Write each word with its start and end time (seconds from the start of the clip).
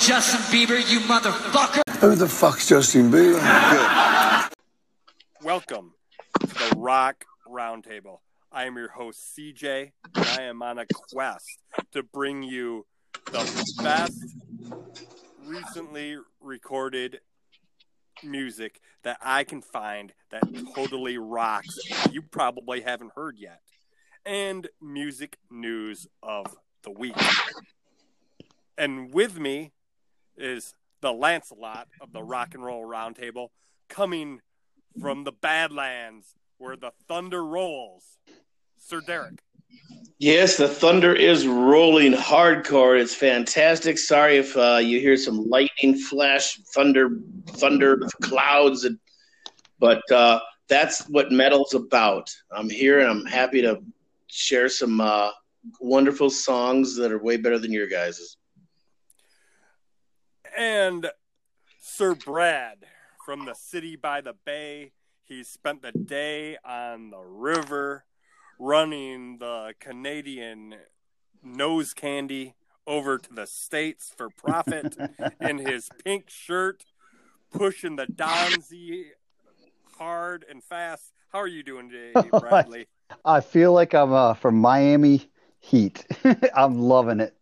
fucking 0.00 0.14
Justin 0.14 0.40
Bieber, 0.52 0.90
you 0.90 1.00
motherfucker. 1.00 1.82
Who 2.00 2.14
the 2.14 2.28
fuck's 2.28 2.68
Justin 2.68 3.10
Bieber? 3.10 3.40
Good. 3.40 4.56
Welcome 5.42 5.94
to 6.40 6.46
the 6.46 6.74
Rock 6.76 7.24
Roundtable. 7.48 8.18
I 8.52 8.64
am 8.64 8.76
your 8.76 8.90
host, 8.90 9.36
CJ, 9.36 9.92
and 10.14 10.26
I 10.26 10.42
am 10.42 10.62
on 10.62 10.78
a 10.78 10.86
quest 11.12 11.46
to 11.92 12.02
bring 12.02 12.42
you 12.42 12.86
the 13.26 13.74
best 13.82 14.18
recently 15.44 16.16
recorded 16.40 17.20
music 18.22 18.80
that 19.02 19.18
I 19.22 19.44
can 19.44 19.62
find 19.62 20.12
that 20.30 20.42
totally 20.74 21.16
rocks. 21.16 21.78
You 22.10 22.22
probably 22.22 22.80
haven't 22.80 23.12
heard 23.14 23.38
yet. 23.38 23.60
And 24.26 24.68
music 24.80 25.38
news 25.50 26.06
of 26.22 26.56
the 26.82 26.90
week. 26.90 27.16
And 28.76 29.12
with 29.12 29.38
me 29.38 29.72
is 30.40 30.74
the 31.00 31.12
Lancelot 31.12 31.88
of 32.00 32.12
the 32.12 32.22
Rock 32.22 32.54
and 32.54 32.64
Roll 32.64 32.84
Roundtable 32.84 33.48
coming 33.88 34.40
from 35.00 35.24
the 35.24 35.32
Badlands 35.32 36.34
where 36.58 36.76
the 36.76 36.92
thunder 37.08 37.44
rolls. 37.44 38.18
Sir 38.78 39.00
Derek. 39.00 39.40
Yes, 40.18 40.56
the 40.56 40.68
thunder 40.68 41.14
is 41.14 41.46
rolling 41.46 42.12
hardcore. 42.12 43.00
It's 43.00 43.14
fantastic. 43.14 43.98
Sorry 43.98 44.36
if 44.36 44.54
uh, 44.56 44.78
you 44.82 45.00
hear 45.00 45.16
some 45.16 45.48
lightning 45.48 45.96
flash, 45.96 46.58
thunder, 46.74 47.18
thunder 47.46 48.00
clouds, 48.20 48.84
and, 48.84 48.98
but 49.78 50.02
uh, 50.12 50.40
that's 50.68 51.08
what 51.08 51.32
metal's 51.32 51.72
about. 51.74 52.30
I'm 52.50 52.68
here 52.68 53.00
and 53.00 53.08
I'm 53.08 53.24
happy 53.24 53.62
to 53.62 53.80
share 54.26 54.68
some 54.68 55.00
uh, 55.00 55.30
wonderful 55.80 56.28
songs 56.28 56.96
that 56.96 57.12
are 57.12 57.22
way 57.22 57.38
better 57.38 57.58
than 57.58 57.72
your 57.72 57.88
guys's. 57.88 58.36
And 60.56 61.10
Sir 61.80 62.14
Brad 62.14 62.78
from 63.24 63.44
the 63.44 63.54
city 63.54 63.96
by 63.96 64.20
the 64.20 64.34
bay. 64.44 64.92
He 65.22 65.44
spent 65.44 65.82
the 65.82 65.92
day 65.92 66.56
on 66.64 67.10
the 67.10 67.20
river 67.20 68.04
running 68.58 69.38
the 69.38 69.74
Canadian 69.78 70.74
nose 71.42 71.94
candy 71.94 72.54
over 72.86 73.18
to 73.18 73.32
the 73.32 73.46
States 73.46 74.12
for 74.16 74.28
profit 74.30 74.96
in 75.40 75.58
his 75.58 75.88
pink 76.04 76.28
shirt, 76.28 76.84
pushing 77.52 77.96
the 77.96 78.06
Donzi 78.06 79.04
hard 79.96 80.44
and 80.50 80.62
fast. 80.64 81.12
How 81.32 81.38
are 81.38 81.46
you 81.46 81.62
doing 81.62 81.88
today, 81.88 82.28
Bradley? 82.40 82.88
I 83.24 83.40
feel 83.40 83.72
like 83.72 83.94
I'm 83.94 84.12
uh, 84.12 84.34
from 84.34 84.56
Miami 84.56 85.30
Heat. 85.60 86.04
I'm 86.54 86.78
loving 86.78 87.20
it. 87.20 87.36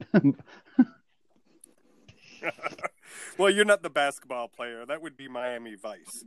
Well, 3.36 3.50
you're 3.50 3.64
not 3.64 3.83
the 3.83 3.91
basketball 3.91 4.48
player. 4.48 4.84
That 4.86 5.02
would 5.02 5.16
be 5.16 5.28
Miami 5.28 5.74
Vice. 5.74 6.24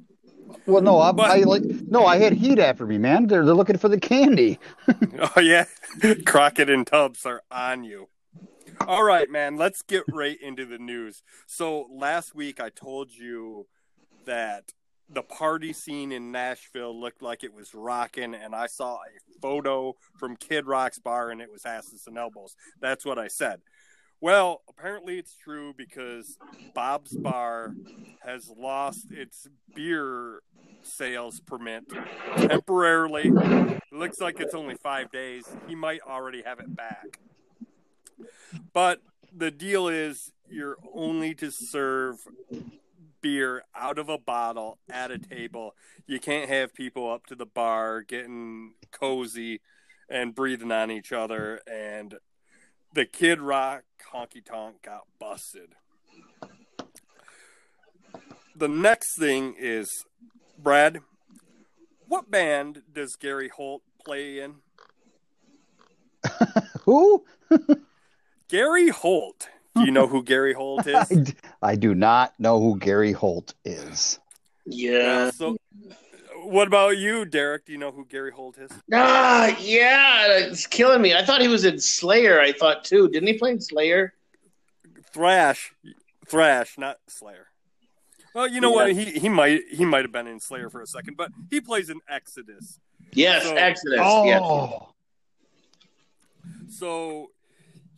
well, 0.65 0.81
no, 0.81 1.01
I'm, 1.01 1.15
But- 1.15 1.31
I 1.31 1.37
like 1.43 1.63
no. 1.63 2.05
I 2.05 2.17
had 2.17 2.33
Heat 2.33 2.59
after 2.59 2.85
me, 2.85 2.97
man. 2.97 3.27
They're 3.27 3.45
they're 3.45 3.53
looking 3.55 3.77
for 3.77 3.89
the 3.89 3.99
candy. 3.99 4.59
Oh 5.35 5.39
yeah, 5.39 5.65
Crockett 6.25 6.69
and 6.69 6.85
Tubbs 6.87 7.25
are 7.25 7.43
on 7.51 7.83
you. 7.83 8.09
All 8.87 9.03
right, 9.03 9.29
man. 9.29 9.55
Let's 9.57 9.81
get 9.83 10.03
right 10.09 10.37
into 10.41 10.65
the 10.65 10.77
news. 10.79 11.21
So 11.45 11.87
last 11.91 12.33
week 12.33 12.59
I 12.59 12.69
told 12.69 13.11
you 13.13 13.67
that 14.25 14.71
the 15.09 15.21
party 15.21 15.73
scene 15.73 16.11
in 16.11 16.31
Nashville 16.31 16.97
looked 16.99 17.21
like 17.21 17.43
it 17.43 17.53
was 17.53 17.75
rocking, 17.75 18.33
and 18.33 18.55
I 18.55 18.67
saw 18.67 18.95
a 18.95 19.39
photo 19.41 19.95
from 20.17 20.37
Kid 20.37 20.65
Rock's 20.65 20.99
bar, 20.99 21.29
and 21.29 21.41
it 21.41 21.51
was 21.51 21.65
asses 21.65 22.07
and 22.07 22.17
elbows. 22.17 22.55
That's 22.79 23.05
what 23.05 23.19
I 23.19 23.27
said. 23.27 23.61
Well, 24.21 24.61
apparently 24.69 25.17
it's 25.17 25.35
true 25.35 25.73
because 25.75 26.37
Bob's 26.75 27.17
Bar 27.17 27.73
has 28.23 28.51
lost 28.55 29.07
its 29.11 29.47
beer 29.75 30.43
sales 30.83 31.39
permit 31.39 31.85
temporarily. 32.37 33.31
It 33.33 33.81
looks 33.91 34.21
like 34.21 34.39
it's 34.39 34.53
only 34.53 34.75
five 34.75 35.11
days. 35.11 35.45
He 35.67 35.73
might 35.73 36.01
already 36.07 36.43
have 36.43 36.59
it 36.59 36.75
back. 36.75 37.19
But 38.73 39.01
the 39.35 39.49
deal 39.49 39.87
is 39.87 40.31
you're 40.47 40.77
only 40.93 41.33
to 41.35 41.49
serve 41.49 42.17
beer 43.21 43.63
out 43.75 43.97
of 43.97 44.07
a 44.09 44.19
bottle 44.19 44.77
at 44.87 45.09
a 45.09 45.17
table. 45.17 45.73
You 46.05 46.19
can't 46.19 46.49
have 46.49 46.75
people 46.75 47.11
up 47.11 47.25
to 47.27 47.35
the 47.35 47.47
bar 47.47 48.03
getting 48.03 48.73
cozy 48.91 49.61
and 50.09 50.35
breathing 50.35 50.71
on 50.71 50.91
each 50.91 51.11
other. 51.11 51.59
And 51.65 52.15
the 52.93 53.05
Kid 53.05 53.39
Rock 53.39 53.83
honky 54.13 54.43
tonk 54.43 54.81
got 54.81 55.03
busted. 55.19 55.75
The 58.55 58.67
next 58.67 59.17
thing 59.17 59.55
is 59.57 59.89
Brad, 60.57 60.99
what 62.07 62.29
band 62.29 62.83
does 62.91 63.15
Gary 63.19 63.49
Holt 63.49 63.81
play 64.03 64.39
in? 64.39 64.55
Who? 66.81 67.23
Gary 68.49 68.89
Holt. 68.89 69.47
Do 69.75 69.85
you 69.85 69.91
know 69.91 70.07
who 70.07 70.21
Gary 70.21 70.53
Holt 70.53 70.85
I, 70.87 71.01
is? 71.01 71.07
d- 71.07 71.33
I 71.61 71.75
do 71.75 71.95
not 71.95 72.37
know 72.37 72.59
who 72.59 72.77
Gary 72.77 73.13
Holt 73.13 73.53
is. 73.63 74.19
Yeah. 74.65 75.31
So, 75.31 75.55
what 76.51 76.67
about 76.67 76.97
you, 76.97 77.25
Derek? 77.25 77.65
Do 77.65 77.71
you 77.71 77.77
know 77.77 77.91
who 77.91 78.05
Gary 78.05 78.31
Holt 78.31 78.57
is? 78.57 78.71
Ah, 78.93 79.55
yeah, 79.59 80.37
it's 80.37 80.67
killing 80.67 81.01
me. 81.01 81.15
I 81.15 81.23
thought 81.25 81.41
he 81.41 81.47
was 81.47 81.65
in 81.65 81.79
Slayer. 81.79 82.39
I 82.39 82.51
thought 82.51 82.83
too. 82.83 83.09
Didn't 83.09 83.27
he 83.27 83.37
play 83.37 83.51
in 83.51 83.61
Slayer? 83.61 84.13
Thrash, 85.13 85.73
Thrash, 86.27 86.77
not 86.77 86.97
Slayer. 87.07 87.47
Well, 88.33 88.47
you 88.47 88.61
know 88.61 88.71
what? 88.71 88.93
He 88.93 89.05
he 89.05 89.29
might 89.29 89.61
he 89.71 89.83
might 89.85 90.03
have 90.05 90.11
been 90.11 90.27
in 90.27 90.39
Slayer 90.39 90.69
for 90.69 90.81
a 90.81 90.87
second, 90.87 91.17
but 91.17 91.31
he 91.49 91.59
plays 91.59 91.89
in 91.89 91.99
Exodus. 92.07 92.79
Yes, 93.13 93.43
So- 93.43 93.55
Exodus. 93.55 93.99
Oh, 94.01 94.25
Yes. 94.25 94.87
So 96.77 97.31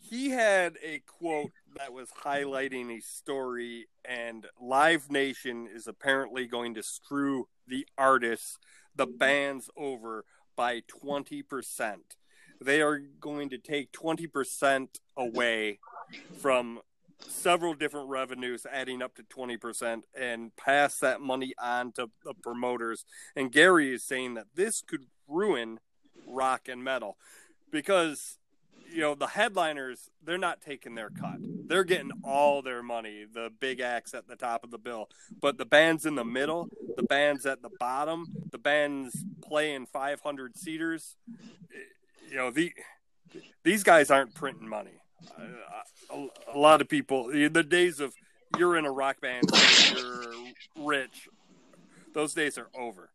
he 0.00 0.30
had 0.30 0.76
a 0.82 1.00
quote 1.06 1.52
that 1.76 1.92
was 1.92 2.10
highlighting 2.24 2.96
a 2.96 3.00
story, 3.00 3.86
and 4.04 4.46
Live 4.60 5.10
Nation 5.10 5.68
is 5.72 5.86
apparently 5.86 6.46
going 6.46 6.74
to 6.74 6.82
screw 6.82 7.48
the 7.66 7.86
artists, 7.98 8.58
the 8.94 9.06
bands 9.06 9.70
over 9.76 10.24
by 10.56 10.82
20%. 11.04 11.96
They 12.60 12.80
are 12.80 12.98
going 13.20 13.48
to 13.50 13.58
take 13.58 13.92
20% 13.92 14.88
away 15.16 15.78
from 16.40 16.80
several 17.18 17.74
different 17.74 18.08
revenues, 18.08 18.66
adding 18.70 19.02
up 19.02 19.14
to 19.16 19.22
20%, 19.22 20.02
and 20.18 20.54
pass 20.56 20.98
that 20.98 21.20
money 21.20 21.54
on 21.60 21.92
to 21.92 22.10
the 22.24 22.34
promoters. 22.34 23.04
And 23.34 23.50
Gary 23.50 23.92
is 23.92 24.04
saying 24.04 24.34
that 24.34 24.46
this 24.54 24.82
could 24.82 25.06
ruin 25.26 25.80
rock 26.26 26.68
and 26.68 26.84
metal 26.84 27.16
because 27.70 28.38
you 28.90 29.00
know 29.00 29.14
the 29.14 29.26
headliners 29.26 30.10
they're 30.22 30.38
not 30.38 30.60
taking 30.60 30.94
their 30.94 31.10
cut 31.10 31.38
they're 31.66 31.84
getting 31.84 32.10
all 32.22 32.62
their 32.62 32.82
money 32.82 33.24
the 33.32 33.50
big 33.60 33.80
acts 33.80 34.14
at 34.14 34.26
the 34.28 34.36
top 34.36 34.64
of 34.64 34.70
the 34.70 34.78
bill. 34.78 35.08
But 35.40 35.56
the 35.58 35.64
bands 35.64 36.04
in 36.06 36.14
the 36.14 36.24
middle 36.24 36.68
the 36.96 37.02
bands 37.04 37.46
at 37.46 37.62
the 37.62 37.70
bottom 37.80 38.26
the 38.50 38.58
bands 38.58 39.24
playing 39.42 39.86
500 39.86 40.56
seaters 40.56 41.16
eh, 41.74 41.78
you 42.30 42.36
know 42.36 42.50
the 42.50 42.72
these 43.62 43.82
guys 43.82 44.10
aren't 44.10 44.34
printing 44.34 44.68
money. 44.68 45.00
A, 46.10 46.26
a 46.54 46.58
lot 46.58 46.80
of 46.80 46.88
people 46.88 47.28
the 47.28 47.62
days 47.62 47.98
of 48.00 48.14
you're 48.58 48.76
in 48.76 48.84
a 48.84 48.92
rock 48.92 49.20
band 49.20 49.48
you're 49.96 50.24
rich 50.78 51.28
those 52.12 52.32
days 52.34 52.56
are 52.58 52.68
over. 52.78 53.10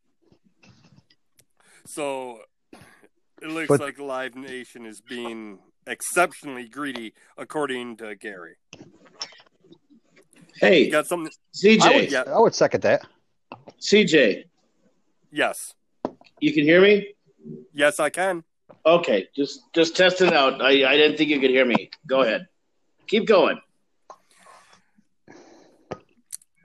So 1.86 2.40
it 3.42 3.48
looks 3.50 3.68
But- 3.70 3.80
like 3.80 4.00
Live 4.00 4.36
Nation 4.36 4.86
is 4.86 5.02
being 5.02 5.60
exceptionally 5.90 6.68
greedy, 6.68 7.14
according 7.38 7.98
to 7.98 8.16
Gary. 8.16 8.56
Hey, 10.56 10.84
You 10.86 10.92
got 10.92 11.08
something? 11.08 11.32
CJ. 11.54 11.82
I 11.82 11.96
would, 11.96 12.12
Yeah. 12.12 12.24
I 12.28 12.40
would 12.40 12.54
second 12.56 12.82
that. 12.84 13.02
CJ, 13.80 14.46
Yes, 15.32 15.74
you 16.40 16.54
can 16.54 16.64
hear 16.64 16.82
me? 16.82 17.14
yes, 17.74 18.00
I 18.00 18.10
can. 18.10 18.44
Okay, 18.86 19.28
just 19.36 19.62
just 19.74 19.96
test 19.96 20.22
it 20.22 20.34
out. 20.34 20.62
I, 20.62 20.70
I 20.90 20.96
didn't 20.98 21.18
think 21.18 21.30
you 21.30 21.40
could 21.40 21.50
hear 21.50 21.66
me. 21.66 21.90
Go 22.08 22.22
ahead. 22.22 22.48
Keep 23.08 23.26
going. 23.28 23.60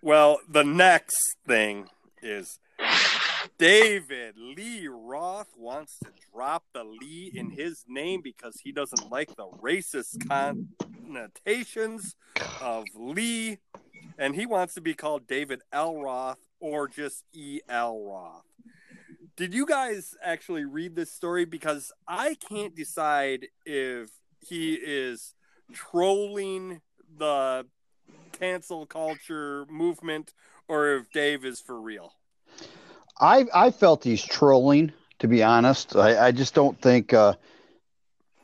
Well, 0.03 0.38
the 0.49 0.65
next 0.65 1.17
thing 1.47 1.88
is 2.23 2.59
David 3.59 4.35
Lee 4.37 4.89
Roth 4.89 5.53
wants 5.56 5.99
to 6.01 6.11
drop 6.33 6.65
the 6.73 6.83
Lee 6.83 7.31
in 7.33 7.51
his 7.51 7.85
name 7.87 8.21
because 8.21 8.61
he 8.61 8.73
doesn't 8.73 9.11
like 9.11 9.37
the 9.37 9.47
racist 9.62 10.27
connotations 10.29 12.17
of 12.61 12.85
Lee, 12.97 13.59
and 14.19 14.35
he 14.35 14.45
wants 14.45 14.75
to 14.75 14.81
be 14.81 14.95
called 14.95 15.29
David 15.29 15.62
L. 15.73 15.97
Roth 15.97 16.41
or 16.59 16.89
just 16.89 17.25
E. 17.33 17.61
L. 17.69 18.01
Roth. 18.01 18.43
Did 19.37 19.55
you 19.55 19.67
guys 19.67 20.17
actually 20.23 20.65
read 20.65 20.97
this 20.97 21.12
story? 21.12 21.45
Because 21.45 21.93
I 22.09 22.35
can't 22.35 22.75
decide 22.75 23.47
if 23.65 24.11
he 24.41 24.75
is 24.75 25.35
trolling 25.73 26.81
the 27.17 27.67
cancel 28.33 28.85
culture 28.87 29.65
movement 29.71 30.35
or 30.67 30.95
if 30.95 31.11
Dave 31.12 31.45
is 31.45 31.61
for 31.61 31.81
real. 31.81 32.15
I 33.20 33.46
I 33.55 33.70
felt 33.70 34.05
he's 34.05 34.25
trolling. 34.25 34.93
To 35.20 35.28
be 35.28 35.43
honest, 35.43 35.96
I, 35.96 36.26
I 36.26 36.32
just 36.32 36.55
don't 36.55 36.78
think 36.81 37.12
uh, 37.12 37.34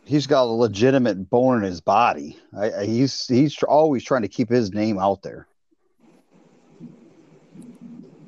he's 0.04 0.26
got 0.26 0.44
a 0.44 0.52
legitimate 0.52 1.28
bone 1.28 1.58
in 1.58 1.62
his 1.64 1.80
body. 1.80 2.38
I, 2.56 2.72
I, 2.72 2.86
he's 2.86 3.26
he's 3.26 3.62
always 3.62 4.04
trying 4.04 4.22
to 4.22 4.28
keep 4.28 4.48
his 4.48 4.72
name 4.72 4.98
out 4.98 5.22
there. 5.22 5.46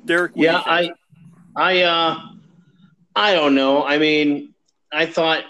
Derek, 0.05 0.35
what 0.35 0.41
do 0.41 0.47
you 0.47 0.51
Yeah. 0.51 0.63
I, 0.65 0.91
I, 1.55 1.81
uh, 1.83 2.19
I 3.15 3.33
don't 3.33 3.55
know. 3.55 3.83
I 3.83 3.97
mean, 3.97 4.53
I 4.91 5.05
thought, 5.05 5.43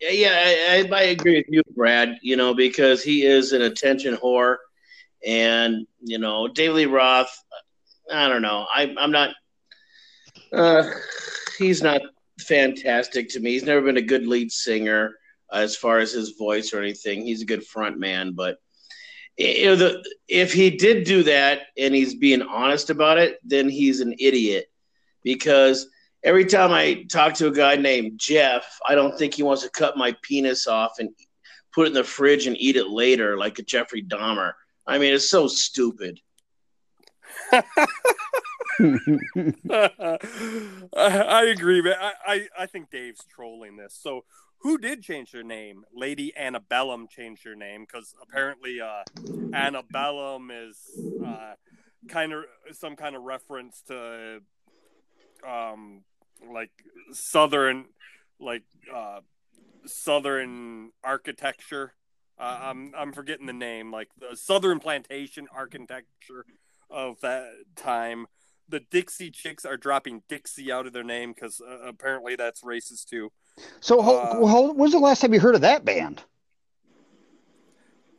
yeah, 0.00 0.30
I, 0.32 0.88
I, 0.90 0.96
I 0.96 1.02
agree 1.04 1.36
with 1.36 1.46
you, 1.48 1.62
Brad. 1.74 2.18
You 2.22 2.36
know, 2.36 2.54
because 2.54 3.02
he 3.02 3.24
is 3.24 3.52
an 3.52 3.62
attention 3.62 4.16
whore, 4.16 4.56
and 5.26 5.86
you 6.02 6.18
know, 6.18 6.48
David 6.48 6.76
Lee 6.76 6.86
Roth. 6.86 7.34
I 8.12 8.28
don't 8.28 8.42
know. 8.42 8.66
I, 8.72 8.94
I'm 8.98 9.10
not. 9.10 9.30
Uh, 10.52 10.90
he's 11.58 11.82
not 11.82 12.00
fantastic 12.40 13.28
to 13.30 13.40
me. 13.40 13.52
He's 13.52 13.64
never 13.64 13.82
been 13.82 13.96
a 13.96 14.02
good 14.02 14.26
lead 14.26 14.52
singer 14.52 15.14
as 15.52 15.76
far 15.76 15.98
as 15.98 16.12
his 16.12 16.30
voice 16.30 16.72
or 16.72 16.80
anything. 16.80 17.22
He's 17.22 17.42
a 17.42 17.46
good 17.46 17.66
front 17.66 17.98
man, 17.98 18.32
but 18.32 18.58
you 19.36 19.66
know, 19.66 19.76
the, 19.76 20.04
if 20.28 20.52
he 20.52 20.70
did 20.70 21.04
do 21.04 21.22
that 21.24 21.62
and 21.76 21.94
he's 21.94 22.14
being 22.14 22.42
honest 22.42 22.88
about 22.90 23.18
it, 23.18 23.38
then 23.44 23.68
he's 23.68 24.00
an 24.00 24.14
idiot. 24.18 24.66
Because 25.22 25.88
every 26.24 26.46
time 26.46 26.72
I 26.72 27.04
talk 27.10 27.34
to 27.34 27.48
a 27.48 27.52
guy 27.52 27.76
named 27.76 28.18
Jeff, 28.18 28.78
I 28.86 28.94
don't 28.94 29.16
think 29.18 29.34
he 29.34 29.42
wants 29.42 29.62
to 29.62 29.70
cut 29.70 29.98
my 29.98 30.16
penis 30.22 30.66
off 30.66 30.98
and 30.98 31.10
put 31.74 31.86
it 31.86 31.88
in 31.88 31.94
the 31.94 32.04
fridge 32.04 32.46
and 32.46 32.56
eat 32.58 32.76
it 32.76 32.88
later 32.88 33.36
like 33.36 33.58
a 33.58 33.62
Jeffrey 33.62 34.02
Dahmer. 34.02 34.52
I 34.86 34.98
mean, 34.98 35.12
it's 35.12 35.28
so 35.28 35.48
stupid. 35.48 36.18
I, 39.70 40.18
I 40.96 41.44
agree, 41.46 41.80
but 41.80 41.96
I, 42.00 42.12
I, 42.26 42.48
I 42.60 42.66
think 42.66 42.90
Dave's 42.90 43.24
trolling 43.24 43.76
this. 43.76 43.98
So, 44.00 44.24
who 44.58 44.78
did 44.78 45.02
change 45.02 45.32
their 45.32 45.42
name? 45.44 45.84
Lady 45.94 46.32
Antebellum 46.36 47.08
changed 47.08 47.44
her 47.44 47.54
name 47.54 47.86
because 47.86 48.14
apparently 48.22 48.80
uh, 48.80 49.02
Antebellum 49.52 50.50
is 50.50 50.78
uh, 51.24 51.54
kind 52.08 52.32
of 52.32 52.44
some 52.72 52.96
kind 52.96 53.14
of 53.14 53.22
reference 53.22 53.82
to 53.88 54.40
um, 55.46 56.02
like 56.52 56.70
southern, 57.12 57.86
like 58.40 58.62
uh, 58.92 59.20
southern 59.86 60.90
architecture. 61.04 61.94
Uh, 62.38 62.58
I'm 62.62 62.92
I'm 62.96 63.12
forgetting 63.12 63.46
the 63.46 63.52
name, 63.52 63.90
like 63.92 64.08
the 64.18 64.36
southern 64.36 64.78
plantation 64.78 65.46
architecture 65.54 66.44
of 66.90 67.20
that 67.20 67.50
time 67.74 68.26
the 68.68 68.80
Dixie 68.80 69.30
Chicks 69.30 69.64
are 69.64 69.76
dropping 69.76 70.22
Dixie 70.28 70.72
out 70.72 70.86
of 70.86 70.92
their 70.92 71.04
name 71.04 71.32
because 71.32 71.60
uh, 71.60 71.86
apparently 71.86 72.34
that's 72.36 72.62
racist 72.62 73.04
too. 73.06 73.30
So, 73.80 74.02
ho- 74.02 74.16
Uh, 74.18 74.46
ho- 74.46 74.72
when's 74.72 74.92
the 74.92 74.98
last 74.98 75.20
time 75.20 75.32
you 75.32 75.40
heard 75.40 75.54
of 75.54 75.60
that 75.60 75.84
band? 75.84 76.24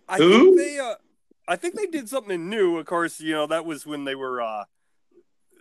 I 0.07 0.17
Who? 0.19 0.55
think 0.55 0.57
they, 0.57 0.79
uh, 0.79 0.95
I 1.47 1.55
think 1.57 1.75
they 1.75 1.85
did 1.85 2.07
something 2.07 2.49
new. 2.49 2.77
Of 2.77 2.85
course, 2.85 3.19
you 3.19 3.33
know 3.33 3.45
that 3.47 3.65
was 3.65 3.85
when 3.85 4.05
they 4.05 4.15
were 4.15 4.41
uh, 4.41 4.63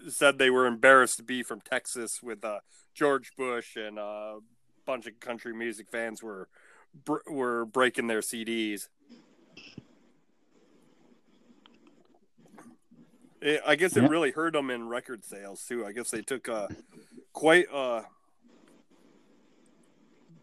said 0.08 0.38
they 0.38 0.50
were 0.50 0.67
embarrassed 0.67 1.17
to 1.17 1.25
be 1.25 1.43
from 1.43 1.61
Texas 1.61 2.23
with 2.23 2.44
uh, 2.44 2.61
George 2.94 3.32
Bush 3.37 3.76
and 3.76 3.99
uh, 3.99 4.03
a 4.37 4.41
bunch 4.85 5.06
of 5.06 5.19
country 5.19 5.53
music 5.53 5.88
fans 5.91 6.23
were 6.23 6.49
br- 7.05 7.29
were 7.29 7.64
breaking 7.64 8.06
their 8.06 8.20
CDs. 8.20 8.88
It, 13.46 13.62
I 13.64 13.76
guess 13.76 13.96
it 13.96 14.02
Yeah. 14.02 14.08
really 14.08 14.32
hurt 14.32 14.54
them 14.54 14.70
in 14.70 14.88
record 14.88 15.25
sales 15.25 15.64
too. 15.64 15.87
I 15.87 15.93
guess 15.93 16.10
they 16.10 16.20
took 16.20 16.48
uh, 16.48 16.66
quite 17.32 17.66
a 17.72 18.02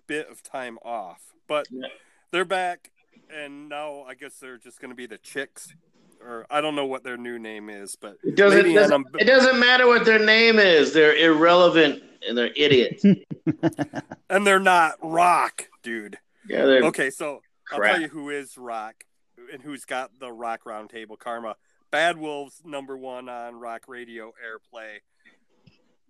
bit 0.08 0.30
of 0.30 0.42
time 0.42 0.78
off, 0.86 1.34
but 1.48 1.68
Yeah. 1.70 1.88
they're 2.32 2.46
back, 2.46 2.92
and 3.30 3.68
now 3.68 4.04
I 4.08 4.14
guess 4.14 4.38
they're 4.40 4.58
just 4.58 4.80
going 4.80 4.90
to 4.92 4.96
be 4.96 5.06
the 5.06 5.18
Chicks, 5.18 5.76
or 6.22 6.46
I 6.50 6.62
don't 6.62 6.76
know 6.76 6.86
what 6.86 7.04
their 7.04 7.18
new 7.18 7.38
name 7.40 7.70
is, 7.70 7.98
but 7.98 8.18
It 8.24 8.36
doesn't, 8.36 8.60
Lady 8.64 8.74
doesn't- 8.74 9.08
it 9.20 9.26
doesn't 9.26 9.60
matter 9.60 9.86
what 9.86 10.06
their 10.06 10.20
name 10.24 10.58
is. 10.58 10.94
They're 10.94 11.16
irrelevant 11.18 12.04
and 12.26 12.38
they're 12.38 12.54
idiots. 12.56 13.04
and 14.30 14.48
they're 14.48 14.60
not 14.60 14.96
rock, 15.02 15.68
dude. 15.82 16.18
yeah, 16.48 16.64
Okay, 16.64 17.10
so 17.10 17.42
I'll 17.70 17.80
tell 17.82 18.00
you 18.00 18.08
who 18.08 18.30
is 18.30 18.58
rock 18.58 19.04
and 19.52 19.62
who's 19.62 19.84
got 19.84 20.18
the 20.20 20.32
rock 20.32 20.62
roundtable 20.66 21.20
karma. 21.20 21.58
Bad 21.94 22.18
Wolves 22.18 22.64
number 22.66 22.98
one 22.98 23.30
on 23.30 23.60
rock 23.60 23.84
radio 23.88 24.34
airplay. 24.44 25.02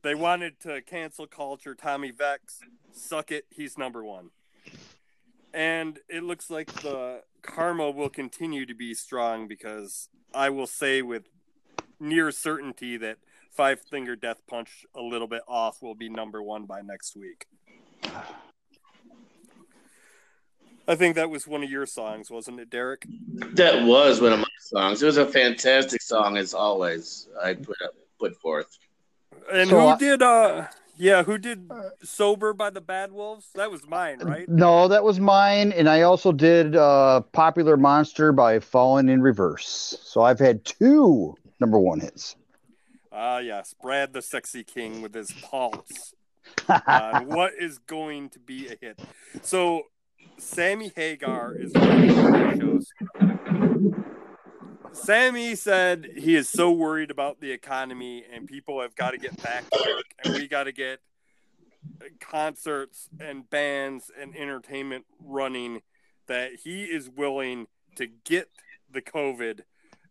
They 0.02 0.16
wanted 0.16 0.62
to 0.62 0.82
cancel 0.82 1.28
culture. 1.28 1.76
Tommy 1.76 2.10
Vext, 2.10 2.64
suck 2.94 3.34
it. 3.34 3.48
He's 3.50 3.78
number 3.78 4.02
one. 4.02 4.30
And 5.54 6.00
it 6.08 6.24
looks 6.24 6.50
like 6.50 6.72
the 6.72 7.24
karma 7.42 7.92
will 7.92 8.08
continue 8.08 8.66
to 8.66 8.74
be 8.74 8.94
strong 8.94 9.46
because 9.50 10.08
I 10.34 10.50
will 10.50 10.68
say 10.68 11.02
with 11.02 11.24
near 12.00 12.32
certainty 12.32 12.96
that 12.96 13.18
Five 13.52 13.82
Finger 13.82 14.16
Death 14.16 14.42
Punch 14.48 14.86
a 14.96 15.02
little 15.02 15.28
bit 15.28 15.42
off 15.50 15.82
will 15.82 15.96
be 15.96 16.08
number 16.08 16.42
one 16.42 16.64
by 16.64 16.80
next 16.80 17.18
week. 17.18 17.46
I 20.88 20.96
think 20.96 21.16
that 21.16 21.30
was 21.30 21.48
one 21.48 21.64
of 21.64 21.70
your 21.70 21.86
songs, 21.86 22.30
wasn't 22.30 22.60
it, 22.60 22.70
Derek? 22.70 23.06
That 23.54 23.84
was 23.86 24.20
one 24.22 24.34
of 24.34 24.40
my 24.40 24.46
songs. 24.60 25.02
It 25.02 25.06
was 25.06 25.18
a 25.18 25.26
fantastic 25.26 26.02
song, 26.02 26.38
as 26.38 26.54
always. 26.54 27.28
I 27.42 27.54
put 27.54 27.78
up, 27.84 27.92
put 28.20 28.36
forth. 28.42 28.68
And 29.52 29.70
So 29.70 29.80
who 29.80 29.88
I- 29.88 29.98
did 29.98 30.22
uh 30.22 30.68
yeah, 30.96 31.24
who 31.24 31.40
did 31.40 31.72
Sober 32.04 32.54
by 32.54 32.70
the 32.70 32.80
Bad 32.82 33.12
Wolves? 33.12 33.48
That 33.56 33.72
was 33.72 33.88
mine, 33.88 34.20
right? 34.20 34.48
No, 34.48 34.88
that 34.90 35.04
was 35.04 35.20
mine, 35.20 35.72
and 35.72 35.90
I 35.90 36.04
also 36.04 36.32
did 36.32 36.76
uh, 36.76 37.22
"Popular 37.32 37.78
Monster" 37.78 38.32
by 38.32 38.60
Falling 38.60 39.10
in 39.10 39.20
Reverse. 39.20 39.98
So 40.04 40.22
I've 40.22 40.38
had 40.38 40.64
two 40.64 41.34
number 41.60 41.80
one 41.80 42.00
hits. 42.00 42.36
Ah 43.12 43.40
yes, 43.40 43.74
Brad 43.82 44.14
the 44.14 44.22
Sexy 44.22 44.64
King 44.64 45.02
with 45.02 45.16
his 45.16 45.32
pulse. 45.32 46.14
on 46.70 47.26
what 47.36 47.54
is 47.60 47.80
going 47.80 48.30
to 48.30 48.40
be 48.40 48.68
a 48.68 48.76
hit. 48.80 49.00
So 49.42 49.84
Sammy 50.38 50.92
Hagar 50.96 51.56
is 51.56 51.72
shows. 51.74 52.92
Sammy 54.92 55.56
said 55.56 56.08
he 56.18 56.36
is 56.36 56.50
so 56.50 56.72
worried 56.72 57.12
about 57.12 57.42
the 57.42 57.52
economy 57.52 58.24
and 58.32 58.48
people 58.48 58.82
have 58.82 58.96
got 58.96 59.12
to 59.12 59.18
get 59.18 59.42
back 59.42 59.70
to 59.70 59.84
work 59.88 60.06
and 60.24 60.36
we 60.36 60.48
got 60.48 60.66
to 60.66 60.72
get 60.72 61.00
concerts 62.20 63.10
and 63.20 63.50
bands 63.50 64.12
and 64.20 64.36
entertainment 64.36 65.06
running 65.20 65.82
that 66.28 66.52
he 66.64 66.84
is 66.84 67.10
willing 67.10 67.68
to 67.96 68.08
get 68.08 68.50
the 68.92 69.02
COVID 69.02 69.62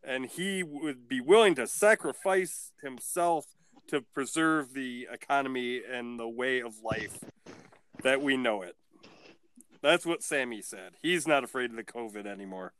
and 0.04 0.26
he 0.26 0.62
would 0.62 1.08
be 1.08 1.20
willing 1.20 1.54
to 1.54 1.66
sacrifice 1.66 2.72
himself 2.82 3.46
to 3.88 4.00
preserve 4.00 4.74
the 4.74 5.06
economy 5.12 5.80
and 5.88 6.18
the 6.18 6.28
way 6.28 6.60
of 6.60 6.74
life 6.82 7.20
that 8.02 8.20
we 8.20 8.36
know 8.36 8.62
it. 8.62 8.76
That's 9.82 10.06
what 10.06 10.22
Sammy 10.22 10.62
said. 10.62 10.92
He's 11.02 11.26
not 11.26 11.42
afraid 11.42 11.70
of 11.70 11.76
the 11.76 11.82
COVID 11.82 12.24
anymore. 12.24 12.72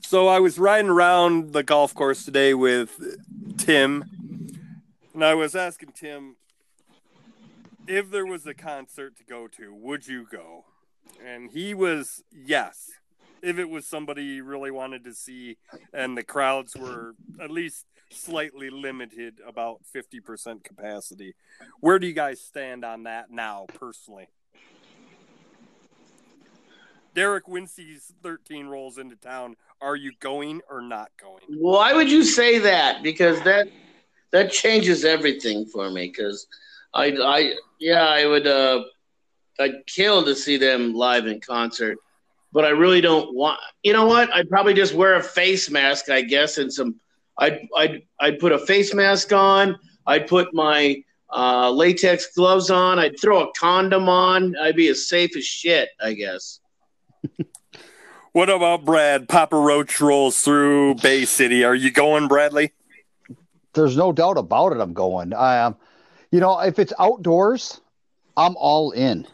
So 0.00 0.28
I 0.28 0.40
was 0.40 0.58
riding 0.58 0.90
around 0.90 1.52
the 1.52 1.62
golf 1.62 1.94
course 1.94 2.24
today 2.24 2.54
with 2.54 2.98
Tim, 3.58 4.04
and 5.14 5.24
I 5.24 5.34
was 5.34 5.54
asking 5.54 5.92
Tim 5.92 6.36
if 7.86 8.10
there 8.10 8.24
was 8.24 8.46
a 8.46 8.54
concert 8.54 9.16
to 9.18 9.24
go 9.24 9.46
to, 9.48 9.74
would 9.74 10.06
you 10.06 10.26
go? 10.30 10.64
And 11.24 11.50
he 11.50 11.74
was 11.74 12.24
yes. 12.32 12.90
If 13.42 13.58
it 13.58 13.68
was 13.68 13.86
somebody 13.86 14.24
you 14.24 14.44
really 14.44 14.70
wanted 14.70 15.04
to 15.04 15.14
see, 15.14 15.58
and 15.92 16.16
the 16.16 16.22
crowds 16.22 16.76
were 16.76 17.14
at 17.40 17.50
least 17.50 17.86
slightly 18.10 18.70
limited, 18.70 19.40
about 19.46 19.80
50% 19.94 20.64
capacity. 20.64 21.34
Where 21.80 21.98
do 21.98 22.06
you 22.06 22.12
guys 22.12 22.40
stand 22.40 22.84
on 22.84 23.04
that 23.04 23.30
now, 23.30 23.66
personally? 23.74 24.28
Derek 27.14 27.48
Wednesday 27.48 27.96
13 28.22 28.66
rolls 28.66 28.98
into 28.98 29.16
town. 29.16 29.56
Are 29.80 29.96
you 29.96 30.12
going 30.20 30.60
or 30.70 30.80
not 30.80 31.10
going? 31.20 31.42
Why 31.48 31.92
would 31.92 32.10
you 32.10 32.22
say 32.22 32.58
that? 32.58 33.02
Because 33.02 33.40
that 33.42 33.68
that 34.30 34.52
changes 34.52 35.04
everything 35.04 35.66
for 35.66 35.90
me. 35.90 36.08
Because 36.08 36.46
I, 36.94 37.06
I, 37.22 37.54
yeah, 37.78 38.06
I 38.06 38.26
would, 38.26 38.46
uh, 38.46 38.84
I'd 39.58 39.86
kill 39.86 40.24
to 40.24 40.34
see 40.34 40.56
them 40.56 40.94
live 40.94 41.26
in 41.26 41.40
concert, 41.40 41.98
but 42.52 42.64
I 42.64 42.70
really 42.70 43.00
don't 43.00 43.34
want. 43.34 43.60
You 43.82 43.92
know 43.92 44.06
what? 44.06 44.32
I'd 44.32 44.48
probably 44.48 44.74
just 44.74 44.94
wear 44.94 45.16
a 45.16 45.22
face 45.22 45.70
mask, 45.70 46.10
I 46.10 46.22
guess, 46.22 46.58
and 46.58 46.72
some. 46.72 46.96
I'd, 47.40 47.66
I'd, 47.76 48.02
I'd 48.20 48.38
put 48.38 48.52
a 48.52 48.58
face 48.58 48.94
mask 48.94 49.32
on. 49.32 49.76
I'd 50.06 50.28
put 50.28 50.54
my 50.54 51.02
uh, 51.32 51.70
latex 51.70 52.32
gloves 52.34 52.70
on. 52.70 52.98
I'd 52.98 53.18
throw 53.20 53.48
a 53.48 53.52
condom 53.58 54.08
on. 54.08 54.56
I'd 54.56 54.76
be 54.76 54.88
as 54.88 55.08
safe 55.08 55.36
as 55.36 55.44
shit, 55.44 55.88
I 56.00 56.12
guess. 56.12 56.60
What 58.32 58.48
about 58.48 58.84
Brad? 58.84 59.28
Papa 59.28 59.56
Roach 59.56 60.00
rolls 60.00 60.40
through 60.40 60.94
Bay 60.96 61.24
City. 61.24 61.64
Are 61.64 61.74
you 61.74 61.90
going, 61.90 62.28
Bradley? 62.28 62.70
There's 63.74 63.96
no 63.96 64.12
doubt 64.12 64.38
about 64.38 64.72
it. 64.72 64.80
I'm 64.80 64.92
going. 64.92 65.34
I 65.34 65.56
am. 65.56 65.72
Um, 65.72 65.76
you 66.30 66.38
know, 66.38 66.60
if 66.60 66.78
it's 66.78 66.92
outdoors, 67.00 67.80
I'm 68.36 68.54
all 68.56 68.92
in. 68.92 69.26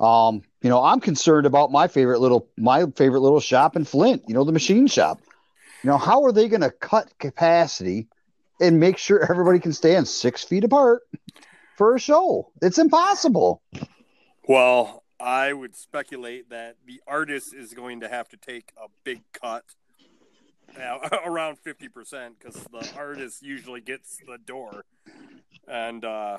Um, 0.00 0.42
you 0.62 0.70
know, 0.70 0.82
I'm 0.82 1.00
concerned 1.00 1.46
about 1.46 1.70
my 1.70 1.86
favorite 1.86 2.20
little 2.20 2.48
my 2.56 2.86
favorite 2.96 3.20
little 3.20 3.40
shop 3.40 3.76
in 3.76 3.84
Flint. 3.84 4.22
You 4.26 4.32
know, 4.32 4.44
the 4.44 4.52
machine 4.52 4.86
shop. 4.86 5.20
You 5.84 5.90
know, 5.90 5.98
how 5.98 6.24
are 6.24 6.32
they 6.32 6.48
going 6.48 6.62
to 6.62 6.70
cut 6.70 7.12
capacity 7.18 8.08
and 8.58 8.80
make 8.80 8.96
sure 8.96 9.30
everybody 9.30 9.58
can 9.58 9.74
stand 9.74 10.08
six 10.08 10.42
feet 10.42 10.64
apart 10.64 11.02
for 11.76 11.94
a 11.94 12.00
show? 12.00 12.50
It's 12.62 12.78
impossible. 12.78 13.60
Well, 14.48 15.04
I 15.20 15.52
would 15.52 15.76
speculate 15.76 16.48
that 16.48 16.76
the 16.86 17.02
artist 17.06 17.52
is 17.52 17.74
going 17.74 18.00
to 18.00 18.08
have 18.08 18.30
to 18.30 18.38
take 18.38 18.72
a 18.82 18.86
big 19.04 19.24
cut, 19.34 19.64
uh, 20.80 21.06
around 21.26 21.58
fifty 21.58 21.88
percent, 21.88 22.36
because 22.38 22.64
the 22.64 22.90
artist 22.96 23.42
usually 23.42 23.82
gets 23.82 24.16
the 24.26 24.38
door, 24.38 24.86
and 25.68 26.02
uh, 26.02 26.38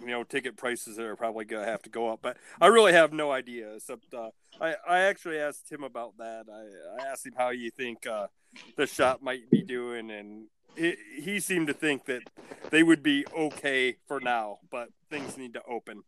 you 0.00 0.06
know 0.06 0.22
ticket 0.22 0.56
prices 0.56 1.00
are 1.00 1.16
probably 1.16 1.44
going 1.44 1.64
to 1.64 1.70
have 1.70 1.82
to 1.82 1.90
go 1.90 2.10
up. 2.10 2.20
But 2.22 2.36
I 2.60 2.68
really 2.68 2.92
have 2.92 3.12
no 3.12 3.32
idea. 3.32 3.74
Except 3.74 4.14
uh, 4.14 4.30
I 4.60 4.76
I 4.88 4.98
actually 5.00 5.38
asked 5.38 5.68
him 5.68 5.82
about 5.82 6.16
that. 6.18 6.46
I, 6.48 7.02
I 7.02 7.10
asked 7.10 7.26
him 7.26 7.34
how 7.36 7.50
you 7.50 7.72
think 7.72 8.06
uh, 8.06 8.28
the 8.76 8.86
shop 8.86 9.22
might 9.22 9.50
be 9.50 9.62
doing, 9.62 10.10
and 10.10 10.46
he, 10.76 10.96
he 11.20 11.40
seemed 11.40 11.66
to 11.68 11.74
think 11.74 12.06
that 12.06 12.22
they 12.70 12.82
would 12.82 13.02
be 13.02 13.26
okay 13.36 13.96
for 14.06 14.20
now, 14.20 14.58
but 14.70 14.88
things 15.10 15.36
need 15.36 15.54
to 15.54 15.62
open. 15.68 16.02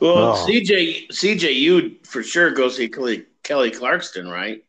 Well, 0.00 0.36
oh. 0.36 0.46
CJ, 0.46 1.08
CJ, 1.08 1.54
you 1.54 1.96
for 2.04 2.22
sure 2.22 2.50
go 2.50 2.68
see 2.68 2.88
Kelly, 2.88 3.26
Kelly 3.42 3.70
Clarkson, 3.70 4.28
right? 4.28 4.64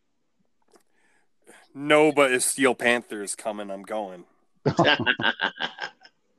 No, 1.74 2.12
but 2.12 2.32
if 2.32 2.44
Steel 2.44 2.74
Panther 2.74 3.22
is 3.22 3.36
coming, 3.36 3.70
I'm 3.70 3.84
going. 3.84 4.24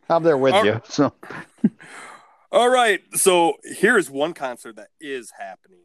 I'm 0.09 0.23
there 0.23 0.39
with 0.39 0.55
All 0.55 0.65
you. 0.65 0.81
So, 0.89 1.13
All 2.53 2.71
right. 2.71 3.03
So 3.15 3.55
here's 3.65 4.09
one 4.09 4.33
concert 4.33 4.77
that 4.77 4.89
is 5.01 5.33
happening. 5.39 5.81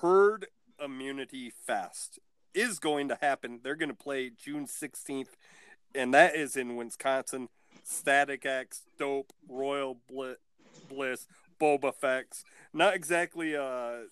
Herd 0.00 0.46
Immunity 0.82 1.52
Fest 1.66 2.18
is 2.56 2.78
going 2.78 3.08
to 3.08 3.18
happen. 3.20 3.60
They're 3.62 3.76
going 3.76 3.90
to 3.90 3.94
play 3.94 4.30
June 4.30 4.66
16th, 4.66 5.30
and 5.94 6.12
that 6.14 6.34
is 6.34 6.56
in 6.56 6.76
Wisconsin. 6.76 7.48
Static 7.84 8.44
X, 8.44 8.82
Dope, 8.98 9.32
Royal 9.48 9.98
Bliss, 10.88 11.26
Bobaflex. 11.60 12.42
Not 12.72 12.94
exactly 12.94 13.54
a 13.54 14.04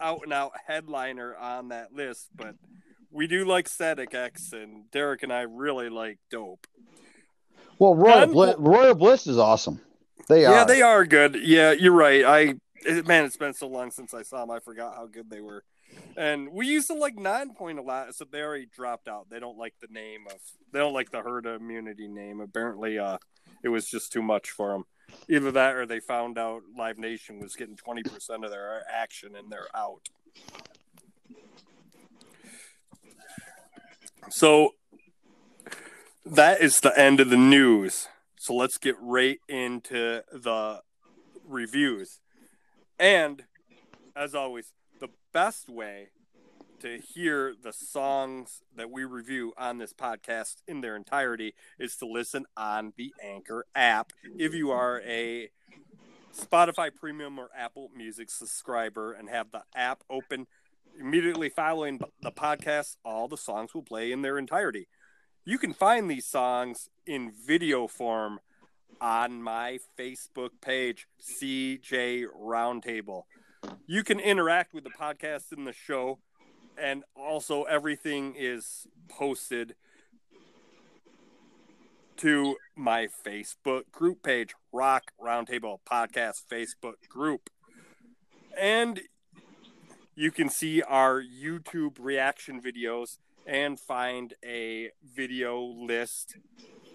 out 0.00 0.20
and 0.24 0.32
out 0.32 0.52
headliner 0.66 1.36
on 1.36 1.68
that 1.68 1.92
list, 1.92 2.28
but 2.34 2.54
we 3.10 3.26
do 3.26 3.44
like 3.44 3.68
Static 3.68 4.14
X, 4.14 4.52
and 4.52 4.90
Derek 4.90 5.22
and 5.22 5.32
I 5.32 5.42
really 5.42 5.88
like 5.88 6.18
Dope. 6.30 6.66
Well, 7.78 7.94
Royal, 7.94 8.26
Bliss, 8.26 8.56
Royal 8.58 8.94
Bliss 8.94 9.26
is 9.26 9.38
awesome. 9.38 9.80
They 10.28 10.44
are. 10.44 10.52
Yeah, 10.52 10.64
they 10.64 10.82
are 10.82 11.04
good. 11.04 11.36
Yeah, 11.36 11.72
you're 11.72 11.92
right. 11.92 12.24
I 12.24 12.54
man, 13.02 13.24
it's 13.24 13.36
been 13.36 13.54
so 13.54 13.68
long 13.68 13.90
since 13.90 14.14
I 14.14 14.22
saw 14.22 14.40
them. 14.40 14.50
I 14.50 14.60
forgot 14.60 14.94
how 14.94 15.06
good 15.06 15.30
they 15.30 15.40
were. 15.40 15.64
And 16.16 16.52
we 16.52 16.66
used 16.66 16.88
to 16.88 16.94
like 16.94 17.16
Nonpoint 17.16 17.78
a 17.78 17.82
lot, 17.82 18.14
so 18.14 18.24
they 18.30 18.42
already 18.42 18.66
dropped 18.66 19.08
out. 19.08 19.30
They 19.30 19.40
don't 19.40 19.56
like 19.56 19.74
the 19.80 19.88
name 19.90 20.26
of. 20.26 20.38
They 20.72 20.78
don't 20.78 20.92
like 20.92 21.10
the 21.10 21.22
herd 21.22 21.46
immunity 21.46 22.08
name. 22.08 22.40
Apparently, 22.40 22.98
uh, 22.98 23.18
it 23.62 23.68
was 23.68 23.88
just 23.88 24.12
too 24.12 24.22
much 24.22 24.50
for 24.50 24.72
them. 24.72 24.84
Either 25.28 25.50
that, 25.52 25.76
or 25.76 25.86
they 25.86 26.00
found 26.00 26.38
out 26.38 26.62
Live 26.76 26.98
Nation 26.98 27.40
was 27.40 27.56
getting 27.56 27.76
twenty 27.76 28.02
percent 28.02 28.44
of 28.44 28.50
their 28.50 28.82
action, 28.92 29.34
and 29.34 29.50
they're 29.50 29.74
out. 29.74 30.08
So 34.30 34.74
that 36.26 36.60
is 36.60 36.80
the 36.80 36.96
end 36.98 37.20
of 37.20 37.30
the 37.30 37.36
news. 37.36 38.08
So 38.36 38.54
let's 38.54 38.78
get 38.78 38.96
right 39.00 39.38
into 39.48 40.22
the 40.32 40.82
reviews. 41.44 42.20
And 42.98 43.44
as 44.14 44.34
always, 44.34 44.72
best 45.32 45.68
way 45.68 46.08
to 46.80 46.98
hear 46.98 47.54
the 47.62 47.72
songs 47.72 48.62
that 48.74 48.90
we 48.90 49.04
review 49.04 49.52
on 49.58 49.78
this 49.78 49.92
podcast 49.92 50.56
in 50.66 50.80
their 50.80 50.96
entirety 50.96 51.54
is 51.78 51.96
to 51.96 52.06
listen 52.06 52.46
on 52.56 52.92
the 52.96 53.12
Anchor 53.22 53.66
app. 53.74 54.12
If 54.38 54.54
you 54.54 54.70
are 54.70 55.02
a 55.02 55.50
Spotify 56.34 56.94
Premium 56.94 57.38
or 57.38 57.50
Apple 57.56 57.90
Music 57.94 58.30
subscriber 58.30 59.12
and 59.12 59.28
have 59.28 59.50
the 59.50 59.62
app 59.74 60.02
open 60.08 60.46
immediately 60.98 61.48
following 61.48 62.00
the 62.22 62.32
podcast, 62.32 62.96
all 63.04 63.28
the 63.28 63.36
songs 63.36 63.74
will 63.74 63.82
play 63.82 64.10
in 64.10 64.22
their 64.22 64.38
entirety. 64.38 64.88
You 65.44 65.58
can 65.58 65.72
find 65.72 66.10
these 66.10 66.26
songs 66.26 66.88
in 67.06 67.32
video 67.46 67.86
form 67.86 68.40
on 69.00 69.42
my 69.42 69.78
Facebook 69.98 70.50
page, 70.60 71.06
CJ 71.20 72.26
Roundtable. 72.38 73.22
You 73.86 74.04
can 74.04 74.20
interact 74.20 74.72
with 74.72 74.84
the 74.84 74.90
podcast 74.90 75.52
in 75.56 75.64
the 75.64 75.72
show, 75.72 76.18
and 76.78 77.04
also 77.14 77.64
everything 77.64 78.34
is 78.38 78.86
posted 79.08 79.74
to 82.18 82.56
my 82.76 83.08
Facebook 83.26 83.90
group 83.90 84.22
page, 84.22 84.54
Rock 84.72 85.12
Roundtable 85.20 85.78
Podcast 85.90 86.42
Facebook 86.50 87.08
group. 87.08 87.50
And 88.58 89.00
you 90.14 90.30
can 90.30 90.50
see 90.50 90.82
our 90.82 91.22
YouTube 91.22 91.96
reaction 91.98 92.60
videos 92.60 93.16
and 93.46 93.80
find 93.80 94.34
a 94.44 94.90
video 95.02 95.60
list 95.60 96.36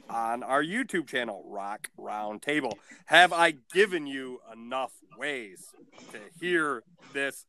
on 0.09 0.43
our 0.43 0.63
YouTube 0.63 1.07
channel, 1.07 1.43
Rock 1.47 1.89
Roundtable. 1.99 2.73
Have 3.05 3.33
I 3.33 3.55
given 3.73 4.07
you 4.07 4.39
enough 4.51 4.91
ways 5.17 5.73
to 6.11 6.19
hear 6.39 6.83
this 7.13 7.45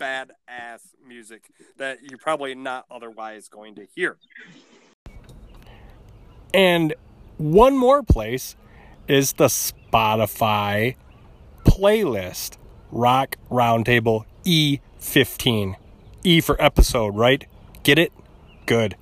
badass 0.00 0.80
music 1.06 1.50
that 1.76 1.98
you're 2.02 2.18
probably 2.18 2.54
not 2.54 2.86
otherwise 2.90 3.48
going 3.48 3.74
to 3.76 3.86
hear? 3.94 4.16
And 6.54 6.94
one 7.38 7.76
more 7.76 8.02
place 8.02 8.56
is 9.08 9.34
the 9.34 9.46
Spotify 9.46 10.96
playlist, 11.64 12.56
Rock 12.90 13.36
Roundtable 13.50 14.24
E15. 14.44 15.76
E 16.24 16.40
for 16.40 16.60
episode, 16.62 17.16
right? 17.16 17.46
Get 17.82 17.98
it? 17.98 18.12
Good. 18.66 18.96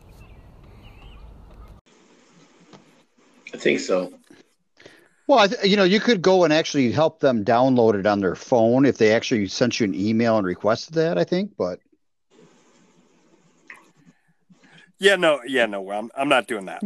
I 3.53 3.57
think 3.57 3.81
so. 3.81 4.13
Well, 5.27 5.49
th- 5.49 5.65
you 5.65 5.77
know, 5.77 5.85
you 5.85 6.01
could 6.01 6.23
go 6.23 6.43
and 6.43 6.53
actually 6.53 6.91
help 6.91 7.21
them 7.21 7.45
download 7.45 7.95
it 7.95 8.05
on 8.05 8.21
their 8.21 8.35
phone 8.35 8.85
if 8.85 8.99
they 8.99 9.13
actually 9.13 9.47
sent 9.47 9.79
you 9.79 9.85
an 9.85 9.95
email 9.95 10.37
and 10.37 10.47
requested 10.47 10.95
that. 10.95 11.19
I 11.19 11.25
think, 11.25 11.53
but 11.57 11.79
yeah, 14.99 15.17
no, 15.17 15.41
yeah, 15.47 15.67
no, 15.67 15.89
I'm 15.91 16.11
I'm 16.17 16.29
not 16.29 16.49
doing 16.49 16.67
that. 16.67 16.83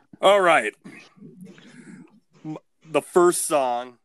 All 0.20 0.40
right, 0.40 0.74
the 2.84 3.02
first 3.02 3.46
song, 3.46 3.98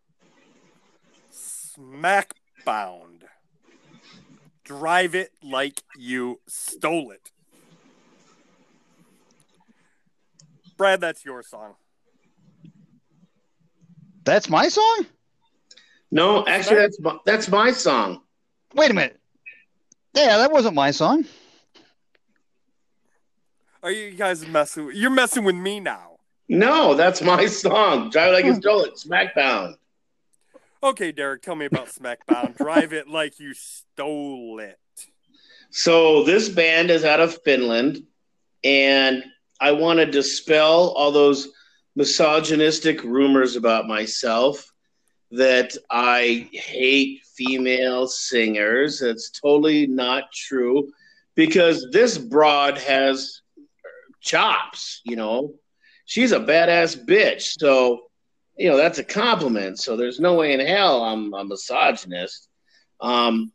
Smackbound. 1.34 3.24
Drive 4.64 5.16
it 5.16 5.32
like 5.44 5.82
you 5.98 6.40
stole 6.48 7.12
it. 7.12 7.32
Brad, 10.82 11.00
that's 11.00 11.24
your 11.24 11.44
song. 11.44 11.76
That's 14.24 14.50
my 14.50 14.68
song? 14.68 15.06
No, 16.10 16.44
actually, 16.48 16.78
that's 16.78 17.00
my, 17.00 17.18
that's 17.24 17.48
my 17.50 17.72
song. 17.72 18.24
Wait 18.74 18.90
a 18.90 18.94
minute. 18.96 19.20
Yeah, 20.16 20.38
that 20.38 20.52
wasn't 20.52 20.74
my 20.74 20.90
song. 20.90 21.26
Are 23.84 23.92
you 23.92 24.10
guys 24.16 24.44
messing? 24.48 24.88
With, 24.88 24.96
you're 24.96 25.12
messing 25.12 25.44
with 25.44 25.54
me 25.54 25.80
now. 25.80 26.18
No, 26.50 26.96
that's 26.96 27.22
my 27.22 27.46
song. 27.46 28.10
Drive 28.10 28.30
it 28.30 28.34
like 28.34 28.46
you 28.46 28.56
stole 28.56 28.82
it. 28.82 28.96
Smackbound. 28.96 29.76
Okay, 30.82 31.12
Derek, 31.12 31.44
tell 31.44 31.54
me 31.54 31.68
about 31.68 31.90
Smackbound. 31.90 32.58
Drive 32.58 32.92
it 32.92 33.08
like 33.08 33.40
you 33.40 33.54
stole 33.54 34.58
it. 34.60 34.80
So 35.70 36.24
this 36.24 36.50
band 36.50 36.90
is 36.90 37.06
out 37.06 37.20
of 37.20 37.40
Finland, 37.44 38.02
and 38.64 39.24
I 39.62 39.72
want 39.72 40.00
to 40.00 40.06
dispel 40.08 40.90
all 40.98 41.12
those 41.12 41.50
misogynistic 41.96 43.04
rumors 43.04 43.56
about 43.56 43.88
myself 43.88 44.68
that 45.30 45.78
I 45.90 46.50
hate 46.52 47.22
female 47.36 48.08
singers. 48.08 49.00
That's 49.00 49.30
totally 49.30 49.86
not 49.86 50.32
true 50.34 50.92
because 51.36 51.88
this 51.92 52.18
broad 52.18 52.80
has 52.80 53.42
chops, 54.20 55.02
you 55.06 55.16
know. 55.16 55.54
She's 56.06 56.32
a 56.32 56.40
badass 56.40 57.06
bitch. 57.06 57.54
So, 57.60 58.02
you 58.58 58.68
know, 58.68 58.78
that's 58.78 58.98
a 59.00 59.04
compliment. 59.04 59.80
So 59.80 59.96
there's 59.96 60.20
no 60.20 60.34
way 60.34 60.54
in 60.54 60.60
hell 60.60 61.04
I'm 61.04 61.34
a 61.36 61.46
misogynist. 61.46 62.50
Um, 63.00 63.52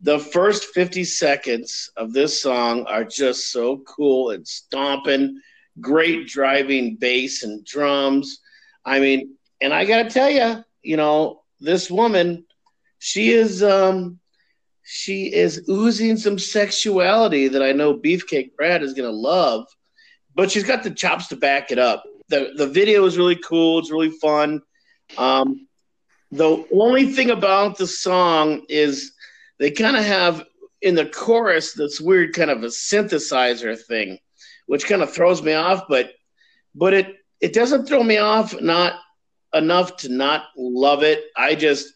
the 0.00 0.18
first 0.18 0.64
50 0.74 1.04
seconds 1.04 1.90
of 1.96 2.12
this 2.12 2.40
song 2.42 2.84
are 2.86 3.04
just 3.04 3.50
so 3.50 3.78
cool 3.78 4.30
and 4.30 4.46
stomping, 4.46 5.40
great 5.80 6.28
driving 6.28 6.96
bass 6.96 7.42
and 7.42 7.64
drums. 7.64 8.40
I 8.84 9.00
mean, 9.00 9.36
and 9.60 9.72
I 9.72 9.84
got 9.84 10.02
to 10.02 10.10
tell 10.10 10.30
you, 10.30 10.64
you 10.82 10.96
know, 10.96 11.42
this 11.60 11.90
woman, 11.90 12.44
she 12.98 13.30
is 13.30 13.62
um 13.62 14.18
she 14.82 15.32
is 15.32 15.64
oozing 15.68 16.16
some 16.16 16.38
sexuality 16.38 17.48
that 17.48 17.62
I 17.62 17.72
know 17.72 17.98
Beefcake 17.98 18.54
Brad 18.54 18.82
is 18.82 18.94
going 18.94 19.10
to 19.10 19.16
love, 19.16 19.66
but 20.34 20.50
she's 20.50 20.64
got 20.64 20.84
the 20.84 20.90
chops 20.90 21.28
to 21.28 21.36
back 21.36 21.72
it 21.72 21.78
up. 21.78 22.04
The 22.28 22.52
the 22.56 22.66
video 22.66 23.04
is 23.06 23.18
really 23.18 23.36
cool, 23.36 23.78
it's 23.78 23.90
really 23.90 24.10
fun. 24.10 24.60
Um 25.16 25.66
the 26.30 26.66
only 26.72 27.12
thing 27.12 27.30
about 27.30 27.78
the 27.78 27.86
song 27.86 28.64
is 28.68 29.12
they 29.58 29.70
kind 29.70 29.96
of 29.96 30.04
have 30.04 30.44
in 30.82 30.94
the 30.94 31.06
chorus 31.06 31.72
this 31.72 32.00
weird 32.00 32.34
kind 32.34 32.50
of 32.50 32.62
a 32.62 32.66
synthesizer 32.66 33.78
thing, 33.80 34.18
which 34.66 34.86
kind 34.86 35.02
of 35.02 35.12
throws 35.12 35.42
me 35.42 35.54
off, 35.54 35.84
but 35.88 36.12
but 36.74 36.94
it 36.94 37.14
it 37.40 37.52
doesn't 37.52 37.86
throw 37.86 38.02
me 38.02 38.18
off 38.18 38.60
not 38.60 38.94
enough 39.54 39.96
to 39.98 40.08
not 40.08 40.44
love 40.56 41.02
it. 41.02 41.24
I 41.36 41.54
just 41.54 41.92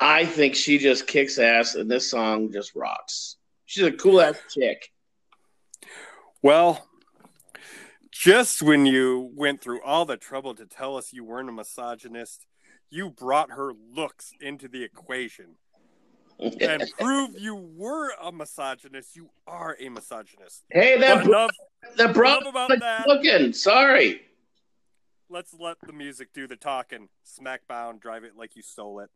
I 0.00 0.24
think 0.24 0.54
she 0.54 0.78
just 0.78 1.06
kicks 1.06 1.38
ass 1.38 1.74
and 1.74 1.90
this 1.90 2.10
song 2.10 2.52
just 2.52 2.74
rocks. 2.74 3.36
She's 3.66 3.84
a 3.84 3.92
cool 3.92 4.20
ass 4.20 4.40
chick. 4.50 4.88
Well, 6.42 6.86
just 8.10 8.62
when 8.62 8.86
you 8.86 9.30
went 9.34 9.60
through 9.60 9.82
all 9.82 10.04
the 10.04 10.16
trouble 10.16 10.54
to 10.54 10.66
tell 10.66 10.96
us 10.96 11.12
you 11.12 11.24
weren't 11.24 11.48
a 11.48 11.52
misogynist, 11.52 12.46
you 12.90 13.10
brought 13.10 13.50
her 13.50 13.72
looks 13.72 14.32
into 14.40 14.68
the 14.68 14.82
equation 14.82 15.56
and 16.38 16.84
prove 17.00 17.38
you 17.38 17.54
were 17.54 18.10
a 18.22 18.30
misogynist. 18.32 19.16
You 19.16 19.30
are 19.46 19.76
a 19.80 19.88
misogynist. 19.88 20.64
Hey, 20.70 20.98
that 20.98 21.16
But 21.18 21.24
bro- 21.24 21.32
enough, 21.34 21.50
that 21.96 22.14
bro 22.14 22.36
enough 22.38 22.48
about 22.48 22.70
that. 22.80 23.06
looking. 23.06 23.52
Sorry. 23.52 24.22
Let's 25.30 25.52
let 25.58 25.76
the 25.86 25.92
music 25.92 26.28
do 26.32 26.46
the 26.46 26.56
talking. 26.56 27.08
Smackbound, 27.26 28.00
drive 28.00 28.24
it 28.24 28.32
like 28.36 28.56
you 28.56 28.62
stole 28.62 29.00
it. 29.00 29.10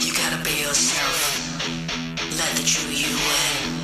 You 0.00 0.12
gotta 0.14 0.42
be 0.44 0.60
yourself. 0.60 1.66
Let 2.36 2.50
the 2.56 2.64
true 2.66 2.90
you 2.90 3.08
win. 3.16 3.80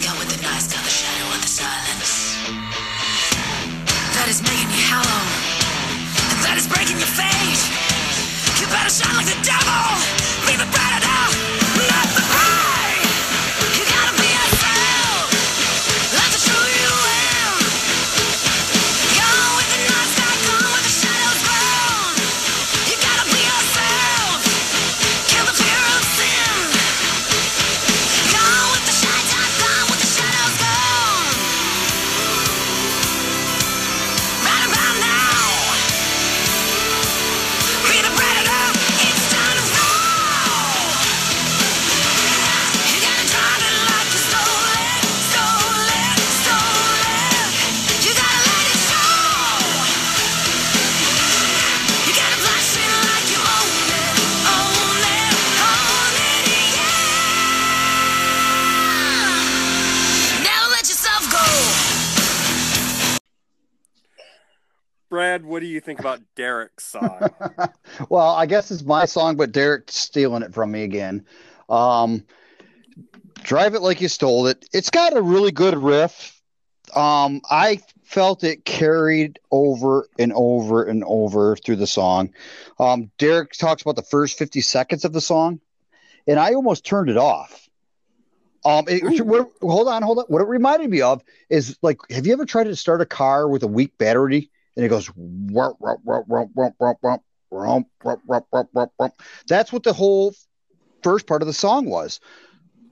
Go 0.00 0.12
with 0.18 0.28
the 0.34 0.40
nice, 0.42 0.72
got 0.72 0.82
the 0.82 0.90
shadow 0.90 1.28
of 1.34 1.40
the 1.42 1.48
silence. 1.48 2.36
That 4.16 4.28
is 4.28 4.40
making 4.42 4.70
you 4.72 4.84
hollow. 4.88 5.24
And 6.32 6.40
that 6.44 6.56
is 6.56 6.66
breaking 6.68 6.96
your 6.98 7.08
fate. 7.08 7.39
Better 8.70 8.88
shine 8.88 9.16
like 9.16 9.26
the 9.26 9.42
devil. 9.42 10.19
You 65.70 65.80
think 65.80 66.00
about 66.00 66.20
Derek's 66.34 66.84
song? 66.84 67.30
Well, 68.08 68.28
I 68.34 68.46
guess 68.46 68.70
it's 68.70 68.82
my 68.82 69.04
song, 69.04 69.36
but 69.36 69.52
Derek's 69.52 69.96
stealing 69.96 70.42
it 70.42 70.54
from 70.54 70.70
me 70.70 70.84
again. 70.84 71.26
Um, 71.68 72.24
Drive 73.42 73.74
it 73.74 73.80
like 73.80 74.00
you 74.00 74.08
stole 74.08 74.46
it. 74.46 74.68
It's 74.72 74.90
got 74.90 75.16
a 75.16 75.22
really 75.22 75.52
good 75.52 75.76
riff. 75.76 76.40
Um, 76.94 77.40
I 77.48 77.80
felt 78.02 78.44
it 78.44 78.64
carried 78.64 79.38
over 79.50 80.08
and 80.18 80.32
over 80.34 80.84
and 80.84 81.04
over 81.06 81.56
through 81.56 81.76
the 81.76 81.86
song. 81.86 82.34
Um, 82.78 83.10
Derek 83.18 83.52
talks 83.52 83.82
about 83.82 83.96
the 83.96 84.02
first 84.02 84.36
50 84.38 84.60
seconds 84.60 85.04
of 85.04 85.12
the 85.12 85.20
song, 85.20 85.60
and 86.26 86.38
I 86.38 86.54
almost 86.54 86.84
turned 86.84 87.08
it 87.08 87.16
off. 87.16 87.68
Um, 88.64 88.84
it, 88.88 89.24
what, 89.24 89.50
hold 89.62 89.88
on, 89.88 90.02
hold 90.02 90.18
on. 90.18 90.24
What 90.28 90.42
it 90.42 90.48
reminded 90.48 90.90
me 90.90 91.00
of 91.00 91.22
is 91.48 91.78
like, 91.80 91.98
have 92.10 92.26
you 92.26 92.32
ever 92.32 92.44
tried 92.44 92.64
to 92.64 92.76
start 92.76 93.00
a 93.00 93.06
car 93.06 93.48
with 93.48 93.62
a 93.62 93.68
weak 93.68 93.96
battery 93.96 94.50
and 94.76 94.84
it 94.84 94.88
goes, 94.88 95.10
that's 99.46 99.72
what 99.72 99.82
the 99.82 99.92
whole 99.92 100.34
first 101.02 101.26
part 101.26 101.42
of 101.42 101.46
the 101.46 101.52
song 101.52 101.86
was. 101.86 102.20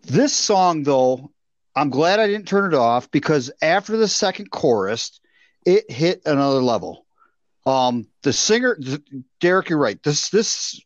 This 0.02 0.32
song, 0.32 0.82
though, 0.82 1.30
I'm 1.76 1.90
glad 1.90 2.18
I 2.18 2.26
didn't 2.26 2.48
turn 2.48 2.72
it 2.72 2.76
off 2.76 3.10
because 3.10 3.50
after 3.62 3.96
the 3.96 4.08
second 4.08 4.50
chorus, 4.50 5.20
it 5.64 5.90
hit 5.90 6.22
another 6.26 6.62
level. 6.62 7.06
Um, 7.66 8.08
the 8.22 8.32
singer, 8.32 8.78
Derek, 9.40 9.68
you're 9.68 9.78
right. 9.78 10.02
This 10.02 10.30
this 10.30 10.80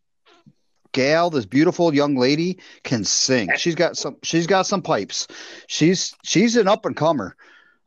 gal, 0.92 1.30
this 1.30 1.46
beautiful 1.46 1.94
young 1.94 2.16
lady, 2.16 2.58
can 2.82 3.04
sing. 3.04 3.50
She's 3.56 3.74
got 3.74 3.96
some. 3.96 4.16
She's 4.22 4.46
got 4.46 4.66
some 4.66 4.82
pipes. 4.82 5.28
She's 5.68 6.14
she's 6.24 6.56
an 6.56 6.68
up 6.68 6.84
and 6.84 6.96
comer. 6.96 7.36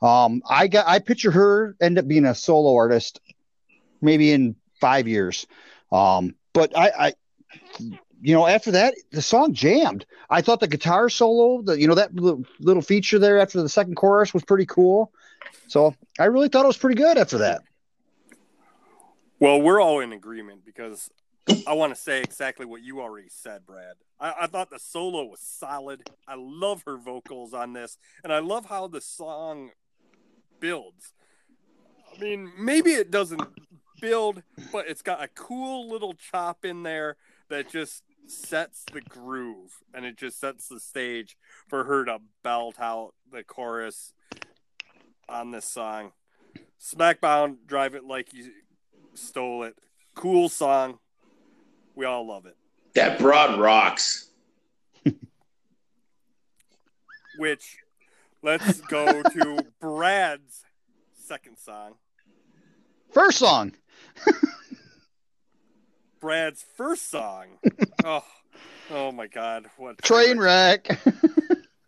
Um, 0.01 0.41
I 0.49 0.67
got 0.67 0.87
I 0.87 0.99
picture 0.99 1.31
her 1.31 1.75
end 1.81 1.97
up 1.97 2.07
being 2.07 2.25
a 2.25 2.35
solo 2.35 2.75
artist, 2.75 3.21
maybe 4.01 4.31
in 4.31 4.55
five 4.79 5.07
years. 5.07 5.47
Um, 5.91 6.35
but 6.53 6.77
I, 6.77 6.91
I, 6.97 7.13
you 8.21 8.33
know, 8.33 8.47
after 8.47 8.71
that, 8.71 8.95
the 9.11 9.21
song 9.21 9.53
jammed. 9.53 10.05
I 10.29 10.41
thought 10.41 10.59
the 10.59 10.67
guitar 10.67 11.09
solo, 11.09 11.61
the 11.61 11.79
you 11.79 11.87
know 11.87 11.95
that 11.95 12.13
little, 12.13 12.81
feature 12.81 13.19
there 13.19 13.39
after 13.39 13.61
the 13.61 13.69
second 13.69 13.95
chorus 13.95 14.33
was 14.33 14.43
pretty 14.43 14.65
cool. 14.65 15.11
So 15.67 15.95
I 16.19 16.25
really 16.25 16.49
thought 16.49 16.65
it 16.65 16.67
was 16.67 16.77
pretty 16.77 16.95
good 16.95 17.17
after 17.17 17.39
that. 17.39 17.61
well, 19.39 19.61
we're 19.61 19.81
all 19.81 19.99
in 19.99 20.13
agreement 20.13 20.65
because 20.65 21.09
I 21.67 21.73
want 21.73 21.93
to 21.93 21.99
say 21.99 22.21
exactly 22.21 22.65
what 22.65 22.81
you 22.81 23.01
already 23.01 23.29
said, 23.29 23.65
Brad. 23.65 23.95
I, 24.19 24.33
I 24.41 24.47
thought 24.47 24.69
the 24.69 24.79
solo 24.79 25.25
was 25.25 25.41
solid. 25.41 26.09
I 26.27 26.35
love 26.35 26.83
her 26.85 26.97
vocals 26.97 27.53
on 27.53 27.73
this, 27.73 27.97
and 28.23 28.33
I 28.33 28.39
love 28.39 28.65
how 28.65 28.87
the 28.87 29.01
song 29.01 29.71
builds. 30.59 31.13
I 32.15 32.19
mean, 32.19 32.51
maybe 32.57 32.91
it 32.91 33.11
doesn't 33.11 33.41
build, 34.01 34.43
but 34.71 34.87
it's 34.87 35.01
got 35.01 35.23
a 35.23 35.27
cool 35.27 35.89
little 35.89 36.13
chop 36.13 36.63
in 36.65 36.83
there 36.83 37.17
that 37.49 37.69
just 37.69 38.03
sets 38.27 38.83
the 38.91 39.01
groove 39.01 39.83
and 39.93 40.05
it 40.05 40.17
just 40.17 40.39
sets 40.39 40.67
the 40.67 40.79
stage 40.79 41.37
for 41.67 41.83
her 41.83 42.05
to 42.05 42.19
belt 42.43 42.79
out 42.79 43.13
the 43.31 43.43
chorus 43.43 44.13
on 45.29 45.51
this 45.51 45.65
song. 45.65 46.11
Smackbound, 46.81 47.57
drive 47.65 47.95
it 47.95 48.03
like 48.03 48.33
you 48.33 48.51
stole 49.13 49.63
it. 49.63 49.75
Cool 50.13 50.49
song. 50.49 50.99
We 51.95 52.05
all 52.05 52.27
love 52.27 52.45
it. 52.45 52.55
That 52.93 53.19
broad 53.19 53.59
rocks. 53.59 54.29
Which 57.37 57.77
let's 58.45 58.79
go 58.81 59.23
to 59.23 59.57
Brad's 59.81 60.63
second 61.13 61.57
song. 61.57 61.95
First 63.11 63.39
song, 63.39 63.73
Brad's 66.19 66.63
first 66.75 67.09
song. 67.09 67.47
oh, 68.05 68.23
oh 68.91 69.11
my 69.11 69.27
God! 69.27 69.65
What 69.77 70.01
train 70.01 70.37
wreck. 70.37 70.87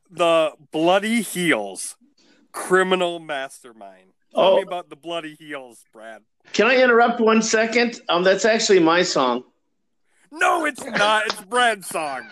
The 0.10 0.52
Bloody 0.72 1.22
Heels, 1.22 1.96
Criminal 2.52 3.20
Mastermind. 3.20 4.14
Tell 4.34 4.44
Oh. 4.54 4.56
me 4.58 4.62
about 4.64 4.90
the 4.90 4.96
Bloody 4.96 5.36
Heels, 5.36 5.84
Brad. 5.94 6.22
Can 6.54 6.68
I 6.68 6.78
interrupt 6.82 7.20
one 7.20 7.42
second? 7.42 8.02
Um, 8.10 8.24
that's 8.24 8.46
actually 8.46 8.80
my 8.80 9.04
song. 9.04 9.44
No, 10.32 10.66
it's 10.66 10.84
not. 10.84 11.26
It's 11.28 11.42
Brad's 11.42 11.88
song. 11.88 12.28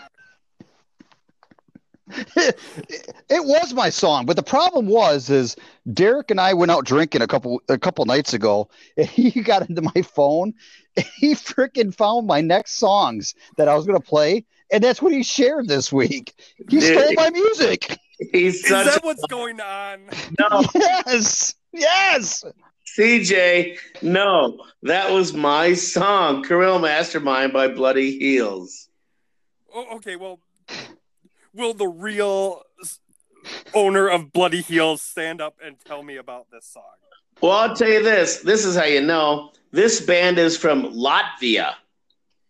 It, 2.08 2.58
it 3.28 3.44
was 3.44 3.74
my 3.74 3.90
song, 3.90 4.26
but 4.26 4.36
the 4.36 4.42
problem 4.42 4.86
was 4.86 5.30
is 5.30 5.56
Derek 5.92 6.30
and 6.30 6.40
I 6.40 6.54
went 6.54 6.70
out 6.70 6.84
drinking 6.84 7.22
a 7.22 7.26
couple 7.26 7.60
a 7.68 7.78
couple 7.78 8.04
nights 8.04 8.34
ago, 8.34 8.68
and 8.96 9.06
he 9.06 9.42
got 9.42 9.68
into 9.68 9.82
my 9.82 10.02
phone. 10.02 10.54
And 10.96 11.06
he 11.16 11.34
freaking 11.34 11.94
found 11.94 12.26
my 12.26 12.40
next 12.40 12.74
songs 12.74 13.34
that 13.58 13.68
I 13.68 13.74
was 13.74 13.86
going 13.86 14.00
to 14.00 14.06
play, 14.06 14.44
and 14.72 14.82
that's 14.82 15.02
what 15.02 15.12
he 15.12 15.22
shared 15.22 15.68
this 15.68 15.92
week. 15.92 16.34
He 16.56 16.78
Dude. 16.78 16.82
stole 16.82 17.12
my 17.14 17.30
music. 17.30 17.98
He's 18.32 18.64
Is 18.64 18.68
such 18.68 18.86
that 18.86 19.04
what's 19.04 19.24
going 19.26 19.60
on? 19.60 20.08
no 20.38 20.64
Yes, 20.74 21.54
yes. 21.72 22.44
CJ. 22.96 23.76
No, 24.00 24.64
that 24.84 25.10
was 25.10 25.34
my 25.34 25.74
song, 25.74 26.42
"Criminal 26.42 26.78
Mastermind" 26.78 27.52
by 27.52 27.68
Bloody 27.68 28.18
Heels. 28.18 28.88
Oh, 29.74 29.96
okay, 29.96 30.16
well, 30.16 30.40
will 31.56 31.74
the 31.74 31.88
real 31.88 32.62
owner 33.74 34.08
of 34.08 34.32
Bloody 34.32 34.60
Heels 34.60 35.02
stand 35.02 35.40
up 35.40 35.56
and 35.64 35.76
tell 35.84 36.02
me 36.02 36.16
about 36.16 36.46
this 36.52 36.66
song? 36.66 36.82
Well, 37.40 37.52
I'll 37.52 37.74
tell 37.76 37.88
you 37.88 38.02
this. 38.02 38.40
This 38.40 38.64
is 38.64 38.76
how 38.76 38.84
you 38.84 39.00
know. 39.02 39.52
This 39.72 40.00
band 40.00 40.38
is 40.38 40.56
from 40.56 40.84
Latvia. 40.94 41.74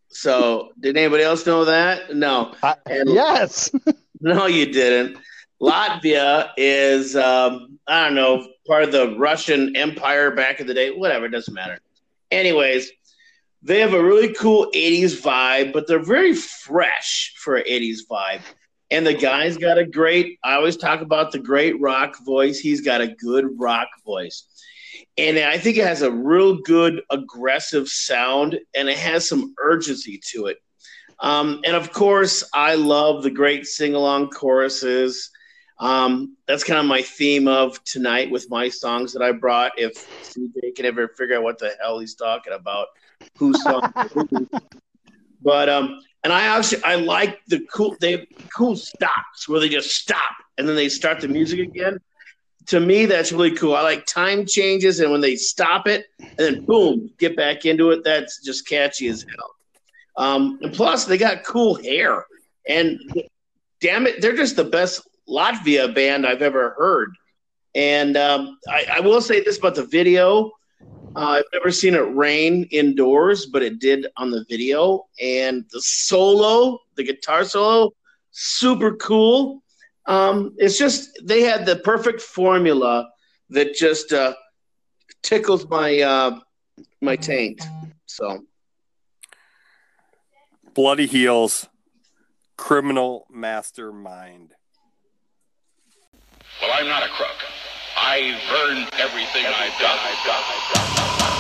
So, 0.09 0.71
did 0.81 0.97
anybody 0.97 1.23
else 1.25 1.47
know 1.47 1.65
that? 1.65 2.15
No. 2.15 2.55
I- 2.63 2.77
And- 2.87 3.09
yes. 3.11 3.71
No, 4.19 4.47
you 4.47 4.73
didn't. 4.73 5.19
Latvia 5.61 6.49
is, 6.57 7.15
um, 7.17 7.79
I 7.87 8.05
don't 8.05 8.15
know, 8.15 8.49
part 8.67 8.83
of 8.85 8.91
the 8.93 9.15
Russian 9.19 9.77
Empire 9.77 10.31
back 10.31 10.59
in 10.59 10.67
the 10.67 10.73
day. 10.73 10.91
Whatever, 10.91 11.27
it 11.27 11.31
doesn't 11.33 11.53
matter. 11.53 11.79
Anyways, 12.31 12.91
they 13.63 13.79
have 13.81 13.93
a 13.93 14.03
really 14.03 14.33
cool 14.33 14.71
80s 14.75 15.21
vibe, 15.21 15.75
but 15.75 15.87
they're 15.87 16.03
very 16.03 16.35
fresh 16.35 17.35
for 17.37 17.57
an 17.57 17.65
80s 17.69 17.99
vibe. 18.11 18.41
And 18.91 19.07
the 19.07 19.15
guy's 19.15 19.57
got 19.57 19.79
a 19.79 19.85
great, 19.85 20.39
I 20.45 20.55
always 20.55 20.77
talk 20.77 21.01
about 21.01 21.33
the 21.33 21.39
great 21.39 21.81
rock 21.81 22.17
voice. 22.25 22.59
He's 22.59 22.81
got 22.81 23.01
a 23.01 23.09
good 23.09 23.59
rock 23.59 23.89
voice. 24.05 24.45
And 25.19 25.39
I 25.39 25.59
think 25.59 25.77
it 25.77 25.87
has 25.87 26.03
a 26.03 26.11
real 26.11 26.57
good 26.57 27.03
aggressive 27.11 27.89
sound 27.89 28.59
and 28.75 28.89
it 28.89 28.99
has 28.99 29.29
some 29.29 29.55
urgency 29.59 30.21
to 30.33 30.47
it. 30.47 30.59
Um, 31.21 31.61
and 31.65 31.75
of 31.75 31.93
course, 31.93 32.49
I 32.53 32.75
love 32.75 33.23
the 33.23 33.31
great 33.31 33.67
sing 33.67 33.95
along 33.95 34.31
choruses. 34.31 35.31
Um, 35.79 36.37
that's 36.47 36.65
kind 36.65 36.81
of 36.81 36.87
my 36.87 37.03
theme 37.03 37.49
of 37.49 37.83
tonight 37.85 38.31
with 38.31 38.51
my 38.51 38.69
songs 38.69 39.13
that 39.13 39.23
I 39.23 39.33
brought. 39.33 39.73
If 39.79 39.95
CJ 40.23 40.75
can 40.75 40.87
ever 40.87 41.09
figure 41.09 41.37
out 41.37 41.43
what 41.43 41.59
the 41.59 41.75
hell 41.81 41.99
he's 41.99 42.15
talking 42.15 42.53
about, 42.53 42.89
whose 43.39 43.63
song. 43.63 43.93
but 45.43 45.69
um, 45.69 46.01
and 46.27 46.33
I 46.33 46.59
actually 46.59 46.83
I 46.83 46.97
like 46.97 47.39
the 47.47 47.61
cool 47.73 47.95
they 48.01 48.27
cool 48.53 48.75
stops 48.75 49.49
where 49.49 49.61
they 49.61 49.69
just 49.69 49.91
stop 49.91 50.33
and 50.59 50.69
then 50.69 50.75
they 50.75 50.89
start 50.89 51.21
the 51.21 51.29
music 51.29 51.61
again. 51.61 52.01
To 52.67 52.81
me, 52.81 53.07
that's 53.07 53.31
really 53.31 53.53
cool. 53.53 53.77
I 53.77 53.83
like 53.83 54.07
time 54.07 54.45
changes 54.45 54.99
and 54.99 55.13
when 55.13 55.21
they 55.21 55.37
stop 55.37 55.87
it 55.87 56.07
and 56.19 56.37
then 56.37 56.65
boom, 56.65 57.13
get 57.19 57.37
back 57.37 57.65
into 57.65 57.91
it. 57.91 58.03
That's 58.03 58.43
just 58.43 58.67
catchy 58.67 59.07
as 59.07 59.25
hell. 59.25 59.55
Um, 60.17 60.59
and 60.63 60.75
plus, 60.75 61.05
they 61.05 61.17
got 61.17 61.45
cool 61.45 61.77
hair. 61.77 62.27
And 62.69 62.99
damn 63.81 64.09
it, 64.09 64.21
they're 64.21 64.35
just 64.35 64.57
the 64.57 64.65
best 64.65 65.09
Latvia 65.29 65.95
band 65.95 66.27
I've 66.27 66.43
ever 66.43 66.75
heard. 66.77 67.13
And 67.77 68.17
um, 68.17 68.59
I, 68.69 68.87
I 68.95 68.99
will 69.01 69.21
say 69.21 69.45
this 69.45 69.59
about 69.59 69.77
the 69.77 69.87
video. 69.87 70.51
Uh, 71.17 71.39
I've 71.39 71.45
never 71.55 71.71
seen 71.71 71.95
it 71.95 72.15
rain 72.15 72.65
indoors, 72.71 73.47
but 73.47 73.63
it 73.63 73.79
did 73.79 74.07
on 74.19 74.31
the 74.31 74.45
video. 74.51 75.07
And 75.19 75.65
the 75.73 75.81
solo, 75.81 76.79
the 76.95 77.05
guitar 77.05 77.43
solo, 77.45 77.93
super 78.33 78.95
cool. 78.97 79.63
Um, 80.05 80.55
it's 80.59 80.77
just 80.77 81.09
they 81.25 81.41
had 81.41 81.65
the 81.65 81.77
perfect 81.77 82.21
formula 82.21 83.09
that 83.49 83.75
just 83.75 84.13
uh, 84.13 84.35
tickles 85.23 85.67
my 85.71 86.01
uh, 86.01 86.39
my 87.01 87.17
taint. 87.17 87.63
So 88.05 88.45
Bloody 90.75 91.07
Heels, 91.07 91.67
Criminal 92.59 93.27
Mastermind. 93.31 94.53
Well, 96.61 96.71
I'm 96.75 96.87
not 96.87 97.03
a 97.03 97.09
crook. 97.09 97.37
I've 97.97 98.41
earned 98.51 98.89
everything 98.99 99.47
I've 99.47 99.79
done. 99.81 99.99
I've. 99.99 101.31
I've. 101.31 101.36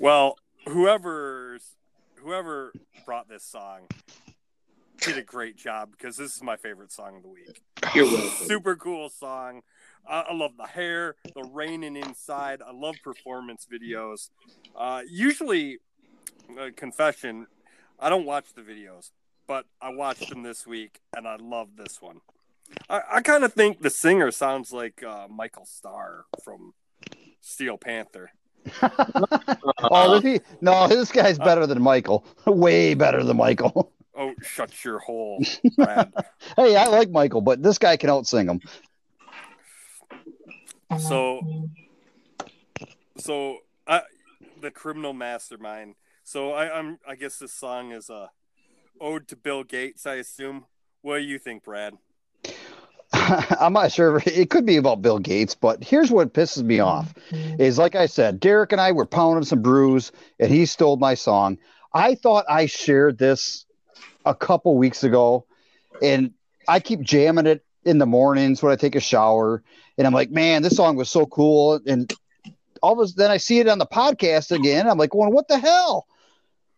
Well, 0.00 0.38
whoever's 0.66 1.76
whoever 2.14 2.72
brought 3.04 3.28
this 3.28 3.44
song 3.44 3.80
did 4.98 5.18
a 5.18 5.22
great 5.22 5.58
job 5.58 5.90
because 5.90 6.16
this 6.16 6.34
is 6.34 6.42
my 6.42 6.56
favorite 6.56 6.90
song 6.90 7.16
of 7.18 7.22
the 7.22 7.28
week. 7.28 7.60
Super 8.46 8.76
cool 8.76 9.10
song. 9.10 9.60
Uh, 10.08 10.22
I 10.30 10.34
love 10.34 10.52
the 10.56 10.68
hair, 10.68 11.16
the 11.34 11.42
raining 11.42 11.96
inside. 11.96 12.62
I 12.66 12.72
love 12.72 12.96
performance 13.04 13.66
videos. 13.70 14.30
Uh, 14.74 15.02
usually, 15.06 15.80
uh, 16.58 16.70
confession, 16.74 17.46
I 17.98 18.08
don't 18.08 18.24
watch 18.24 18.54
the 18.54 18.62
videos, 18.62 19.10
but 19.46 19.66
I 19.82 19.90
watched 19.90 20.30
them 20.30 20.42
this 20.42 20.66
week 20.66 21.00
and 21.14 21.28
I 21.28 21.36
love 21.36 21.76
this 21.76 22.00
one. 22.00 22.22
I, 22.88 23.02
I 23.16 23.20
kind 23.20 23.44
of 23.44 23.52
think 23.52 23.82
the 23.82 23.90
singer 23.90 24.30
sounds 24.30 24.72
like 24.72 25.02
uh, 25.02 25.28
Michael 25.28 25.66
Starr 25.66 26.24
from 26.42 26.72
Steel 27.42 27.76
Panther. 27.76 28.30
oh, 29.82 30.14
is 30.16 30.22
he? 30.22 30.40
No, 30.60 30.86
this 30.88 31.12
guy's 31.12 31.38
uh, 31.38 31.44
better 31.44 31.66
than 31.66 31.80
Michael. 31.82 32.24
Way 32.46 32.94
better 32.94 33.22
than 33.22 33.36
Michael. 33.36 33.92
Oh, 34.16 34.34
shut 34.42 34.84
your 34.84 34.98
hole, 34.98 35.42
hey, 35.78 36.76
I 36.76 36.86
like 36.88 37.10
Michael, 37.10 37.40
but 37.40 37.62
this 37.62 37.78
guy 37.78 37.96
can 37.96 38.10
outsing 38.10 38.50
him. 38.50 38.60
so 40.98 41.40
so 43.16 43.58
I, 43.86 44.02
the 44.60 44.70
criminal 44.70 45.12
mastermind 45.12 45.94
so 46.24 46.52
I, 46.52 46.76
i'm 46.76 46.98
i 47.06 47.14
guess 47.14 47.38
this 47.38 47.52
song 47.52 47.92
is 47.92 48.10
a 48.10 48.30
ode 49.00 49.28
to 49.28 49.36
bill 49.36 49.62
gates 49.62 50.06
i 50.06 50.14
assume 50.14 50.64
what 51.02 51.18
do 51.18 51.24
you 51.24 51.38
think 51.38 51.64
brad 51.64 51.94
I'm 53.12 53.72
not 53.72 53.90
sure. 53.92 54.22
It 54.24 54.50
could 54.50 54.66
be 54.66 54.76
about 54.76 55.02
Bill 55.02 55.18
Gates, 55.18 55.54
but 55.54 55.82
here's 55.82 56.10
what 56.10 56.32
pisses 56.32 56.62
me 56.62 56.78
off: 56.78 57.12
is 57.32 57.78
like 57.78 57.94
I 57.96 58.06
said, 58.06 58.38
Derek 58.38 58.72
and 58.72 58.80
I 58.80 58.92
were 58.92 59.06
pounding 59.06 59.44
some 59.44 59.62
brews, 59.62 60.12
and 60.38 60.50
he 60.50 60.66
stole 60.66 60.96
my 60.96 61.14
song. 61.14 61.58
I 61.92 62.14
thought 62.14 62.44
I 62.48 62.66
shared 62.66 63.18
this 63.18 63.66
a 64.24 64.34
couple 64.34 64.76
weeks 64.76 65.02
ago, 65.02 65.44
and 66.00 66.32
I 66.68 66.78
keep 66.78 67.00
jamming 67.00 67.46
it 67.46 67.64
in 67.84 67.98
the 67.98 68.06
mornings 68.06 68.62
when 68.62 68.72
I 68.72 68.76
take 68.76 68.94
a 68.94 69.00
shower, 69.00 69.62
and 69.98 70.06
I'm 70.06 70.14
like, 70.14 70.30
man, 70.30 70.62
this 70.62 70.76
song 70.76 70.94
was 70.94 71.10
so 71.10 71.26
cool, 71.26 71.80
and 71.86 72.12
all 72.80 72.92
of 72.92 72.98
a 73.00 73.08
sudden 73.08 73.30
I 73.30 73.38
see 73.38 73.58
it 73.58 73.68
on 73.68 73.78
the 73.78 73.86
podcast 73.86 74.52
again. 74.52 74.88
I'm 74.88 74.98
like, 74.98 75.10
going, 75.10 75.32
what 75.32 75.48
the 75.48 75.58
hell? 75.58 76.06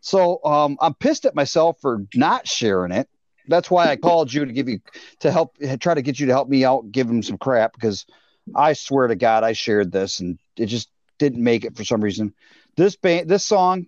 So 0.01 0.43
um, 0.45 0.79
I'm 0.81 0.95
pissed 0.95 1.27
at 1.27 1.35
myself 1.35 1.79
for 1.81 2.05
not 2.15 2.49
sharing 2.49 2.93
it 2.93 3.09
that's 3.49 3.71
why 3.71 3.91
I 3.91 3.97
called 3.97 4.33
you 4.33 4.45
to 4.45 4.53
give 4.53 4.69
you 4.69 4.81
to 5.21 5.31
help 5.31 5.57
try 5.81 5.95
to 5.95 6.03
get 6.03 6.21
you 6.21 6.27
to 6.27 6.33
help 6.33 6.49
me 6.49 6.65
out, 6.65 6.91
give 6.93 7.09
him 7.09 7.23
some 7.23 7.39
crap 7.39 7.73
because 7.75 8.07
I 8.55 8.73
swear 8.73 9.07
to 9.07 9.17
God 9.17 9.45
I 9.45 9.53
shared 9.53 9.93
this 9.93 10.21
and 10.21 10.39
it 10.57 10.67
just 10.67 10.91
didn't 11.19 11.43
make 11.43 11.65
it 11.65 11.77
for 11.77 11.85
some 11.85 12.03
reason. 12.03 12.35
This 12.77 12.97
band, 12.97 13.29
this 13.29 13.45
song, 13.45 13.87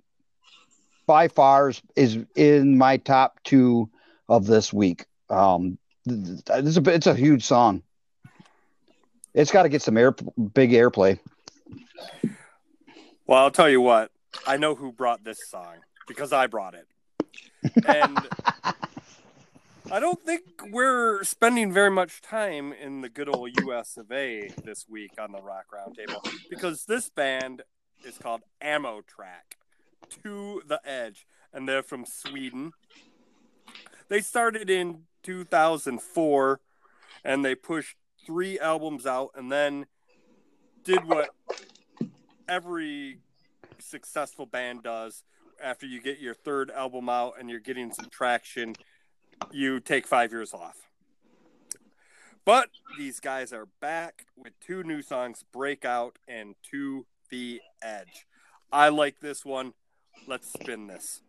by 1.07 1.29
far 1.29 1.71
is, 1.71 1.83
is 1.97 2.19
in 2.35 2.79
my 2.79 2.97
top 2.99 3.41
two 3.45 3.91
of 4.29 4.47
this 4.47 4.73
week. 4.73 5.05
Um, 5.31 5.79
th- 6.09 6.45
th- 6.45 6.65
it's 6.65 6.77
a 6.77 6.91
it's 6.91 7.07
a 7.07 7.15
huge 7.15 7.45
song. 7.45 7.83
It's 9.35 9.51
got 9.51 9.65
to 9.65 9.69
get 9.69 9.83
some 9.83 9.97
air 9.97 10.13
big 10.55 10.71
airplay. 10.71 11.19
Well, 13.27 13.41
I'll 13.41 13.51
tell 13.51 13.69
you 13.69 13.81
what. 13.81 14.11
I 14.47 14.57
know 14.59 14.75
who 14.75 14.93
brought 14.93 15.25
this 15.25 15.39
song 15.51 15.77
because 16.07 16.33
I 16.33 16.47
brought 16.47 16.75
it. 16.75 16.87
And 17.87 18.19
I 19.91 20.01
don't 20.01 20.25
think 20.25 20.43
we're 20.71 21.23
spending 21.25 21.71
very 21.71 21.91
much 21.91 22.23
time 22.23 22.73
in 22.73 23.03
the 23.03 23.11
good 23.11 23.29
old 23.29 23.51
US 23.61 23.99
of 23.99 24.11
A 24.11 24.51
this 24.65 24.87
week 24.89 25.13
on 25.19 25.33
the 25.33 25.43
Rock 25.43 25.67
Roundtable 25.75 26.27
because 26.49 26.87
this 26.87 27.11
band 27.11 27.63
is 28.03 28.17
called 28.17 28.43
Ammotrack 28.63 29.59
to 30.23 30.63
the 30.67 30.81
Edge 30.87 31.27
and 31.53 31.69
they're 31.69 31.83
from 31.83 32.07
Sweden. 32.07 32.73
They 34.09 34.21
started 34.21 34.71
in 34.71 35.03
2004 35.23 36.61
and 37.23 37.45
they 37.45 37.55
pushed 37.55 37.97
three 38.25 38.59
albums 38.59 39.05
out 39.05 39.33
and 39.35 39.53
then 39.53 39.85
did 40.83 41.05
what 41.05 41.29
every 42.49 43.19
successful 43.79 44.47
band 44.47 44.83
does 44.83 45.25
after 45.63 45.85
you 45.85 46.01
get 46.01 46.21
your 46.21 46.35
third 46.35 46.71
album 46.71 47.11
out 47.11 47.35
and 47.39 47.51
you're 47.51 47.61
getting 47.61 47.93
some 47.93 48.09
traction 48.09 48.75
you 49.51 49.81
take 49.81 50.07
five 50.07 50.33
years 50.33 50.53
off. 50.53 50.77
But 52.45 52.69
these 52.99 53.21
guys 53.21 53.53
are 53.53 53.69
back 53.81 54.27
with 54.37 54.53
two 54.61 54.83
new 54.83 55.01
songs 55.01 55.45
breakout 55.53 56.19
and 56.29 56.55
to 56.71 57.07
the 57.31 57.61
edge. 57.83 58.27
I 58.71 58.91
like 58.91 59.21
this 59.21 59.45
one. 59.45 59.73
Let's 60.27 60.53
spin 60.53 60.87
this 60.87 61.23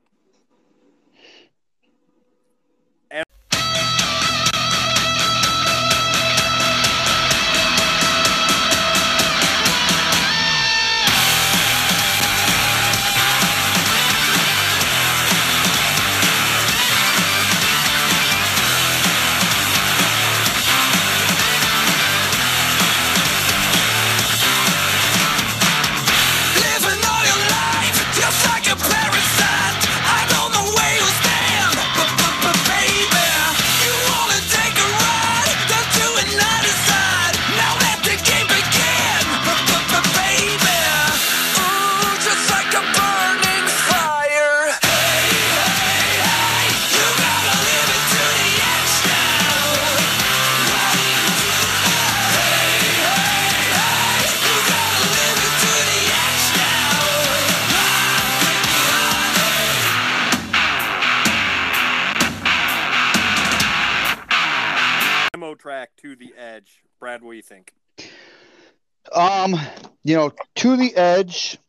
Um, 69.46 69.60
you 70.04 70.16
know, 70.16 70.32
to 70.56 70.76
the 70.76 70.96
edge. 70.96 71.60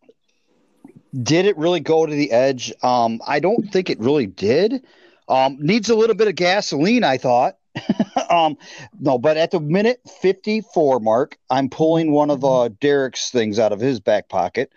Did 1.22 1.46
it 1.46 1.56
really 1.58 1.80
go 1.80 2.06
to 2.06 2.14
the 2.14 2.30
edge? 2.30 2.72
Um, 2.82 3.20
I 3.26 3.38
don't 3.40 3.70
think 3.70 3.90
it 3.90 4.00
really 4.00 4.26
did. 4.26 4.82
Um, 5.28 5.58
needs 5.60 5.90
a 5.90 5.94
little 5.94 6.16
bit 6.16 6.28
of 6.28 6.36
gasoline, 6.36 7.04
I 7.04 7.18
thought. 7.18 7.56
um, 8.30 8.56
no, 8.98 9.18
but 9.18 9.36
at 9.36 9.50
the 9.50 9.60
minute 9.60 10.00
54 10.22 11.00
mark, 11.00 11.36
I'm 11.50 11.68
pulling 11.68 12.12
one 12.12 12.30
of 12.30 12.44
uh, 12.44 12.68
Derek's 12.80 13.30
things 13.30 13.58
out 13.58 13.72
of 13.72 13.80
his 13.80 14.00
back 14.00 14.28
pocket. 14.28 14.72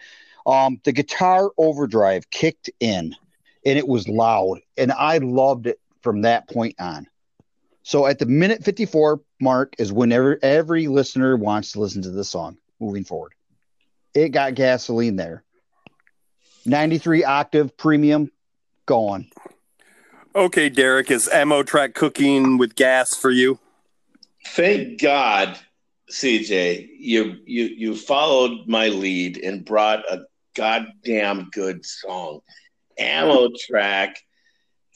Um, 0.46 0.82
the 0.84 0.92
guitar 0.92 1.52
overdrive 1.58 2.30
kicked 2.32 2.70
in 2.80 3.16
and 3.66 3.78
it 3.78 3.88
was 3.88 4.08
loud, 4.08 4.60
and 4.78 4.92
I 4.92 5.20
loved 5.20 5.68
it 5.68 5.80
from 6.02 6.22
that 6.24 6.50
point 6.50 6.76
on. 6.80 7.08
So 7.84 8.08
at 8.08 8.20
the 8.20 8.26
minute 8.26 8.64
54 8.64 9.22
mark 9.40 9.76
is 9.78 9.92
whenever 9.92 10.38
every 10.42 10.88
listener 10.88 11.38
wants 11.38 11.74
to 11.74 11.80
listen 11.80 12.02
to 12.02 12.12
this 12.12 12.30
song 12.30 12.58
moving 12.80 13.04
forward. 13.04 13.34
It 14.14 14.30
got 14.30 14.56
gasoline 14.56 15.16
there. 15.16 15.44
93 16.66 17.24
octave 17.24 17.78
premium 17.78 18.32
going. 18.86 19.30
okay 20.36 20.68
derek 20.70 21.10
is 21.10 21.30
Ammotrack 21.32 21.94
cooking 21.94 22.58
with 22.58 22.76
gas 22.76 23.16
for 23.16 23.32
you 23.32 23.60
Thank 24.48 25.02
God, 25.02 25.58
CJ, 26.12 26.90
you 26.98 27.38
you 27.46 27.66
you 27.66 27.96
followed 27.96 28.68
my 28.68 28.88
lead 28.88 29.38
and 29.38 29.64
brought 29.66 30.00
a 30.12 30.22
goddamn 30.56 31.50
good 31.52 31.86
song. 31.86 32.42
Ammo 32.98 33.50
track 33.58 34.18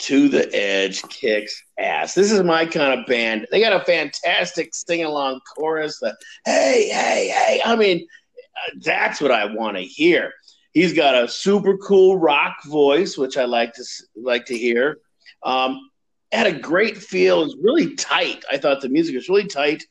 to 0.04 0.28
the 0.28 0.54
edge 0.54 1.02
kicks 1.04 1.64
ass. 1.80 2.14
This 2.14 2.30
is 2.30 2.44
my 2.44 2.66
kind 2.66 3.00
of 3.00 3.06
band. 3.06 3.48
They 3.52 3.62
got 3.62 3.72
a 3.82 3.86
fantastic 3.86 4.76
sing 4.76 5.06
along 5.06 5.40
chorus. 5.56 6.00
The 6.00 6.16
hey 6.46 6.90
hey 6.92 7.30
hey. 7.30 7.62
I 7.64 7.78
mean, 7.78 8.06
uh, 8.38 8.72
that's 8.84 9.22
what 9.22 9.32
I 9.32 9.46
want 9.46 9.78
to 9.78 9.84
hear. 9.84 10.34
He's 10.74 10.92
got 10.92 11.16
a 11.16 11.28
super 11.28 11.78
cool 11.78 12.18
rock 12.18 12.58
voice, 12.66 13.18
which 13.18 13.38
I 13.38 13.46
like 13.46 13.74
to 13.76 13.86
like 14.18 14.46
to 14.48 14.58
hear. 14.58 14.98
Um, 15.44 15.90
had 16.34 16.48
a 16.48 16.60
great 16.60 16.98
feel. 16.98 17.42
It 17.42 17.46
was 17.46 17.58
really 17.62 17.96
tight. 17.96 18.44
I 18.52 18.58
thought 18.58 18.82
the 18.82 18.90
music 18.90 19.16
was 19.16 19.30
really 19.30 19.48
tight. 19.48 19.84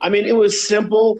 I 0.00 0.08
mean, 0.08 0.24
it 0.24 0.36
was 0.36 0.68
simple, 0.68 1.18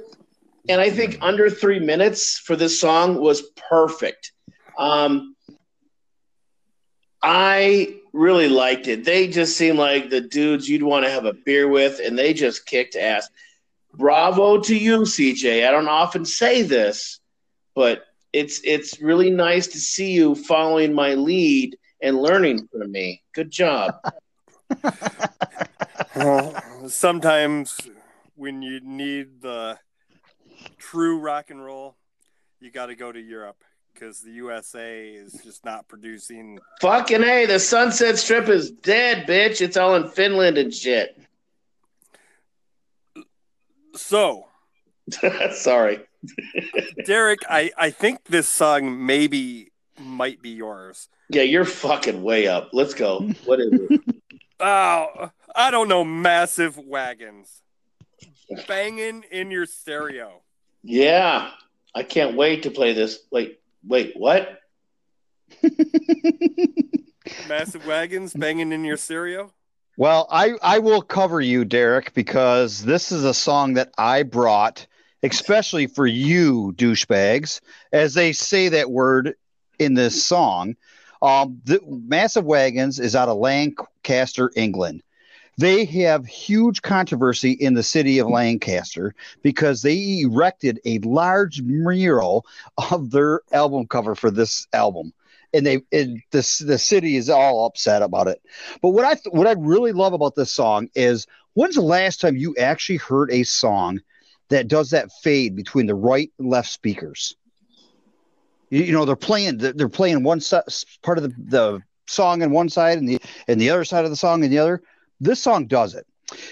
and 0.68 0.80
I 0.80 0.90
think 0.90 1.18
under 1.22 1.50
three 1.50 1.80
minutes 1.80 2.38
for 2.38 2.54
this 2.54 2.80
song 2.80 3.20
was 3.20 3.50
perfect. 3.68 4.30
Um, 4.78 5.34
I 7.20 7.96
really 8.18 8.48
liked 8.48 8.88
it. 8.88 9.04
They 9.04 9.28
just 9.28 9.56
seemed 9.56 9.78
like 9.78 10.10
the 10.10 10.20
dudes 10.20 10.68
you'd 10.68 10.82
want 10.82 11.04
to 11.04 11.10
have 11.10 11.24
a 11.24 11.32
beer 11.32 11.68
with, 11.68 12.00
and 12.04 12.18
they 12.18 12.34
just 12.34 12.66
kicked 12.66 12.96
ass. 12.96 13.30
Bravo 13.94 14.60
to 14.60 14.76
you, 14.76 15.00
CJ. 15.00 15.66
I 15.66 15.70
don't 15.70 15.88
often 15.88 16.24
say 16.24 16.62
this, 16.62 17.20
but 17.74 18.04
it's 18.32 18.60
it's 18.64 19.00
really 19.00 19.30
nice 19.30 19.68
to 19.68 19.78
see 19.78 20.12
you 20.12 20.34
following 20.34 20.92
my 20.92 21.14
lead 21.14 21.78
and 22.02 22.20
learning 22.20 22.68
from 22.70 22.92
me. 22.92 23.22
Good 23.32 23.50
job. 23.50 23.94
sometimes 26.88 27.78
when 28.34 28.62
you 28.62 28.80
need 28.80 29.40
the 29.40 29.78
true 30.78 31.18
rock 31.18 31.50
and 31.50 31.64
roll, 31.64 31.96
you 32.60 32.70
got 32.70 32.86
to 32.86 32.94
go 32.94 33.10
to 33.10 33.20
Europe 33.20 33.62
because 33.98 34.20
the 34.20 34.32
USA 34.32 35.08
is 35.08 35.32
just 35.44 35.64
not 35.64 35.88
producing. 35.88 36.58
Fucking 36.80 37.22
A, 37.22 37.46
the 37.46 37.58
Sunset 37.58 38.18
Strip 38.18 38.48
is 38.48 38.70
dead, 38.70 39.26
bitch. 39.26 39.60
It's 39.60 39.76
all 39.76 39.96
in 39.96 40.08
Finland 40.08 40.58
and 40.58 40.72
shit. 40.72 41.18
So, 43.94 44.46
Sorry. 45.52 46.00
Derek, 47.06 47.40
I, 47.48 47.70
I 47.76 47.90
think 47.90 48.24
this 48.24 48.48
song 48.48 49.06
maybe 49.06 49.72
might 49.98 50.42
be 50.42 50.50
yours. 50.50 51.08
Yeah, 51.30 51.42
you're 51.42 51.64
fucking 51.64 52.22
way 52.22 52.46
up. 52.46 52.70
Let's 52.72 52.94
go. 52.94 53.20
What 53.44 53.60
is 53.60 53.72
it? 53.72 54.00
Oh, 54.60 55.30
I 55.54 55.70
don't 55.70 55.86
know. 55.86 56.02
Massive 56.02 56.76
wagons 56.76 57.62
banging 58.66 59.24
in 59.30 59.52
your 59.52 59.66
stereo. 59.66 60.42
yeah, 60.82 61.52
I 61.94 62.02
can't 62.02 62.36
wait 62.36 62.64
to 62.64 62.70
play 62.72 62.92
this. 62.92 63.20
Wait, 63.30 63.60
wait, 63.86 64.12
what? 64.16 64.60
Massive 67.48 67.86
wagons 67.86 68.34
banging 68.34 68.72
in 68.72 68.84
your 68.84 68.96
stereo. 68.96 69.52
Well, 69.96 70.28
I, 70.30 70.52
I 70.62 70.78
will 70.78 71.02
cover 71.02 71.40
you, 71.40 71.64
Derek, 71.64 72.14
because 72.14 72.84
this 72.84 73.10
is 73.10 73.24
a 73.24 73.34
song 73.34 73.74
that 73.74 73.92
I 73.98 74.22
brought 74.22 74.86
especially 75.22 75.86
for 75.86 76.06
you, 76.06 76.72
douchebags, 76.76 77.60
as 77.92 78.14
they 78.14 78.32
say 78.32 78.68
that 78.68 78.90
word 78.90 79.34
in 79.78 79.94
this 79.94 80.22
song. 80.22 80.76
Um, 81.20 81.60
the 81.64 81.80
Massive 81.86 82.44
Wagons 82.44 83.00
is 83.00 83.16
out 83.16 83.28
of 83.28 83.38
Lancaster, 83.38 84.52
England. 84.54 85.02
They 85.58 85.84
have 85.84 86.24
huge 86.24 86.82
controversy 86.82 87.50
in 87.50 87.74
the 87.74 87.82
city 87.82 88.20
of 88.20 88.28
Lancaster 88.28 89.12
because 89.42 89.82
they 89.82 90.20
erected 90.20 90.80
a 90.84 91.00
large 91.00 91.60
mural 91.62 92.46
of 92.92 93.10
their 93.10 93.40
album 93.52 93.88
cover 93.88 94.14
for 94.14 94.30
this 94.30 94.68
album. 94.72 95.12
And 95.52 95.66
they, 95.66 95.80
it, 95.90 96.22
the 96.30 96.64
the 96.64 96.78
city 96.78 97.16
is 97.16 97.28
all 97.28 97.66
upset 97.66 98.02
about 98.02 98.28
it. 98.28 98.40
But 98.82 98.90
what 98.90 99.04
I 99.04 99.14
th- 99.14 99.32
what 99.32 99.46
I 99.46 99.54
really 99.58 99.92
love 99.92 100.12
about 100.12 100.36
this 100.36 100.52
song 100.52 100.90
is 100.94 101.26
when's 101.54 101.74
the 101.74 101.80
last 101.80 102.20
time 102.20 102.36
you 102.36 102.54
actually 102.56 102.98
heard 102.98 103.32
a 103.32 103.42
song 103.42 104.00
that 104.50 104.68
does 104.68 104.90
that 104.90 105.10
fade 105.22 105.56
between 105.56 105.86
the 105.86 105.94
right 105.94 106.30
and 106.38 106.50
left 106.50 106.68
speakers? 106.68 107.34
You, 108.70 108.82
you 108.84 108.92
know 108.92 109.06
they're 109.06 109.16
playing 109.16 109.56
they're 109.56 109.88
playing 109.88 110.22
one 110.22 110.42
part 111.02 111.18
of 111.18 111.24
the, 111.24 111.34
the 111.38 111.82
song 112.06 112.42
on 112.42 112.50
one 112.50 112.68
side 112.68 112.98
and 112.98 113.08
the 113.08 113.18
and 113.48 113.60
the 113.60 113.70
other 113.70 113.84
side 113.84 114.04
of 114.04 114.10
the 114.10 114.16
song 114.16 114.44
and 114.44 114.52
the 114.52 114.58
other. 114.58 114.82
This 115.20 115.42
song 115.42 115.66
does 115.66 115.94
it. 115.94 116.06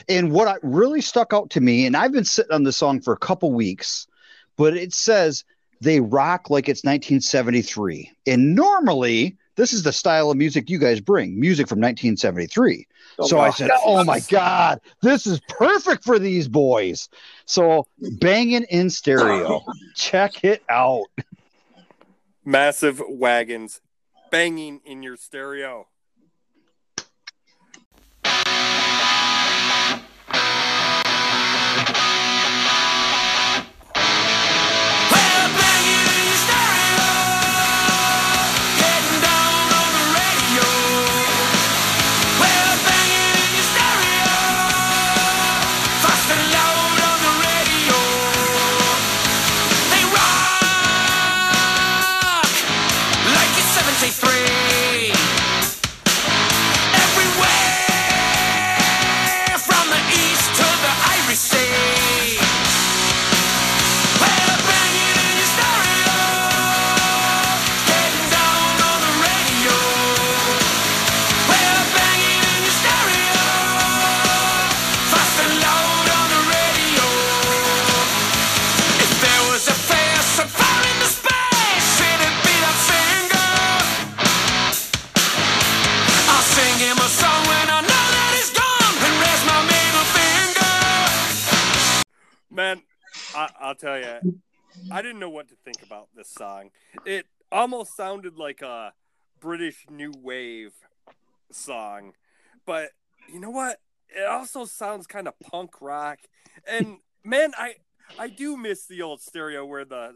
And 0.08 0.32
what 0.32 0.48
I 0.48 0.56
really 0.62 1.00
stuck 1.00 1.32
out 1.32 1.50
to 1.50 1.60
me, 1.60 1.86
and 1.86 1.96
I've 1.96 2.12
been 2.12 2.24
sitting 2.24 2.52
on 2.52 2.64
this 2.64 2.76
song 2.76 3.00
for 3.00 3.12
a 3.12 3.18
couple 3.18 3.52
weeks, 3.52 4.06
but 4.56 4.76
it 4.76 4.92
says 4.92 5.44
they 5.80 6.00
rock 6.00 6.48
like 6.50 6.68
it's 6.68 6.82
1973. 6.82 8.10
And 8.26 8.54
normally, 8.54 9.36
this 9.56 9.72
is 9.72 9.82
the 9.82 9.92
style 9.92 10.30
of 10.30 10.36
music 10.36 10.70
you 10.70 10.78
guys 10.78 11.00
bring 11.00 11.38
music 11.38 11.68
from 11.68 11.78
1973. 11.78 12.86
Oh, 13.18 13.26
so 13.26 13.40
I 13.40 13.50
said, 13.50 13.70
Oh 13.84 14.04
my 14.04 14.20
God, 14.20 14.80
this 15.02 15.26
is 15.26 15.40
perfect 15.48 16.04
for 16.04 16.18
these 16.18 16.48
boys. 16.48 17.08
So 17.46 17.86
banging 17.98 18.64
in 18.64 18.90
stereo. 18.90 19.62
Check 19.96 20.44
it 20.44 20.62
out. 20.68 21.06
Massive 22.44 23.02
wagons 23.08 23.80
banging 24.30 24.80
in 24.84 25.02
your 25.02 25.16
stereo. 25.16 25.88
Tell 93.76 93.98
you, 93.98 94.40
I 94.90 95.02
didn't 95.02 95.18
know 95.18 95.30
what 95.30 95.48
to 95.48 95.54
think 95.64 95.82
about 95.82 96.08
this 96.14 96.30
song. 96.30 96.70
It 97.04 97.26
almost 97.50 97.96
sounded 97.96 98.36
like 98.36 98.62
a 98.62 98.92
British 99.40 99.86
new 99.90 100.12
wave 100.16 100.72
song, 101.50 102.12
but 102.64 102.90
you 103.32 103.40
know 103.40 103.50
what? 103.50 103.80
It 104.08 104.26
also 104.26 104.64
sounds 104.64 105.06
kind 105.06 105.28
of 105.28 105.34
punk 105.40 105.80
rock. 105.80 106.18
And 106.68 106.98
man, 107.24 107.52
I 107.56 107.76
I 108.18 108.28
do 108.28 108.56
miss 108.56 108.86
the 108.86 109.02
old 109.02 109.20
stereo 109.20 109.64
where 109.64 109.84
the 109.84 110.12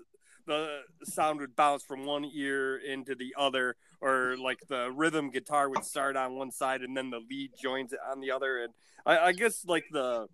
the 0.46 0.80
sound 1.04 1.40
would 1.40 1.54
bounce 1.54 1.84
from 1.84 2.06
one 2.06 2.24
ear 2.24 2.76
into 2.76 3.14
the 3.14 3.34
other, 3.38 3.76
or 4.00 4.36
like 4.36 4.60
the 4.68 4.90
rhythm 4.90 5.30
guitar 5.30 5.68
would 5.68 5.84
start 5.84 6.16
on 6.16 6.34
one 6.34 6.50
side 6.50 6.82
and 6.82 6.96
then 6.96 7.10
the 7.10 7.20
lead 7.30 7.52
joins 7.60 7.92
it 7.92 8.00
on 8.10 8.20
the 8.20 8.30
other. 8.30 8.58
And 8.62 8.72
I, 9.06 9.18
I 9.18 9.32
guess 9.32 9.64
like 9.64 9.84
the 9.92 10.28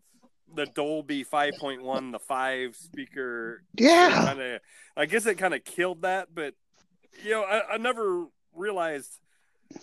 the 0.55 0.67
Dolby 0.67 1.25
5.1, 1.25 2.13
the 2.13 2.19
five 2.19 2.77
speaker. 2.77 3.63
Yeah. 3.75 4.25
Kind 4.27 4.41
of, 4.41 4.61
I 4.97 5.07
guess 5.07 5.27
it 5.27 5.37
kind 5.37 5.55
of 5.55 5.65
killed 5.65 6.03
that, 6.03 6.29
but 6.35 6.55
you 7.25 7.31
know, 7.31 7.43
I, 7.43 7.75
I 7.75 7.77
never 7.79 8.27
realized 8.55 9.21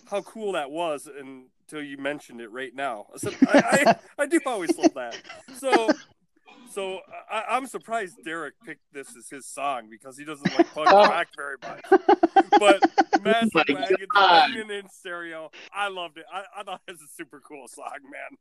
how 0.09 0.21
cool 0.21 0.53
that 0.53 0.71
was 0.71 1.07
until 1.07 1.83
you 1.83 1.97
mentioned 1.97 2.41
it 2.41 2.51
right 2.51 2.73
now. 2.73 3.07
So 3.17 3.31
I, 3.47 3.85
I, 3.85 3.95
I 4.23 4.25
do 4.25 4.39
always 4.45 4.77
love 4.77 4.93
that. 4.93 5.17
So, 5.57 5.89
so 6.71 6.99
I, 7.29 7.43
I'm 7.51 7.67
surprised 7.67 8.15
Derek 8.23 8.55
picked 8.65 8.93
this 8.93 9.15
as 9.17 9.29
his 9.29 9.45
song 9.45 9.87
because 9.89 10.17
he 10.17 10.25
doesn't 10.25 10.57
like 10.57 10.73
punk 10.73 10.91
rock 10.91 11.27
oh. 11.29 11.35
very 11.35 11.57
much. 11.61 11.85
But 12.59 12.83
Massive 13.23 13.51
my 13.53 13.63
Wagons 13.67 14.07
God. 14.13 14.51
banging 14.53 14.69
in 14.71 14.89
stereo, 14.89 15.51
I 15.73 15.89
loved 15.89 16.17
it. 16.17 16.25
I, 16.31 16.43
I 16.57 16.63
thought 16.63 16.81
it 16.87 16.91
was 16.91 17.01
a 17.01 17.13
super 17.13 17.39
cool 17.39 17.67
song, 17.67 17.99
man. 18.03 18.37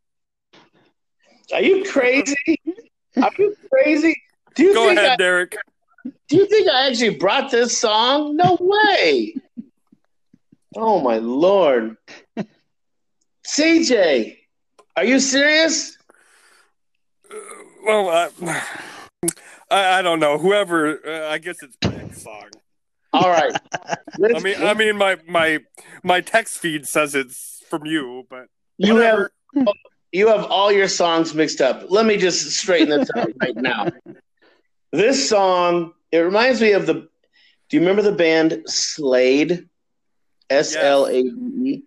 Are 1.53 1.63
you 1.63 1.85
crazy? 1.85 2.61
Are 3.17 3.31
you 3.39 3.57
crazy? 3.71 4.23
Do 4.55 4.65
you 4.65 4.75
Go 4.75 4.87
think 4.87 4.99
ahead, 4.99 5.13
I, 5.13 5.17
Derek. 5.17 5.57
do 6.29 6.37
you 6.37 6.47
think 6.47 6.69
I 6.69 6.89
actually 6.89 7.17
brought 7.17 7.51
this 7.51 7.77
song? 7.77 8.37
No 8.37 8.57
way. 8.61 9.35
Oh 10.77 11.01
my 11.01 11.19
lord. 11.19 11.97
CJ, 13.47 14.39
are 14.97 15.05
you 15.05 15.19
serious? 15.21 15.97
Well, 17.85 18.09
I, 18.09 18.29
I, 19.71 19.99
I 19.99 20.03
don't 20.03 20.21
know. 20.21 20.39
Whoever, 20.39 21.01
uh, 21.07 21.31
I 21.31 21.39
guess 21.39 21.63
it's 21.63 21.77
Brand's 21.77 22.23
song. 22.23 22.49
All 23.13 23.29
right. 23.29 23.55
I 24.35 24.39
mean, 24.41 24.63
I 24.63 24.73
mean, 24.75 24.97
my 24.97 25.19
my 25.29 25.59
my 26.03 26.21
text 26.23 26.59
feed 26.59 26.87
says 26.89 27.15
it's 27.15 27.63
from 27.69 27.85
you, 27.85 28.25
but 28.31 28.47
you 28.79 28.97
have. 28.97 29.29
You 30.13 30.29
have 30.29 30.45
all 30.45 30.71
your 30.71 30.89
songs 30.89 31.35
mixed 31.35 31.61
up. 31.61 31.87
Let 31.91 32.07
me 32.07 32.17
just 32.17 32.51
straighten 32.53 32.91
this 32.91 33.09
out 33.17 33.31
right 33.41 33.57
now. 33.57 33.89
This 34.93 35.29
song, 35.29 35.95
it 36.11 36.19
reminds 36.19 36.61
me 36.61 36.73
of 36.73 36.87
the 36.87 37.09
do 37.69 37.79
you 37.79 37.81
remember 37.81 38.03
the 38.03 38.13
band 38.13 38.63
Slade? 38.67 39.67
S 40.51 40.77
L 40.77 41.07
A 41.07 41.23
D 41.23 41.29
E. 41.65 41.83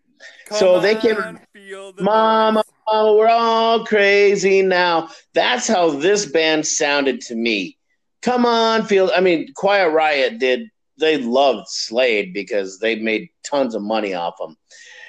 So 0.51 0.79
they 0.79 0.95
came- 0.95 1.39
feel 1.53 1.93
the 1.93 2.03
Mama, 2.03 2.63
mama, 2.87 3.13
we're 3.15 3.27
all 3.27 3.85
crazy 3.85 4.63
now. 4.63 5.09
That's 5.33 5.67
how 5.67 5.91
this 5.91 6.25
band 6.25 6.65
sounded 6.65 7.21
to 7.21 7.35
me. 7.35 7.77
Come 8.23 8.45
on, 8.45 8.85
feel. 8.85 9.11
I 9.15 9.21
mean, 9.21 9.53
Quiet 9.55 9.91
Riot 9.91 10.39
did. 10.39 10.69
They 10.97 11.17
loved 11.17 11.67
Slade 11.67 12.33
because 12.33 12.79
they 12.79 12.95
made 12.95 13.29
tons 13.43 13.75
of 13.75 13.83
money 13.83 14.13
off 14.15 14.37
them. 14.39 14.55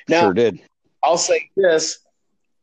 Now, 0.08 0.22
sure 0.22 0.34
did. 0.34 0.60
I'll 1.02 1.16
say 1.16 1.48
this. 1.56 1.98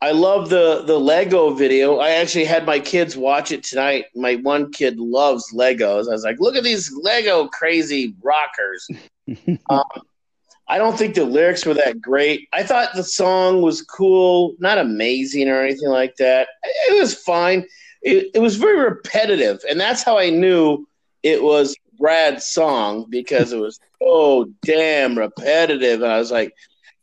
I 0.03 0.11
love 0.11 0.49
the 0.49 0.83
the 0.85 0.99
Lego 0.99 1.51
video. 1.51 1.99
I 1.99 2.09
actually 2.09 2.43
had 2.43 2.65
my 2.65 2.77
kids 2.77 3.15
watch 3.15 3.53
it 3.53 3.63
tonight. 3.63 4.07
My 4.13 4.35
one 4.35 4.69
kid 4.69 4.99
loves 4.99 5.53
Legos. 5.53 6.09
I 6.09 6.11
was 6.11 6.25
like, 6.25 6.41
"Look 6.41 6.57
at 6.57 6.63
these 6.63 6.91
Lego 6.91 7.47
crazy 7.47 8.13
rockers." 8.21 8.85
um, 9.69 9.83
I 10.67 10.77
don't 10.77 10.97
think 10.97 11.15
the 11.15 11.23
lyrics 11.23 11.65
were 11.65 11.73
that 11.75 12.01
great. 12.01 12.49
I 12.51 12.63
thought 12.63 12.93
the 12.93 13.03
song 13.03 13.61
was 13.61 13.81
cool, 13.81 14.55
not 14.59 14.77
amazing 14.77 15.47
or 15.47 15.61
anything 15.61 15.87
like 15.87 16.17
that. 16.17 16.49
It 16.89 16.99
was 16.99 17.15
fine. 17.15 17.65
It, 18.01 18.31
it 18.33 18.39
was 18.39 18.57
very 18.57 18.81
repetitive, 18.81 19.63
and 19.69 19.79
that's 19.79 20.03
how 20.03 20.17
I 20.19 20.29
knew 20.29 20.85
it 21.23 21.41
was 21.41 21.77
Brad's 21.97 22.43
song 22.43 23.05
because 23.09 23.53
it 23.53 23.57
was 23.57 23.79
so 24.01 24.51
damn 24.65 25.17
repetitive. 25.17 26.01
And 26.01 26.11
I 26.11 26.19
was 26.19 26.29
like, 26.29 26.53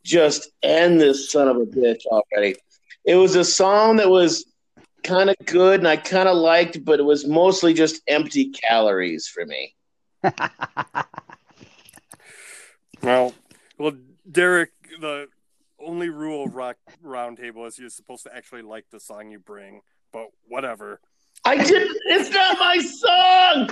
just 0.05 0.51
end 0.63 1.01
this 1.01 1.33
son 1.33 1.49
of 1.49 1.57
a 1.57 1.65
bitch 1.65 2.05
already. 2.05 2.57
It 3.05 3.17
was 3.17 3.35
a 3.37 3.45
song 3.45 3.97
that 3.97 4.09
was 4.09 4.45
kind 5.03 5.31
of 5.31 5.37
good 5.47 5.81
and 5.81 5.89
I 5.89 5.97
kind 5.97 6.29
of 6.29 6.37
liked, 6.37 6.85
but 6.85 7.01
it 7.01 7.05
was 7.05 7.27
mostly 7.27 7.73
just 7.73 8.03
empty 8.07 8.51
calories 8.51 9.27
for 9.29 9.47
me. 9.47 9.75
Well, 13.03 13.33
well, 13.79 13.93
Derek, 14.31 14.73
the 15.01 15.29
only 15.79 16.11
rule 16.11 16.45
of 16.45 16.55
Rock 16.55 16.77
Roundtable 17.05 17.67
is 17.67 17.79
you're 17.79 17.89
supposed 17.89 18.25
to 18.25 18.35
actually 18.35 18.63
like 18.63 18.85
the 18.91 19.01
song 19.01 19.31
you 19.31 19.39
bring, 19.39 19.81
but 20.13 20.27
whatever. 20.47 21.01
I 21.45 21.57
didn't. 21.57 21.97
It's 22.07 22.31
not 22.31 22.59
my 22.59 22.77
song. 22.79 23.71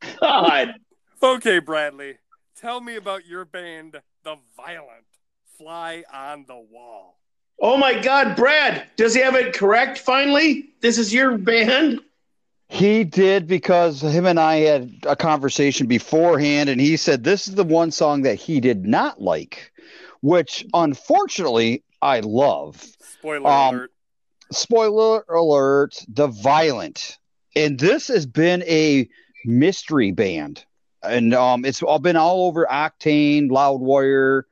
God. 0.20 0.74
Okay, 1.22 1.58
Bradley, 1.60 2.18
tell 2.60 2.82
me 2.82 2.96
about 2.96 3.24
your 3.24 3.46
band, 3.46 4.02
The 4.22 4.36
Violent. 4.56 5.05
Fly 5.58 6.04
on 6.12 6.44
the 6.46 6.56
Wall. 6.70 7.18
Oh 7.58 7.78
my 7.78 7.98
God, 7.98 8.36
Brad! 8.36 8.86
Does 8.96 9.14
he 9.14 9.22
have 9.22 9.34
it 9.34 9.54
correct 9.54 9.98
finally? 9.98 10.68
This 10.82 10.98
is 10.98 11.14
your 11.14 11.38
band. 11.38 12.00
He 12.68 13.04
did 13.04 13.46
because 13.46 14.02
him 14.02 14.26
and 14.26 14.38
I 14.38 14.56
had 14.56 14.92
a 15.06 15.16
conversation 15.16 15.86
beforehand, 15.86 16.68
and 16.68 16.78
he 16.78 16.98
said 16.98 17.24
this 17.24 17.48
is 17.48 17.54
the 17.54 17.64
one 17.64 17.90
song 17.90 18.22
that 18.22 18.34
he 18.34 18.60
did 18.60 18.84
not 18.84 19.22
like, 19.22 19.72
which 20.20 20.66
unfortunately 20.74 21.82
I 22.02 22.20
love. 22.20 22.84
Spoiler 23.00 23.48
Um, 23.48 23.74
alert. 23.76 23.92
Spoiler 24.52 25.24
alert: 25.30 26.04
The 26.08 26.26
Violent, 26.26 27.16
and 27.54 27.78
this 27.78 28.08
has 28.08 28.26
been 28.26 28.62
a 28.64 29.08
mystery 29.46 30.12
band, 30.12 30.66
and 31.02 31.32
um, 31.32 31.64
it's 31.64 31.82
all 31.82 31.98
been 31.98 32.16
all 32.16 32.46
over 32.46 32.66
Octane, 32.70 33.48
Loudwire, 33.48 34.42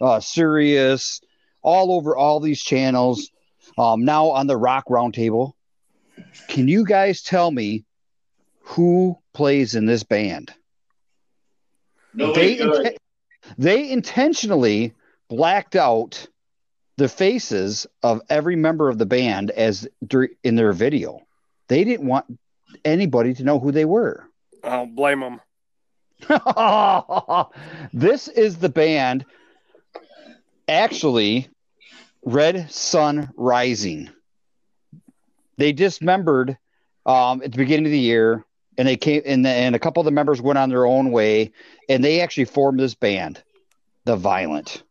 uh, 0.00 0.20
Sirius, 0.20 1.20
all 1.62 1.92
over 1.92 2.16
all 2.16 2.40
these 2.40 2.62
channels. 2.62 3.30
Um, 3.76 4.04
now 4.04 4.30
on 4.30 4.46
the 4.46 4.56
Rock 4.56 4.86
Roundtable. 4.88 5.52
Can 6.48 6.68
you 6.68 6.84
guys 6.84 7.22
tell 7.22 7.50
me 7.50 7.84
who 8.60 9.18
plays 9.32 9.74
in 9.74 9.86
this 9.86 10.02
band? 10.02 10.52
Nobody 12.14 12.56
they, 12.56 12.56
could. 12.56 12.72
inten- 12.72 12.96
they 13.56 13.90
intentionally 13.90 14.94
blacked 15.28 15.76
out 15.76 16.26
the 16.96 17.08
faces 17.08 17.86
of 18.02 18.20
every 18.28 18.56
member 18.56 18.88
of 18.88 18.98
the 18.98 19.06
band 19.06 19.50
as 19.52 19.88
in 20.42 20.56
their 20.56 20.72
video. 20.72 21.20
They 21.68 21.84
didn't 21.84 22.08
want 22.08 22.38
anybody 22.84 23.34
to 23.34 23.44
know 23.44 23.60
who 23.60 23.70
they 23.70 23.84
were. 23.84 24.28
I 24.64 24.70
don't 24.70 24.96
blame 24.96 25.20
them. 25.20 25.40
this 27.92 28.26
is 28.26 28.58
the 28.58 28.68
band 28.68 29.24
actually 30.68 31.48
Red 32.22 32.70
Sun 32.70 33.30
Rising. 33.36 34.10
They 35.56 35.72
dismembered 35.72 36.56
um, 37.06 37.42
at 37.42 37.52
the 37.52 37.58
beginning 37.58 37.86
of 37.86 37.92
the 37.92 37.98
year, 37.98 38.44
and 38.76 38.86
they 38.86 38.96
came 38.96 39.22
and, 39.26 39.46
and 39.46 39.74
a 39.74 39.78
couple 39.78 40.00
of 40.00 40.04
the 40.04 40.12
members 40.12 40.40
went 40.40 40.58
on 40.58 40.68
their 40.68 40.86
own 40.86 41.10
way, 41.10 41.52
and 41.88 42.04
they 42.04 42.20
actually 42.20 42.44
formed 42.44 42.78
this 42.78 42.94
band, 42.94 43.42
the 44.04 44.16
Violent. 44.16 44.82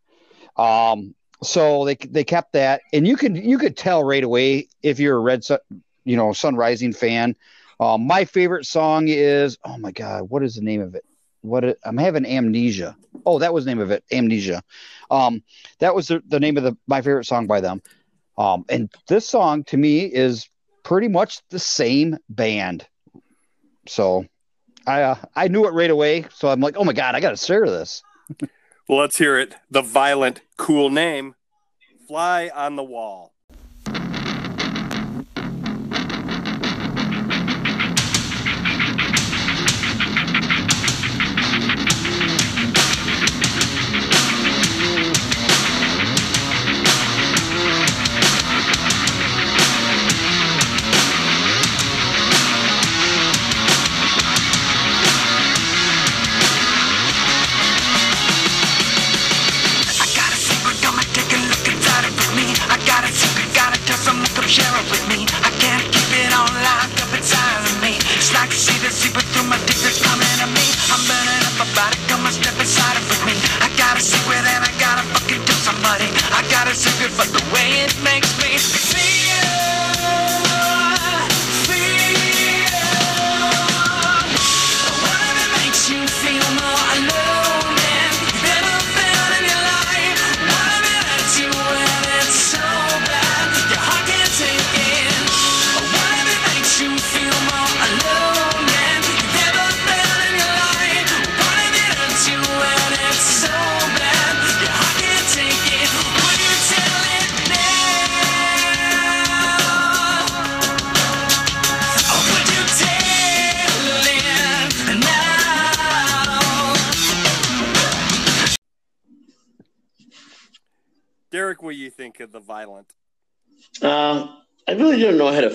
Um, 0.58 1.16
so 1.44 1.86
they 1.86 1.96
they 1.96 2.24
kept 2.24 2.54
that, 2.54 2.82
and 2.92 3.08
you 3.08 3.16
can 3.16 3.36
you 3.36 3.58
could 3.58 3.78
tell 3.78 4.04
right 4.04 4.24
away 4.24 4.68
if 4.82 5.00
you're 5.00 5.18
a 5.18 5.22
Red 5.22 5.44
Sun, 5.44 5.60
you 6.04 6.18
know, 6.18 6.34
Sun 6.34 6.56
Rising 6.56 6.94
fan. 6.94 7.36
Um, 7.80 8.08
my 8.08 8.26
favorite 8.26 8.66
song 8.66 9.08
is 9.08 9.58
oh 9.64 9.78
my 9.78 9.92
god, 9.92 10.24
what 10.30 10.44
is 10.44 10.56
the 10.56 10.62
name 10.62 10.82
of 10.82 10.96
it? 10.96 11.06
What 11.48 11.64
it, 11.64 11.80
I'm 11.84 11.98
having 11.98 12.26
amnesia. 12.26 12.96
Oh, 13.26 13.40
that 13.40 13.54
was 13.54 13.66
the 13.66 13.72
name 13.72 13.80
of 13.80 13.92
it, 13.92 14.04
amnesia. 14.12 14.64
Um, 15.10 15.44
that 15.80 15.96
was 15.96 16.08
the, 16.08 16.22
the 16.28 16.40
name 16.40 16.58
of 16.58 16.64
the 16.64 16.78
my 16.88 17.02
favorite 17.02 17.26
song 17.26 17.48
by 17.48 17.62
them. 17.62 17.82
Um, 18.38 18.66
and 18.70 18.92
this 19.08 19.28
song 19.28 19.64
to 19.66 19.78
me 19.78 20.06
is 20.06 20.50
pretty 20.84 21.08
much 21.08 21.42
the 21.50 21.60
same 21.60 22.18
band. 22.30 22.88
So 23.88 24.26
I 24.86 25.02
uh, 25.02 25.16
I 25.36 25.48
knew 25.48 25.66
it 25.66 25.74
right 25.74 25.90
away. 25.90 26.26
So 26.34 26.50
I'm 26.50 26.62
like, 26.62 26.78
oh 26.78 26.84
my 26.84 26.94
god, 26.94 27.16
I 27.16 27.20
got 27.20 27.32
to 27.32 27.38
share 27.38 27.66
this. 27.66 28.04
Well, 28.88 29.00
let's 29.00 29.18
hear 29.18 29.38
it. 29.38 29.56
The 29.70 29.82
violent, 29.82 30.42
cool 30.58 30.90
name, 30.90 31.36
Fly 32.08 32.50
on 32.56 32.76
the 32.76 32.84
Wall. 32.84 33.34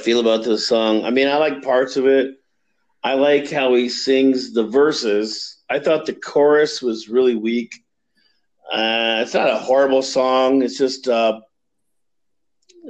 Feel 0.02 0.20
about 0.20 0.44
this 0.44 0.66
song. 0.66 1.04
I 1.04 1.10
mean, 1.10 1.28
I 1.28 1.36
like 1.36 1.62
parts 1.62 1.96
of 1.96 2.06
it. 2.06 2.34
I 3.02 3.14
like 3.14 3.50
how 3.50 3.74
he 3.74 3.88
sings 3.88 4.52
the 4.52 4.64
verses. 4.64 5.58
I 5.68 5.78
thought 5.78 6.06
the 6.06 6.12
chorus 6.12 6.82
was 6.82 7.08
really 7.08 7.34
weak. 7.34 7.74
Uh, 8.72 9.20
it's 9.22 9.34
not 9.34 9.50
a 9.50 9.58
horrible 9.58 10.02
song. 10.02 10.62
It's 10.62 10.78
just 10.78 11.08
uh, 11.08 11.40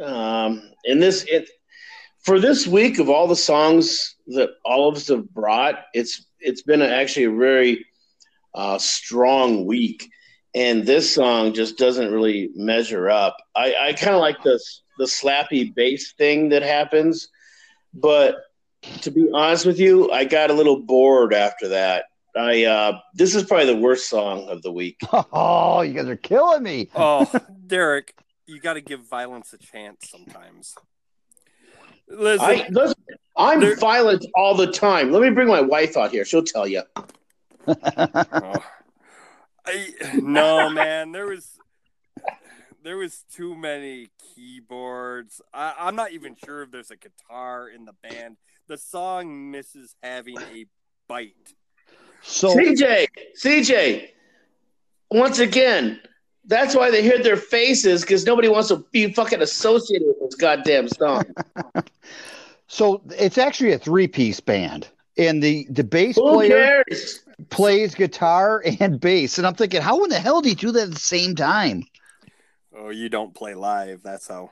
um, 0.02 0.62
in 0.84 1.00
this 1.00 1.24
it 1.28 1.48
for 2.20 2.38
this 2.38 2.66
week 2.66 2.98
of 2.98 3.08
all 3.08 3.26
the 3.26 3.36
songs 3.36 4.16
that 4.28 4.50
all 4.64 4.88
of 4.88 4.96
us 4.96 5.08
have 5.08 5.32
brought. 5.32 5.76
It's 5.94 6.26
it's 6.40 6.62
been 6.62 6.82
actually 6.82 7.24
a 7.24 7.30
very 7.30 7.86
uh, 8.54 8.78
strong 8.78 9.66
week, 9.66 10.08
and 10.54 10.84
this 10.84 11.14
song 11.14 11.54
just 11.54 11.78
doesn't 11.78 12.12
really 12.12 12.50
measure 12.54 13.08
up. 13.08 13.36
I, 13.56 13.74
I 13.80 13.92
kind 13.94 14.14
of 14.14 14.20
like 14.20 14.42
the 14.42 14.60
the 15.02 15.08
slappy 15.08 15.74
bass 15.74 16.12
thing 16.12 16.50
that 16.50 16.62
happens, 16.62 17.28
but 17.92 18.36
to 19.00 19.10
be 19.10 19.28
honest 19.34 19.66
with 19.66 19.80
you, 19.80 20.10
I 20.12 20.24
got 20.24 20.50
a 20.50 20.52
little 20.52 20.80
bored 20.80 21.34
after 21.34 21.68
that. 21.68 22.04
I 22.36 22.64
uh, 22.64 22.98
this 23.14 23.34
is 23.34 23.42
probably 23.42 23.66
the 23.74 23.80
worst 23.80 24.08
song 24.08 24.48
of 24.48 24.62
the 24.62 24.72
week. 24.72 25.00
Oh, 25.32 25.82
you 25.82 25.92
guys 25.94 26.06
are 26.06 26.16
killing 26.16 26.62
me. 26.62 26.88
Oh, 26.94 27.30
Derek, 27.66 28.14
you 28.46 28.60
got 28.60 28.74
to 28.74 28.80
give 28.80 29.00
violence 29.00 29.52
a 29.52 29.58
chance 29.58 30.08
sometimes. 30.08 30.74
Listen, 32.08 32.46
I 32.48 32.68
listen, 32.70 32.96
I'm 33.36 33.60
There- 33.60 33.76
violent 33.76 34.24
all 34.36 34.54
the 34.54 34.70
time. 34.70 35.10
Let 35.10 35.22
me 35.22 35.30
bring 35.30 35.48
my 35.48 35.60
wife 35.60 35.96
out 35.96 36.12
here; 36.12 36.24
she'll 36.24 36.44
tell 36.44 36.68
you. 36.68 36.82
Oh. 37.66 38.62
I, 39.64 39.94
no, 40.14 40.70
man, 40.70 41.12
there 41.12 41.26
was 41.26 41.58
there 42.82 42.96
was 42.96 43.24
too 43.32 43.54
many 43.54 44.08
keyboards. 44.34 45.40
I, 45.52 45.74
I'm 45.78 45.96
not 45.96 46.12
even 46.12 46.36
sure 46.44 46.62
if 46.62 46.70
there's 46.70 46.90
a 46.90 46.96
guitar 46.96 47.68
in 47.68 47.84
the 47.84 47.94
band. 48.02 48.36
The 48.68 48.76
song 48.76 49.50
misses 49.50 49.94
having 50.02 50.38
a 50.38 50.66
bite. 51.08 51.54
So 52.22 52.54
CJ, 52.54 53.06
CJ, 53.40 54.08
once 55.10 55.38
again, 55.38 56.00
that's 56.44 56.74
why 56.74 56.90
they 56.90 57.02
hid 57.02 57.24
their 57.24 57.36
faces 57.36 58.02
because 58.02 58.26
nobody 58.26 58.48
wants 58.48 58.68
to 58.68 58.84
be 58.90 59.12
fucking 59.12 59.42
associated 59.42 60.08
with 60.08 60.30
this 60.30 60.34
goddamn 60.34 60.88
song. 60.88 61.24
so 62.66 63.02
it's 63.10 63.38
actually 63.38 63.72
a 63.72 63.78
three 63.78 64.08
piece 64.08 64.40
band. 64.40 64.88
And 65.18 65.42
the, 65.42 65.66
the 65.68 65.84
bass 65.84 66.16
Who 66.16 66.32
player 66.32 66.82
cares? 66.88 67.20
plays 67.50 67.94
guitar 67.94 68.62
and 68.80 68.98
bass. 68.98 69.36
And 69.38 69.46
I'm 69.46 69.54
thinking, 69.54 69.82
how 69.82 70.02
in 70.04 70.10
the 70.10 70.18
hell 70.18 70.40
do 70.40 70.48
you 70.48 70.54
do 70.54 70.72
that 70.72 70.84
at 70.84 70.94
the 70.94 70.98
same 70.98 71.34
time? 71.34 71.84
Oh, 72.76 72.90
you 72.90 73.08
don't 73.08 73.34
play 73.34 73.54
live. 73.54 74.02
That's 74.02 74.28
how. 74.28 74.50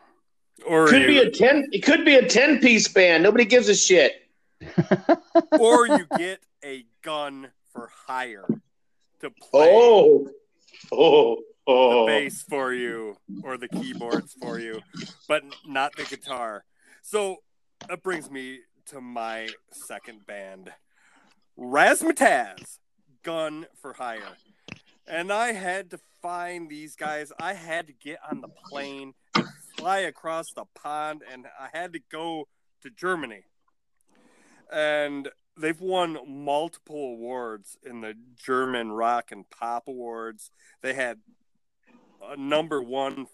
Or 0.66 0.88
Could 0.88 1.06
be 1.06 1.18
a 1.18 1.30
ten. 1.30 1.68
It 1.72 1.80
could 1.80 2.04
be 2.04 2.16
a 2.16 2.28
ten 2.28 2.60
piece 2.60 2.88
band. 2.88 3.22
Nobody 3.22 3.44
gives 3.44 3.68
a 3.68 3.74
shit. 3.74 4.12
or 5.58 5.86
you 5.86 6.06
get 6.18 6.40
a 6.64 6.84
gun 7.02 7.48
for 7.72 7.90
hire 8.06 8.46
to 9.20 9.30
play. 9.30 9.70
Oh, 9.72 10.28
oh, 10.92 11.38
Oh, 11.66 12.06
The 12.06 12.12
bass 12.12 12.42
for 12.42 12.74
you 12.74 13.16
or 13.44 13.56
the 13.56 13.68
keyboards 13.68 14.34
for 14.40 14.58
you, 14.58 14.80
but 15.28 15.44
not 15.66 15.94
the 15.94 16.02
guitar. 16.04 16.64
So 17.02 17.36
that 17.88 18.02
brings 18.02 18.28
me 18.28 18.60
to 18.86 19.00
my 19.00 19.48
second 19.70 20.26
band, 20.26 20.72
Razzmatazz, 21.56 22.78
Gun 23.22 23.66
for 23.80 23.92
Hire. 23.92 24.36
And 25.10 25.32
I 25.32 25.52
had 25.52 25.90
to 25.90 25.98
find 26.22 26.70
these 26.70 26.94
guys. 26.94 27.32
I 27.40 27.54
had 27.54 27.88
to 27.88 27.92
get 27.92 28.18
on 28.30 28.40
the 28.40 28.48
plane 28.70 29.14
fly 29.76 29.98
across 30.00 30.52
the 30.52 30.66
pond, 30.74 31.22
and 31.30 31.46
I 31.58 31.76
had 31.76 31.92
to 31.94 32.00
go 32.12 32.46
to 32.82 32.90
Germany. 32.90 33.44
And 34.72 35.28
they've 35.56 35.80
won 35.80 36.18
multiple 36.28 37.14
awards 37.14 37.76
in 37.84 38.02
the 38.02 38.14
German 38.36 38.92
rock 38.92 39.32
and 39.32 39.50
pop 39.50 39.88
awards. 39.88 40.52
They 40.80 40.94
had 40.94 41.18
a 42.22 42.36
number 42.36 42.80
one 42.80 43.26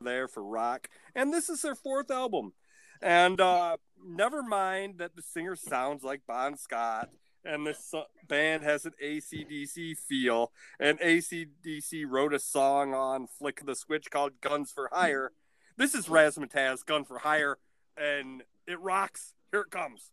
there 0.00 0.28
for 0.28 0.42
rock, 0.42 0.88
and 1.14 1.32
this 1.32 1.50
is 1.50 1.60
their 1.60 1.74
fourth 1.74 2.10
album. 2.10 2.54
And 3.02 3.38
uh, 3.38 3.76
never 4.02 4.42
mind 4.42 4.94
that 4.96 5.14
the 5.14 5.22
singer 5.22 5.56
sounds 5.56 6.02
like 6.02 6.22
Bon 6.26 6.56
Scott, 6.56 7.10
and 7.44 7.66
this 7.66 7.84
so- 7.84 8.06
band 8.26 8.62
has 8.62 8.84
an 8.84 8.92
ACDC 9.02 9.96
feel, 9.96 10.52
and 10.78 10.98
ACDC 11.00 12.04
wrote 12.04 12.34
a 12.34 12.38
song 12.38 12.94
on 12.94 13.26
Flick 13.26 13.64
the 13.64 13.74
Switch 13.74 14.10
called 14.10 14.40
Guns 14.40 14.72
for 14.72 14.88
Hire. 14.92 15.32
This 15.76 15.94
is 15.94 16.06
Razzmatazz, 16.06 16.86
Gun 16.86 17.04
for 17.04 17.18
Hire, 17.18 17.58
and 17.96 18.42
it 18.66 18.80
rocks. 18.80 19.34
Here 19.50 19.62
it 19.62 19.70
comes. 19.70 20.10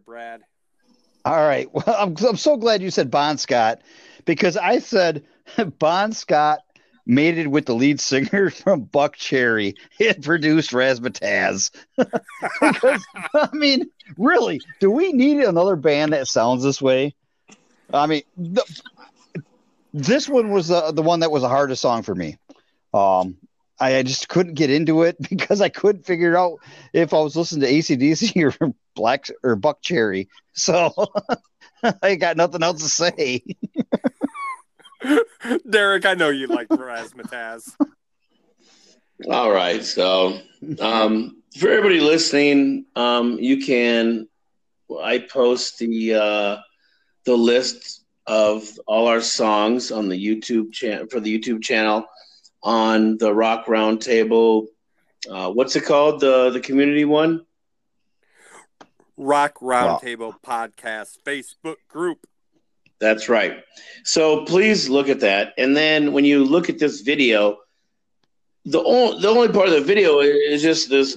Brad. 0.00 0.42
All 1.24 1.34
right. 1.34 1.68
Well, 1.74 1.96
I'm, 1.98 2.16
I'm 2.26 2.36
so 2.36 2.56
glad 2.56 2.82
you 2.82 2.90
said 2.90 3.10
Bon 3.10 3.38
Scott 3.38 3.82
because 4.24 4.56
I 4.56 4.78
said 4.78 5.24
Bon 5.78 6.12
Scott 6.12 6.60
mated 7.06 7.46
with 7.46 7.66
the 7.66 7.74
lead 7.74 8.00
singer 8.00 8.50
from 8.50 8.86
Buckcherry. 8.86 9.74
It 9.98 10.22
produced 10.22 10.70
Razzmatazz. 10.70 11.70
because, 11.96 13.06
I 13.34 13.48
mean, 13.52 13.90
really, 14.16 14.60
do 14.80 14.90
we 14.90 15.12
need 15.12 15.40
another 15.40 15.76
band 15.76 16.12
that 16.12 16.26
sounds 16.26 16.62
this 16.62 16.82
way? 16.82 17.14
I 17.92 18.06
mean, 18.06 18.22
the, 18.36 18.64
this 19.94 20.28
one 20.28 20.50
was 20.50 20.68
the, 20.68 20.92
the 20.92 21.02
one 21.02 21.20
that 21.20 21.30
was 21.30 21.42
the 21.42 21.48
hardest 21.48 21.82
song 21.82 22.02
for 22.02 22.14
me. 22.14 22.38
Um, 22.92 23.36
I, 23.78 23.96
I 23.98 24.02
just 24.02 24.28
couldn't 24.28 24.54
get 24.54 24.70
into 24.70 25.02
it 25.02 25.16
because 25.28 25.60
I 25.60 25.68
couldn't 25.68 26.06
figure 26.06 26.36
out 26.36 26.58
if 26.92 27.12
I 27.12 27.20
was 27.20 27.36
listening 27.36 27.68
to 27.68 27.72
ACDC 27.72 28.60
or 28.60 28.74
Black 28.94 29.28
or 29.42 29.56
Buckcherry. 29.56 30.28
So 30.54 30.92
I 32.02 32.16
got 32.16 32.36
nothing 32.36 32.62
else 32.62 32.82
to 32.82 32.88
say. 32.88 33.42
Derek, 35.68 36.06
I 36.06 36.14
know 36.14 36.30
you 36.30 36.46
like 36.46 36.68
Razzmatazz. 36.68 37.76
All 39.30 39.50
right. 39.50 39.84
So, 39.84 40.38
um, 40.80 41.42
for 41.58 41.68
everybody 41.68 42.00
listening, 42.00 42.86
um, 42.96 43.38
you 43.38 43.64
can. 43.64 44.28
I 45.02 45.18
post 45.18 45.78
the 45.78 46.14
uh, 46.14 46.56
the 47.24 47.36
list 47.36 48.04
of 48.26 48.68
all 48.86 49.08
our 49.08 49.20
songs 49.20 49.90
on 49.90 50.08
the 50.08 50.16
YouTube 50.16 50.72
channel 50.72 51.06
for 51.10 51.20
the 51.20 51.38
YouTube 51.38 51.62
channel 51.62 52.06
on 52.66 53.16
the 53.16 53.32
Rock 53.32 53.66
Roundtable. 53.66 54.66
Uh, 55.30 55.50
what's 55.52 55.76
it 55.76 55.84
called? 55.84 56.20
The 56.20 56.50
the 56.50 56.60
community 56.60 57.04
one. 57.04 57.46
Rock 59.16 59.60
Roundtable 59.60 60.34
Podcast 60.44 61.18
Facebook 61.24 61.76
group. 61.88 62.26
That's 62.98 63.28
right. 63.28 63.62
So 64.02 64.44
please 64.44 64.88
look 64.88 65.08
at 65.08 65.20
that, 65.20 65.54
and 65.56 65.76
then 65.76 66.12
when 66.12 66.24
you 66.24 66.44
look 66.44 66.68
at 66.68 66.78
this 66.78 67.02
video, 67.02 67.58
the 68.64 68.82
only 68.82 69.22
the 69.22 69.28
only 69.28 69.48
part 69.48 69.68
of 69.68 69.74
the 69.74 69.80
video 69.80 70.18
is 70.18 70.60
just 70.60 70.90
this 70.90 71.16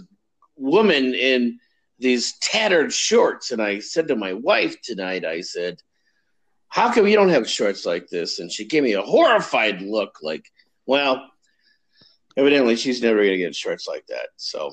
woman 0.56 1.16
in 1.16 1.60
these 1.98 2.38
tattered 2.40 2.94
shorts, 2.94 3.52
and 3.52 3.62
I 3.62 3.80
said 3.80 4.08
to 4.10 4.16
my 4.16 4.34
wife 4.34 4.80
tonight, 4.84 5.26
I 5.26 5.42
said, 5.42 5.82
"How 6.68 6.94
come 6.94 7.08
you 7.08 7.16
don't 7.16 7.30
have 7.30 7.50
shorts 7.50 7.88
like 7.88 8.08
this?" 8.08 8.38
And 8.38 8.52
she 8.52 8.66
gave 8.66 8.84
me 8.84 8.94
a 8.94 9.02
horrified 9.02 9.82
look, 9.82 10.20
like, 10.22 10.46
"Well, 10.86 11.30
evidently 12.40 12.76
she's 12.76 13.02
never 13.02 13.24
gonna 13.24 13.38
get 13.38 13.56
shorts 13.56 13.88
like 13.88 14.06
that." 14.08 14.30
So, 14.38 14.72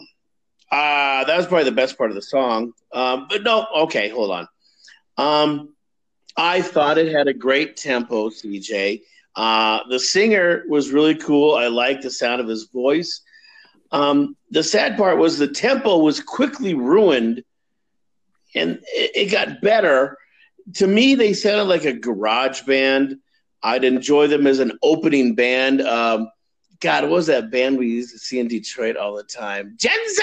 uh 0.71 1.25
that 1.25 1.37
was 1.37 1.47
probably 1.47 1.65
the 1.65 1.73
best 1.73 1.99
part 1.99 2.11
of 2.11 2.17
the 2.17 2.23
song. 2.23 2.73
Um, 2.93 3.27
but 3.29 3.43
no, 3.43 3.67
okay, 3.85 4.09
hold 4.09 4.31
on. 4.31 4.49
Um, 5.19 5.75
I 6.37 6.61
thought 6.63 6.99
it 6.99 7.13
had 7.13 7.29
a 7.29 7.35
great 7.35 7.77
tempo, 7.77 8.29
CJ. 8.29 9.03
Uh, 9.35 9.81
the 9.89 9.99
singer 9.99 10.65
was 10.69 10.93
really 10.93 11.15
cool. 11.15 11.55
I 11.55 11.69
liked 11.69 12.03
the 12.03 12.11
sound 12.11 12.41
of 12.41 12.49
his 12.49 12.65
voice. 12.65 13.23
Um, 13.93 14.37
the 14.51 14.63
sad 14.63 14.97
part 14.97 15.19
was 15.19 15.39
the 15.39 15.49
tempo 15.49 15.99
was 15.99 16.21
quickly 16.21 16.75
ruined, 16.75 17.43
and 18.55 18.79
it, 18.95 19.11
it 19.15 19.31
got 19.31 19.61
better. 19.61 20.19
To 20.75 20.87
me, 20.87 21.15
they 21.15 21.33
sounded 21.33 21.65
like 21.65 21.85
a 21.85 21.93
garage 21.93 22.63
band. 22.63 23.17
I'd 23.63 23.85
enjoy 23.85 24.27
them 24.27 24.47
as 24.47 24.59
an 24.59 24.73
opening 24.83 25.35
band. 25.35 25.81
Um, 25.83 26.29
God, 26.87 27.03
what 27.03 27.11
was 27.11 27.27
that 27.27 27.51
band 27.51 27.79
we 27.79 27.89
used 27.89 28.13
to 28.13 28.19
see 28.21 28.39
in 28.39 28.47
Detroit 28.47 28.97
all 28.97 29.17
the 29.17 29.25
time? 29.25 29.77
Genza! 29.77 30.23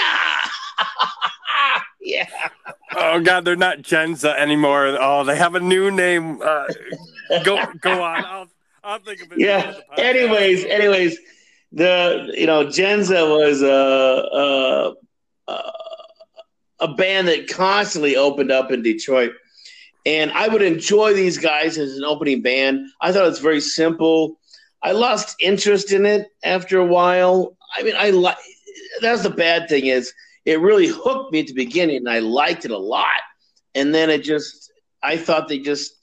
yeah. 2.00 2.26
Oh 2.96 3.20
God, 3.20 3.44
they're 3.44 3.54
not 3.54 3.82
Genza 3.82 4.34
anymore. 4.34 4.96
Oh, 4.98 5.24
they 5.24 5.36
have 5.36 5.56
a 5.56 5.60
new 5.60 5.90
name. 5.90 6.40
Uh, 6.40 6.64
go 7.44 7.62
go 7.82 8.02
on. 8.02 8.24
I'll 8.24 8.48
I'll 8.82 8.98
think 8.98 9.20
of 9.20 9.32
it. 9.32 9.40
yeah. 9.40 9.74
Anyways, 9.98 10.64
anyways, 10.64 11.18
the 11.70 12.32
you 12.34 12.46
know 12.46 12.64
Genza 12.64 13.28
was 13.28 13.60
a 13.60 14.94
a, 15.52 15.52
a 15.52 15.72
a 16.80 16.94
band 16.94 17.28
that 17.28 17.46
constantly 17.50 18.16
opened 18.16 18.50
up 18.50 18.72
in 18.72 18.80
Detroit, 18.80 19.32
and 20.06 20.32
I 20.32 20.48
would 20.48 20.62
enjoy 20.62 21.12
these 21.12 21.36
guys 21.36 21.76
as 21.76 21.98
an 21.98 22.04
opening 22.04 22.40
band. 22.40 22.86
I 23.02 23.12
thought 23.12 23.26
it 23.26 23.28
was 23.28 23.40
very 23.40 23.60
simple. 23.60 24.38
I 24.84 24.92
lost 24.92 25.36
interest 25.40 25.92
in 25.92 26.04
it 26.06 26.28
after 26.44 26.78
a 26.78 26.84
while. 26.84 27.56
I 27.76 27.82
mean, 27.82 27.94
I 27.96 28.10
like 28.10 28.36
that's 29.00 29.22
the 29.22 29.30
bad 29.30 29.68
thing 29.68 29.86
is 29.86 30.12
it 30.44 30.60
really 30.60 30.86
hooked 30.86 31.32
me 31.32 31.40
at 31.40 31.46
the 31.46 31.54
beginning, 31.54 31.96
and 31.96 32.08
I 32.08 32.18
liked 32.20 32.64
it 32.66 32.70
a 32.70 32.78
lot, 32.78 33.20
and 33.74 33.94
then 33.94 34.10
it 34.10 34.22
just 34.22 34.70
I 35.02 35.16
thought 35.16 35.48
they 35.48 35.58
just 35.58 35.94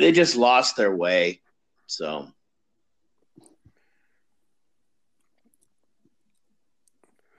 they 0.00 0.12
just 0.12 0.34
lost 0.34 0.76
their 0.76 0.96
way. 0.96 1.40
So 1.86 2.28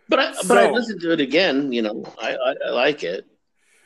But 0.09 0.19
I, 0.19 0.33
but 0.47 0.57
I 0.57 0.67
So- 0.67 0.71
listened 0.73 1.01
to 1.01 1.11
it 1.11 1.19
again. 1.19 1.71
You 1.73 1.81
know, 1.81 2.03
I, 2.21 2.35
I, 2.35 2.55
I 2.67 2.69
like 2.69 3.03
it. 3.03 3.25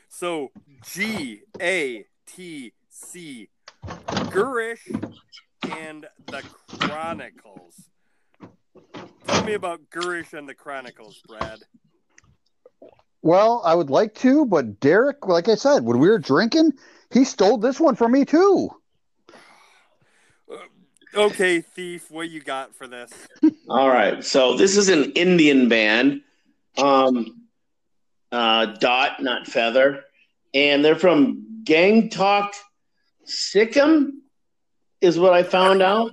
So 0.08 0.50
G 0.84 1.42
A 1.60 2.04
T 2.26 2.72
C, 2.90 3.48
Girish 3.86 4.86
and 5.70 6.06
the 6.26 6.42
Chronicles. 6.78 7.88
Tell 9.26 9.44
me 9.44 9.54
about 9.54 9.80
Girish 9.90 10.32
and 10.32 10.48
the 10.48 10.54
Chronicles, 10.54 11.22
Brad. 11.26 11.60
Well, 13.22 13.62
I 13.64 13.74
would 13.74 13.90
like 13.90 14.14
to, 14.16 14.44
but 14.44 14.80
Derek, 14.80 15.26
like 15.26 15.48
I 15.48 15.54
said, 15.54 15.84
when 15.84 15.98
we 15.98 16.08
were 16.08 16.18
drinking, 16.18 16.72
he 17.10 17.24
stole 17.24 17.56
this 17.56 17.78
one 17.78 17.94
from 17.94 18.12
me 18.12 18.24
too. 18.24 18.70
Okay, 21.14 21.60
thief, 21.60 22.10
what 22.10 22.30
you 22.30 22.40
got 22.40 22.74
for 22.74 22.88
this? 22.88 23.12
All 23.68 23.88
right, 23.88 24.24
so 24.24 24.56
this 24.56 24.76
is 24.76 24.88
an 24.88 25.12
Indian 25.12 25.68
band, 25.68 26.22
um, 26.78 27.42
uh, 28.32 28.66
Dot, 28.80 29.22
not 29.22 29.46
Feather, 29.46 30.04
and 30.54 30.82
they're 30.82 30.96
from 30.96 31.62
Gangtok, 31.64 32.52
Sikkim, 33.24 34.21
is 35.02 35.18
what 35.18 35.34
I 35.34 35.42
found 35.42 35.82
out. 35.94 36.12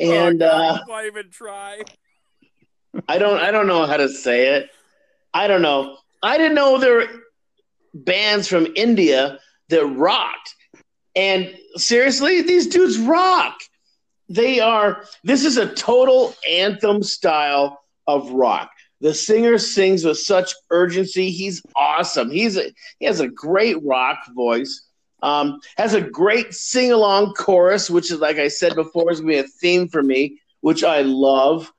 And 0.00 0.42
oh, 0.42 0.46
uh, 0.46 0.76
God, 0.78 0.82
why 0.86 1.06
even 1.06 1.30
try? 1.30 1.82
I 3.08 3.18
don't 3.18 3.38
I 3.38 3.50
don't 3.50 3.66
know 3.66 3.86
how 3.86 3.96
to 3.96 4.08
say 4.08 4.56
it. 4.56 4.70
I 5.34 5.46
don't 5.48 5.62
know. 5.62 5.96
I 6.22 6.38
didn't 6.38 6.54
know 6.54 6.78
there 6.78 6.96
were 6.96 7.08
bands 7.94 8.48
from 8.48 8.68
India 8.76 9.38
that 9.68 9.84
rocked. 9.86 10.54
And 11.14 11.54
seriously, 11.76 12.42
these 12.42 12.66
dudes 12.66 12.98
rock. 12.98 13.58
They 14.28 14.60
are 14.60 15.04
this 15.24 15.44
is 15.44 15.56
a 15.56 15.74
total 15.74 16.34
anthem 16.48 17.02
style 17.02 17.80
of 18.06 18.30
rock. 18.30 18.70
The 19.00 19.12
singer 19.12 19.58
sings 19.58 20.04
with 20.04 20.18
such 20.18 20.54
urgency. 20.70 21.30
He's 21.30 21.60
awesome. 21.74 22.30
He's 22.30 22.56
a, 22.56 22.72
he 22.98 23.06
has 23.06 23.20
a 23.20 23.28
great 23.28 23.82
rock 23.82 24.18
voice. 24.34 24.88
Um, 25.22 25.60
has 25.76 25.94
a 25.94 26.00
great 26.00 26.52
sing 26.52 26.92
along 26.92 27.34
chorus, 27.34 27.88
which 27.88 28.10
is 28.10 28.18
like 28.18 28.38
I 28.38 28.48
said 28.48 28.74
before, 28.74 29.10
is 29.10 29.20
gonna 29.20 29.32
be 29.32 29.38
a 29.38 29.44
theme 29.44 29.88
for 29.88 30.02
me, 30.02 30.40
which 30.60 30.82
I 30.82 31.02
love. 31.02 31.72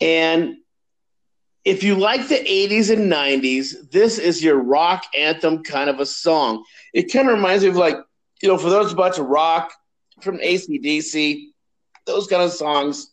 And 0.00 0.56
if 1.64 1.82
you 1.82 1.94
like 1.94 2.26
the 2.28 2.36
80s 2.36 2.90
and 2.90 3.12
90s, 3.12 3.90
this 3.90 4.18
is 4.18 4.42
your 4.42 4.56
rock 4.56 5.04
anthem 5.16 5.62
kind 5.62 5.90
of 5.90 6.00
a 6.00 6.06
song. 6.06 6.64
It 6.92 7.12
kind 7.12 7.28
of 7.28 7.34
reminds 7.34 7.64
me 7.64 7.70
of 7.70 7.76
like, 7.76 7.96
you 8.42 8.48
know, 8.48 8.58
for 8.58 8.70
those 8.70 8.92
about 8.92 9.14
to 9.14 9.22
rock 9.22 9.72
from 10.20 10.38
ACDC, 10.38 11.48
those 12.06 12.26
kind 12.26 12.42
of 12.42 12.52
songs. 12.52 13.12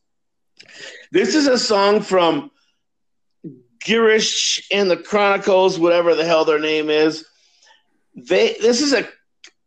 This 1.11 1.35
is 1.35 1.47
a 1.47 1.59
song 1.59 2.01
from 2.01 2.51
Girish 3.85 4.63
and 4.71 4.89
the 4.89 4.97
Chronicles, 4.97 5.77
whatever 5.77 6.15
the 6.15 6.25
hell 6.25 6.45
their 6.45 6.59
name 6.59 6.89
is. 6.89 7.25
They 8.15 8.55
this 8.59 8.81
is 8.81 8.93
a 8.93 9.07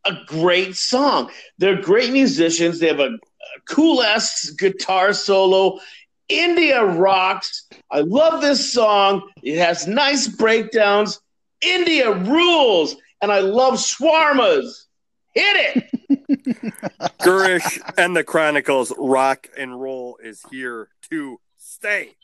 a 0.04 0.16
great 0.26 0.76
song. 0.76 1.30
They're 1.58 1.80
great 1.80 2.12
musicians. 2.12 2.78
They 2.78 2.88
have 2.88 3.00
a, 3.00 3.10
a 3.14 3.60
cool 3.68 4.02
ass 4.02 4.50
guitar 4.50 5.12
solo. 5.12 5.80
India 6.28 6.84
rocks. 6.84 7.66
I 7.90 8.00
love 8.00 8.40
this 8.40 8.72
song. 8.72 9.28
It 9.42 9.58
has 9.58 9.86
nice 9.86 10.28
breakdowns. 10.28 11.20
India 11.60 12.12
rules. 12.12 12.96
And 13.20 13.30
I 13.30 13.40
love 13.40 13.74
shawarmas. 13.74 14.86
Hit 15.34 15.76
it. 15.76 15.90
Girish 17.20 17.80
and 17.96 18.16
the 18.16 18.24
Chronicles 18.24 18.92
rock 18.98 19.48
and 19.56 19.80
roll 19.80 20.18
is 20.22 20.44
here 20.50 20.88
to 21.10 21.40
stay. 21.56 22.14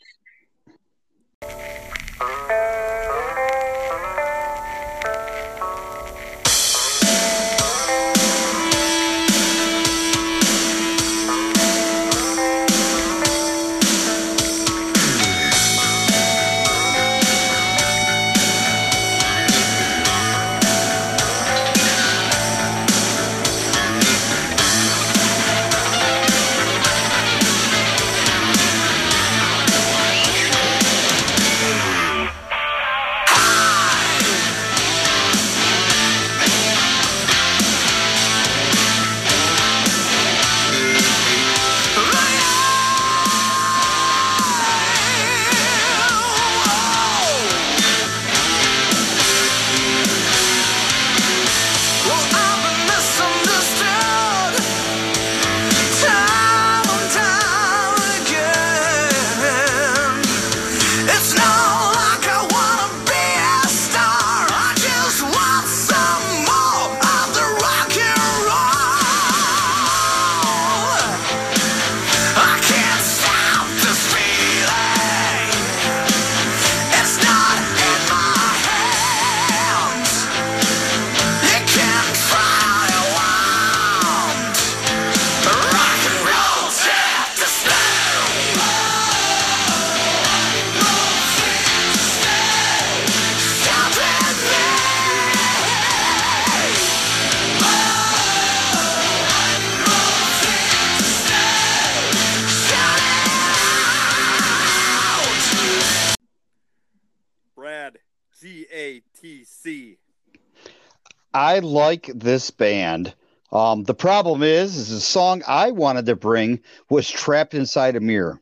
I 111.57 111.61
like 111.61 112.11
this 112.13 112.51
band. 112.51 113.15
Um, 113.51 113.83
the 113.83 113.95
problem 113.95 114.43
is, 114.43 114.77
is 114.77 114.91
the 114.91 114.99
song 114.99 115.41
I 115.47 115.71
wanted 115.71 116.05
to 116.05 116.15
bring 116.15 116.59
was 116.87 117.09
"Trapped 117.09 117.55
Inside 117.55 117.95
a 117.95 117.99
Mirror." 117.99 118.39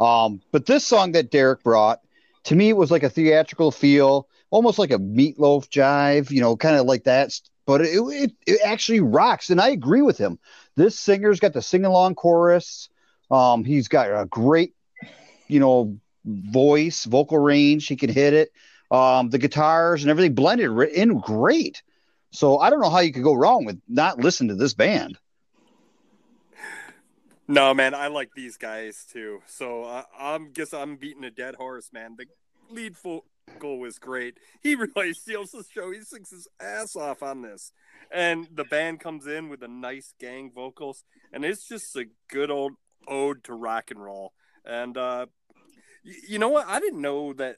Um, 0.00 0.40
but 0.50 0.64
this 0.64 0.82
song 0.82 1.12
that 1.12 1.30
Derek 1.30 1.62
brought, 1.62 2.00
to 2.44 2.54
me, 2.54 2.70
it 2.70 2.76
was 2.76 2.90
like 2.90 3.02
a 3.02 3.10
theatrical 3.10 3.70
feel, 3.70 4.28
almost 4.48 4.78
like 4.78 4.92
a 4.92 4.98
meatloaf 4.98 5.68
jive, 5.68 6.30
you 6.30 6.40
know, 6.40 6.56
kind 6.56 6.76
of 6.76 6.86
like 6.86 7.04
that. 7.04 7.38
But 7.66 7.82
it, 7.82 7.98
it 7.98 8.32
it 8.46 8.60
actually 8.64 9.00
rocks, 9.00 9.50
and 9.50 9.60
I 9.60 9.68
agree 9.68 10.00
with 10.00 10.16
him. 10.16 10.38
This 10.74 10.98
singer's 10.98 11.40
got 11.40 11.52
the 11.52 11.60
sing 11.60 11.84
along 11.84 12.14
chorus. 12.14 12.88
Um, 13.30 13.62
he's 13.62 13.88
got 13.88 14.08
a 14.08 14.24
great, 14.24 14.72
you 15.48 15.60
know, 15.60 15.98
voice, 16.24 17.04
vocal 17.04 17.36
range. 17.36 17.86
He 17.88 17.96
can 17.96 18.08
hit 18.08 18.32
it. 18.32 18.52
Um, 18.90 19.28
the 19.28 19.38
guitars 19.38 20.02
and 20.02 20.10
everything 20.10 20.34
blended 20.34 20.70
in 20.94 21.18
great. 21.18 21.82
So 22.30 22.58
I 22.58 22.70
don't 22.70 22.80
know 22.80 22.90
how 22.90 23.00
you 23.00 23.12
could 23.12 23.22
go 23.22 23.34
wrong 23.34 23.64
with 23.64 23.80
not 23.88 24.18
listening 24.18 24.48
to 24.50 24.54
this 24.56 24.74
band. 24.74 25.18
No, 27.48 27.72
man, 27.74 27.94
I 27.94 28.08
like 28.08 28.30
these 28.34 28.56
guys 28.56 29.06
too. 29.10 29.40
So 29.46 29.84
I, 29.84 30.04
I'm 30.18 30.52
guess 30.52 30.74
I'm 30.74 30.96
beating 30.96 31.24
a 31.24 31.30
dead 31.30 31.54
horse, 31.54 31.90
man. 31.92 32.16
The 32.18 32.26
lead 32.70 32.96
vocal 32.96 33.78
was 33.78 33.98
great. 33.98 34.38
He 34.60 34.74
really 34.96 35.14
steals 35.14 35.52
the 35.52 35.64
show. 35.72 35.92
He 35.92 36.00
sings 36.00 36.30
his 36.30 36.48
ass 36.60 36.96
off 36.96 37.22
on 37.22 37.42
this. 37.42 37.72
And 38.10 38.48
the 38.52 38.64
band 38.64 39.00
comes 39.00 39.26
in 39.26 39.48
with 39.48 39.62
a 39.62 39.68
nice 39.68 40.12
gang 40.18 40.50
vocals, 40.52 41.04
and 41.32 41.44
it's 41.44 41.68
just 41.68 41.96
a 41.96 42.06
good 42.28 42.50
old 42.50 42.72
ode 43.06 43.44
to 43.44 43.52
rock 43.52 43.90
and 43.90 44.02
roll. 44.02 44.32
And 44.64 44.96
uh, 44.96 45.26
y- 46.04 46.14
you 46.28 46.38
know 46.38 46.48
what? 46.48 46.66
I 46.66 46.80
didn't 46.80 47.00
know 47.00 47.32
that 47.34 47.56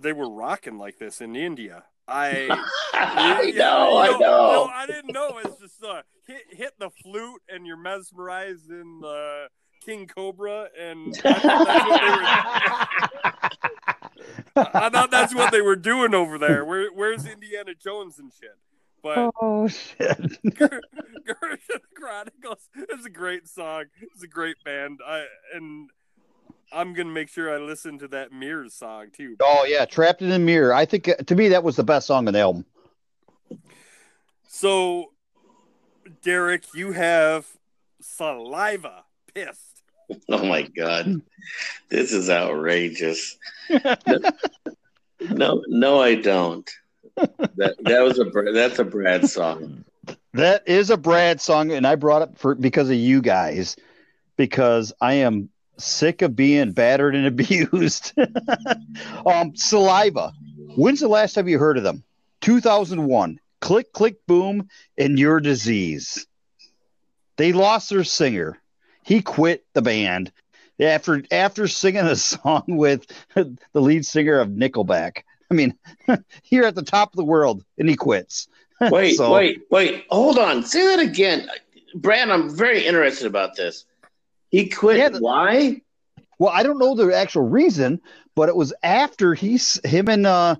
they 0.00 0.12
were 0.12 0.30
rocking 0.30 0.78
like 0.78 0.98
this 0.98 1.20
in 1.20 1.36
India. 1.36 1.84
I 2.08 2.48
I 2.92 3.52
Yeah, 3.54 3.58
know, 3.58 3.90
you 3.90 3.96
I 4.14 4.18
know. 4.18 4.18
No, 4.18 4.64
I 4.64 4.86
didn't 4.86 5.12
know. 5.12 5.38
It's 5.44 5.60
just 5.60 5.82
uh, 5.82 6.02
hit 6.26 6.42
hit 6.50 6.72
the 6.78 6.90
flute 7.02 7.42
and 7.48 7.66
you're 7.66 7.76
mesmerized 7.76 8.70
in 8.70 9.00
the 9.00 9.48
King 9.84 10.06
Cobra, 10.06 10.68
and 10.80 11.20
I 11.24 11.32
thought 11.40 11.66
that's 11.66 11.86
what 11.86 12.00
they 12.00 12.10
were. 12.10 12.22
I 14.74 14.88
thought 14.90 15.10
that's 15.10 15.34
what 15.34 15.50
they 15.52 15.60
were 15.60 15.76
doing 15.76 16.14
over 16.14 16.38
there. 16.38 16.64
Where 16.64 16.88
where's 16.92 17.26
Indiana 17.26 17.74
Jones 17.74 18.18
and 18.18 18.32
shit? 18.32 18.56
But 19.02 19.32
Oh 19.42 19.66
shit! 19.68 19.98
Gersh 20.44 20.80
and 20.92 21.24
the 21.24 21.80
Chronicles 21.96 22.68
is 22.96 23.04
a 23.04 23.10
great 23.10 23.48
song. 23.48 23.84
It's 24.00 24.22
a 24.22 24.28
great 24.28 24.56
band. 24.64 25.00
I 25.04 25.24
and 25.54 25.90
I'm 26.72 26.94
gonna 26.94 27.10
make 27.10 27.28
sure 27.28 27.52
I 27.52 27.58
listen 27.58 27.98
to 27.98 28.08
that 28.08 28.32
Mirror 28.32 28.68
song 28.70 29.08
too. 29.12 29.36
Oh 29.40 29.64
yeah, 29.68 29.84
trapped 29.84 30.22
in 30.22 30.32
a 30.32 30.38
mirror. 30.38 30.72
I 30.72 30.84
think 30.84 31.08
uh, 31.08 31.14
to 31.14 31.34
me 31.34 31.48
that 31.48 31.62
was 31.62 31.76
the 31.76 31.84
best 31.84 32.06
song 32.06 32.26
on 32.26 32.32
the 32.32 32.40
album. 32.40 32.64
So, 34.48 35.12
Derek, 36.22 36.74
you 36.74 36.92
have 36.92 37.46
saliva 38.00 39.04
pissed. 39.34 39.68
Oh 40.28 40.44
my 40.44 40.62
god, 40.62 41.22
this 41.88 42.12
is 42.12 42.28
outrageous. 42.28 43.38
no, 45.30 45.62
no, 45.68 46.02
I 46.02 46.16
don't. 46.16 46.70
That 47.16 47.76
that 47.80 48.00
was 48.00 48.18
a 48.18 48.26
Br- 48.26 48.52
that's 48.52 48.78
a 48.78 48.84
Brad 48.84 49.30
song. 49.30 49.84
That 50.34 50.64
is 50.66 50.90
a 50.90 50.98
Brad 50.98 51.40
song, 51.40 51.72
and 51.72 51.86
I 51.86 51.94
brought 51.94 52.28
it 52.28 52.36
for 52.36 52.54
because 52.54 52.90
of 52.90 52.96
you 52.96 53.22
guys, 53.22 53.76
because 54.36 54.92
I 55.00 55.14
am 55.14 55.48
sick 55.78 56.22
of 56.22 56.36
being 56.36 56.72
battered 56.72 57.14
and 57.14 57.26
abused. 57.40 58.12
um, 59.26 59.54
saliva. 59.56 60.32
When's 60.76 61.00
the 61.00 61.08
last 61.08 61.34
time 61.34 61.48
you 61.48 61.58
heard 61.58 61.76
of 61.78 61.84
them? 61.84 62.02
2001. 62.40 63.38
Click, 63.60 63.92
click, 63.92 64.26
boom, 64.26 64.68
and 64.98 65.18
your 65.18 65.38
disease. 65.40 66.26
They 67.36 67.52
lost 67.52 67.90
their 67.90 68.04
singer. 68.04 68.58
He 69.04 69.22
quit 69.22 69.64
the 69.72 69.82
band 69.82 70.32
after 70.80 71.22
after 71.30 71.68
singing 71.68 72.04
a 72.06 72.16
song 72.16 72.64
with 72.66 73.06
the 73.34 73.56
lead 73.74 74.04
singer 74.06 74.38
of 74.40 74.48
Nickelback. 74.48 75.22
I 75.50 75.54
mean, 75.54 75.74
you're 76.46 76.64
at 76.64 76.74
the 76.74 76.82
top 76.82 77.12
of 77.12 77.16
the 77.16 77.24
world, 77.24 77.64
and 77.78 77.88
he 77.88 77.94
quits. 77.96 78.48
Wait, 78.80 79.16
So- 79.16 79.32
wait, 79.32 79.62
wait. 79.70 80.06
Hold 80.10 80.38
on. 80.38 80.64
Say 80.64 80.84
that 80.86 80.98
again, 81.00 81.48
Brad. 81.94 82.30
I'm 82.30 82.50
very 82.50 82.84
interested 82.84 83.26
about 83.26 83.54
this. 83.54 83.84
He 84.52 84.68
quit. 84.68 84.98
Yeah, 84.98 85.08
the- 85.08 85.18
Why? 85.20 85.80
Well, 86.38 86.52
I 86.52 86.62
don't 86.62 86.78
know 86.78 86.94
the 86.94 87.16
actual 87.16 87.42
reason, 87.42 88.00
but 88.34 88.48
it 88.48 88.56
was 88.56 88.72
after 88.82 89.32
he's 89.34 89.80
him 89.84 90.08
and 90.08 90.26
uh, 90.26 90.56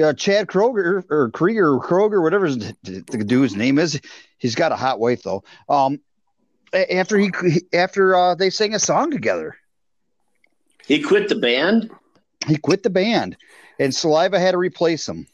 uh 0.00 0.12
Chad 0.14 0.46
Kroeger 0.46 1.04
or 1.10 1.30
Krieger 1.30 1.74
or 1.74 1.80
Kroger, 1.80 2.22
whatever 2.22 2.46
his, 2.46 2.58
the 2.82 3.24
dude's 3.26 3.56
name 3.56 3.78
is. 3.78 4.00
He's 4.38 4.54
got 4.54 4.72
a 4.72 4.76
hot 4.76 5.00
wife 5.00 5.22
though. 5.24 5.42
Um, 5.68 6.00
after 6.72 7.18
he 7.18 7.32
after 7.72 8.14
uh, 8.14 8.34
they 8.36 8.50
sang 8.50 8.74
a 8.74 8.78
song 8.78 9.10
together, 9.10 9.56
He 10.86 11.02
quit 11.02 11.28
the 11.28 11.36
band. 11.36 11.90
he 12.46 12.56
quit 12.56 12.82
the 12.84 12.90
band, 12.90 13.36
and 13.80 13.92
Saliva 13.94 14.38
had 14.38 14.52
to 14.52 14.58
replace 14.58 15.08
him. 15.08 15.26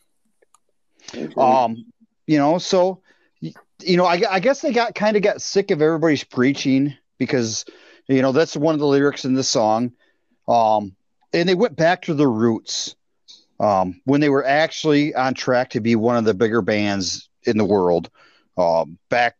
Um, 1.37 1.85
you 2.27 2.39
know, 2.39 2.57
so 2.59 3.03
you 3.41 3.97
know, 3.99 4.07
I, 4.07 4.23
I 4.31 4.41
guess 4.41 4.63
they 4.63 4.73
got 4.73 4.95
kind 4.95 5.17
of 5.17 5.23
got 5.23 5.43
sick 5.43 5.71
of 5.71 5.83
everybody's 5.83 6.25
preaching 6.25 6.97
because 7.19 7.67
you 8.09 8.23
know 8.23 8.33
that's 8.33 8.57
one 8.57 8.75
of 8.75 8.81
the 8.81 8.87
lyrics 8.87 9.25
in 9.25 9.35
the 9.35 9.45
song. 9.45 9.93
Um, 10.47 10.95
and 11.33 11.49
they 11.49 11.55
went 11.55 11.77
back 11.77 12.03
to 12.03 12.15
the 12.15 12.29
roots 12.29 12.95
um, 13.59 14.01
when 14.05 14.21
they 14.21 14.29
were 14.29 14.45
actually 14.45 15.15
on 15.15 15.35
track 15.35 15.71
to 15.71 15.81
be 15.81 15.97
one 15.97 16.17
of 16.17 16.25
the 16.25 16.35
bigger 16.35 16.63
bands 16.63 17.29
in 17.45 17.57
the 17.57 17.65
world. 17.65 18.11
Um, 18.57 18.99
back 19.09 19.37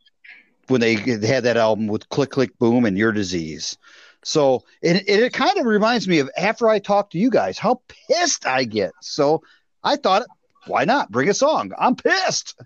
when 0.69 0.81
they 0.81 0.95
had 0.95 1.45
that 1.45 1.57
album 1.57 1.87
with 1.87 2.09
Click 2.09 2.31
Click 2.31 2.59
Boom 2.59 2.85
and 2.85 2.99
Your 2.99 3.13
Disease. 3.13 3.77
So 4.25 4.65
it, 4.81 5.09
it 5.09 5.33
kind 5.33 5.59
of 5.59 5.67
reminds 5.67 6.09
me 6.09 6.19
of 6.19 6.31
after 6.37 6.69
I 6.69 6.79
talk 6.79 7.11
to 7.11 7.19
you 7.19 7.31
guys, 7.31 7.59
how 7.59 7.83
pissed 8.09 8.47
I 8.47 8.65
get. 8.65 8.93
So 9.03 9.43
I 9.83 9.97
thought, 9.97 10.27
why 10.67 10.85
not 10.85 11.13
bring 11.13 11.29
a 11.29 11.35
song? 11.35 11.73
I'm 11.79 11.95
pissed. 11.95 12.59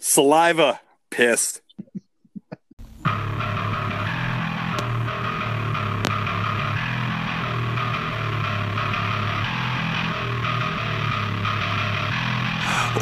Saliva 0.00 0.80
pissed. 1.10 1.62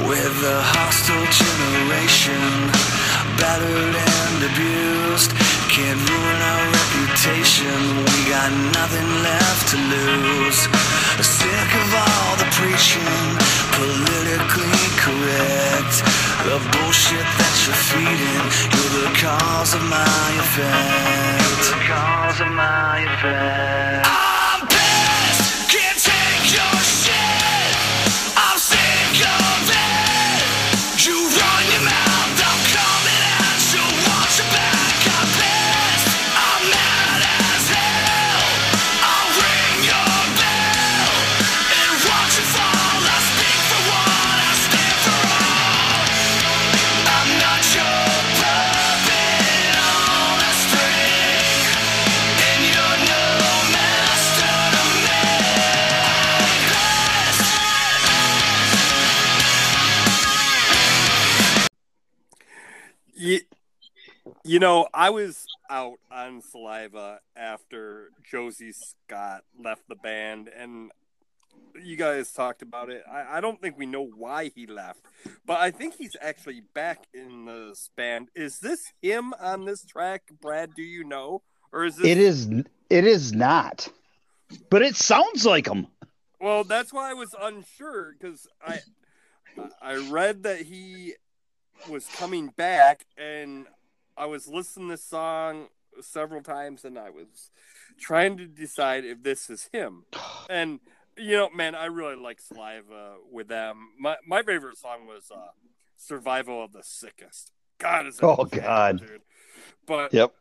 With 0.05 0.45
a 0.45 0.61
hostile 0.77 1.25
generation, 1.33 2.69
battered 3.41 3.97
and 3.97 4.39
abused, 4.45 5.33
can't 5.73 5.97
ruin 5.97 6.41
our 6.53 6.65
reputation. 6.69 8.05
We 8.05 8.19
got 8.29 8.53
nothing 8.77 9.09
left 9.25 9.73
to 9.73 9.79
lose. 9.81 10.69
Sick 11.25 11.71
of 11.81 11.89
all 11.97 12.31
the 12.37 12.49
preaching, 12.61 13.25
politically 13.73 14.85
correct. 15.01 16.05
The 16.45 16.61
bullshit 16.77 17.25
that 17.25 17.55
you're 17.65 17.83
feeding, 17.89 18.45
you're 18.77 18.95
the 19.01 19.13
cause 19.17 19.73
of 19.73 19.83
my 19.89 20.29
effect. 20.45 21.73
the 21.73 21.81
cause 21.89 22.41
of 22.45 22.51
my 22.53 23.01
effect. 23.17 24.06
You 64.47 64.61
know, 64.61 64.87
I 64.95 65.11
was 65.11 65.45
out 65.69 65.99
on 66.09 66.41
Saliva 66.41 67.19
after 67.35 68.11
Josey 68.31 68.73
Scott 68.73 69.43
left 69.59 69.83
the 69.89 69.97
band, 69.97 70.49
and 70.57 70.93
you 71.83 71.97
guys 71.97 72.31
talked 72.31 72.63
about 72.63 72.89
it. 72.89 73.03
I, 73.11 73.39
I 73.39 73.41
don't 73.41 73.61
think 73.61 73.77
we 73.77 73.87
know 73.87 74.05
why 74.07 74.53
he 74.55 74.69
left, 74.69 75.01
but 75.45 75.59
I 75.59 75.73
think 75.73 75.97
he's 75.97 76.15
actually 76.21 76.63
back 76.75 77.09
in 77.13 77.47
this 77.47 77.91
band. 77.97 78.29
Is 78.37 78.61
this 78.61 78.93
him 79.03 79.35
on 79.41 79.65
this 79.65 79.85
track, 79.85 80.23
Brad? 80.41 80.77
Do 80.77 80.83
you 80.83 81.03
know, 81.03 81.43
or 81.73 81.85
is 81.85 81.97
this? 81.97 82.07
It 82.07 82.19
is. 82.19 82.49
It 82.89 83.05
is 83.05 83.33
not. 83.33 83.89
But 84.71 84.83
it 84.83 84.95
sounds 84.95 85.45
like 85.45 85.67
him. 85.67 85.89
Well, 86.41 86.63
that's 86.63 86.93
why 86.93 87.11
I 87.11 87.15
was 87.15 87.35
unsure 87.41 88.15
because 88.17 88.47
I 88.65 88.79
I 89.83 89.97
read 89.97 90.45
that 90.45 90.61
he 90.61 91.15
was 91.89 92.07
coming 92.07 92.49
back, 92.57 93.07
and 93.19 93.67
I 94.17 94.27
was 94.27 94.49
listening 94.49 94.89
to 94.89 94.95
this 94.95 95.05
song 95.05 95.67
several 96.01 96.43
times, 96.43 96.85
and 96.85 96.99
I 96.99 97.11
was 97.11 97.51
trying 97.99 98.37
to 98.39 98.47
decide 98.47 99.05
if 99.05 99.23
this 99.23 99.51
is 99.51 99.69
him. 99.73 100.05
And 100.49 100.79
you 101.17 101.33
know, 101.37 101.51
man, 101.51 101.75
I 101.75 101.87
really 101.87 102.15
like 102.15 102.41
Saliva 102.41 103.17
with 103.33 103.49
them. 103.49 103.89
My 103.99 104.17
my 104.27 104.43
favorite 104.43 104.77
song 104.79 105.07
was 105.07 105.31
uh, 105.35 105.49
"Survival 105.97 106.63
of 106.63 106.73
the 106.73 106.83
Sickest." 106.85 107.51
God, 107.79 108.07
is 108.07 108.21
Oh, 108.23 108.45
God. 108.45 109.01
dude. 109.01 109.23
But 109.87 110.13
Yep. 110.15 110.33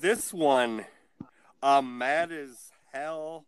this 0.00 0.32
one, 0.32 0.84
I'm 1.62 1.98
mad 1.98 2.30
as 2.30 2.70
hell. 2.92 3.46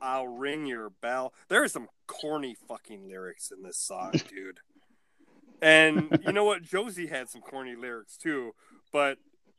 I'll 0.00 0.26
ring 0.26 0.66
your 0.66 0.90
bell. 0.90 1.32
There 1.48 1.62
are 1.62 1.68
some 1.68 1.88
corny 2.06 2.56
fucking 2.68 3.08
lyrics 3.08 3.50
in 3.50 3.62
this 3.62 3.78
song, 3.78 4.12
dude. 4.28 4.58
And 5.62 6.18
you 6.26 6.32
know 6.32 6.44
what? 6.44 6.62
Josey 6.62 7.06
had 7.06 7.30
some 7.30 7.40
corny 7.40 7.74
lyrics 7.76 8.16
too, 8.18 8.52
but 8.92 9.16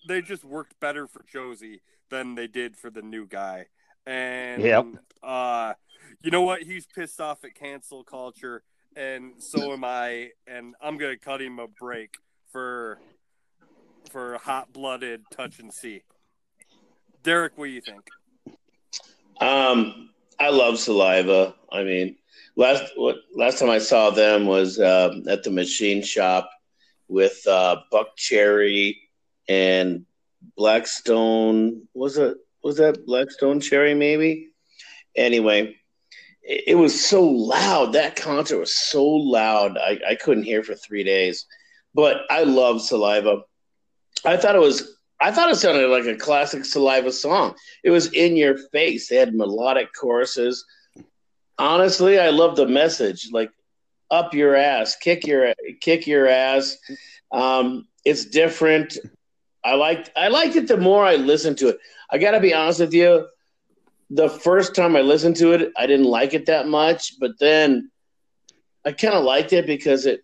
they 0.07 0.21
just 0.21 0.43
worked 0.43 0.79
better 0.79 1.07
for 1.07 1.23
Josey 1.23 1.81
than 2.09 2.35
they 2.35 2.45
did 2.47 2.75
for 2.77 2.89
the 2.91 3.01
new 3.01 3.25
guy. 3.25 3.67
And 4.05 4.63
Yep. 4.63 4.85
uh 5.23 5.73
you 6.21 6.29
know 6.29 6.41
what? 6.41 6.61
He's 6.61 6.85
pissed 6.85 7.19
off 7.19 7.43
at 7.43 7.55
cancel 7.55 8.03
culture, 8.03 8.63
and 8.95 9.33
so 9.39 9.71
am 9.73 9.83
I. 9.83 10.31
And 10.45 10.75
I'm 10.81 10.97
gonna 10.97 11.17
cut 11.17 11.41
him 11.41 11.57
a 11.59 11.67
break 11.67 12.17
for 12.51 12.99
for 14.11 14.37
hot 14.37 14.71
blooded 14.73 15.23
touch 15.31 15.59
and 15.59 15.73
see. 15.73 16.03
Derek, 17.23 17.57
what 17.57 17.65
do 17.65 17.71
you 17.71 17.81
think? 17.81 18.09
Um, 19.39 20.09
I 20.39 20.49
love 20.49 20.77
Saliva. 20.77 21.55
I 21.71 21.83
mean, 21.83 22.17
last 22.55 22.91
what 22.95 23.17
last 23.35 23.59
time 23.59 23.69
I 23.69 23.79
saw 23.79 24.09
them 24.09 24.45
was 24.45 24.79
uh, 24.79 25.13
at 25.27 25.43
the 25.43 25.51
machine 25.51 26.03
shop 26.03 26.49
with 27.07 27.45
uh, 27.47 27.77
Buckcherry 27.91 28.97
and 29.47 30.05
Blackstone. 30.55 31.87
Was 31.93 32.17
it 32.17 32.37
was 32.63 32.77
that 32.77 33.05
Black 33.05 33.31
Stone 33.31 33.59
Cherry? 33.59 33.93
Maybe. 33.93 34.49
Anyway, 35.15 35.75
it, 36.41 36.63
it 36.67 36.75
was 36.75 37.05
so 37.05 37.23
loud. 37.23 37.93
That 37.93 38.15
concert 38.15 38.59
was 38.59 38.75
so 38.75 39.05
loud. 39.05 39.77
I, 39.77 39.99
I 40.09 40.15
couldn't 40.15 40.43
hear 40.43 40.63
for 40.63 40.75
three 40.75 41.03
days. 41.03 41.45
But 41.93 42.21
I 42.29 42.43
love 42.43 42.81
Saliva. 42.81 43.41
I 44.25 44.37
thought 44.37 44.55
it 44.55 44.59
was 44.59 44.97
I 45.21 45.31
thought 45.31 45.49
it 45.49 45.55
sounded 45.55 45.87
like 45.87 46.05
a 46.05 46.17
classic 46.17 46.65
Saliva 46.65 47.11
song. 47.11 47.55
It 47.83 47.91
was 47.91 48.11
in 48.13 48.35
your 48.35 48.57
face. 48.73 49.07
They 49.07 49.15
had 49.15 49.33
melodic 49.33 49.93
choruses. 49.93 50.65
Honestly, 51.63 52.19
I 52.19 52.29
love 52.29 52.57
the 52.57 52.67
message. 52.67 53.29
Like 53.31 53.49
up 54.11 54.33
your 54.33 54.53
ass, 54.53 54.97
kick 54.97 55.25
your 55.25 55.53
kick 55.79 56.05
your 56.07 56.27
ass. 56.27 56.77
Um, 57.31 57.87
it's 58.03 58.25
different. 58.25 58.97
I 59.63 59.75
liked 59.75 60.11
I 60.13 60.27
liked 60.27 60.57
it 60.57 60.67
the 60.67 60.75
more 60.75 61.05
I 61.05 61.15
listened 61.15 61.57
to 61.59 61.69
it. 61.69 61.77
I 62.11 62.17
gotta 62.17 62.41
be 62.41 62.53
honest 62.53 62.81
with 62.81 62.93
you. 62.93 63.27
The 64.09 64.27
first 64.27 64.75
time 64.75 64.97
I 64.97 65.01
listened 65.03 65.37
to 65.37 65.53
it, 65.53 65.71
I 65.77 65.87
didn't 65.87 66.07
like 66.07 66.33
it 66.33 66.47
that 66.47 66.67
much, 66.67 67.17
but 67.17 67.39
then 67.39 67.89
I 68.83 68.91
kind 68.91 69.13
of 69.13 69.23
liked 69.23 69.53
it 69.53 69.65
because 69.65 70.05
it 70.05 70.19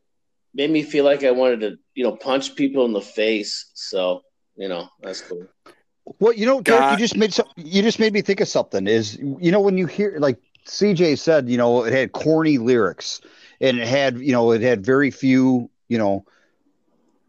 made 0.53 0.69
me 0.69 0.83
feel 0.83 1.05
like 1.05 1.23
I 1.23 1.31
wanted 1.31 1.61
to, 1.61 1.77
you 1.95 2.03
know, 2.03 2.17
punch 2.17 2.53
people 2.53 2.83
in 2.83 2.91
the 2.91 2.99
face. 2.99 3.71
So, 3.75 4.23
you 4.57 4.67
know, 4.67 4.89
that's 5.01 5.21
cool. 5.21 5.47
Well, 6.19 6.33
you 6.33 6.45
know, 6.45 6.59
Derek, 6.59 6.91
you 6.91 6.97
just 6.97 7.15
made 7.15 7.33
some, 7.33 7.47
you 7.55 7.81
just 7.81 7.97
made 7.97 8.11
me 8.11 8.21
think 8.21 8.41
of 8.41 8.49
something. 8.49 8.87
Is 8.87 9.17
you 9.17 9.51
know 9.53 9.61
when 9.61 9.77
you 9.77 9.85
hear 9.85 10.17
like 10.19 10.37
CJ 10.69 11.17
said, 11.19 11.49
you 11.49 11.57
know, 11.57 11.83
it 11.83 11.93
had 11.93 12.11
corny 12.11 12.57
lyrics 12.57 13.21
and 13.59 13.79
it 13.79 13.87
had 13.87 14.19
you 14.19 14.31
know 14.31 14.51
it 14.51 14.61
had 14.61 14.85
very 14.85 15.11
few, 15.11 15.69
you 15.87 15.97
know, 15.97 16.25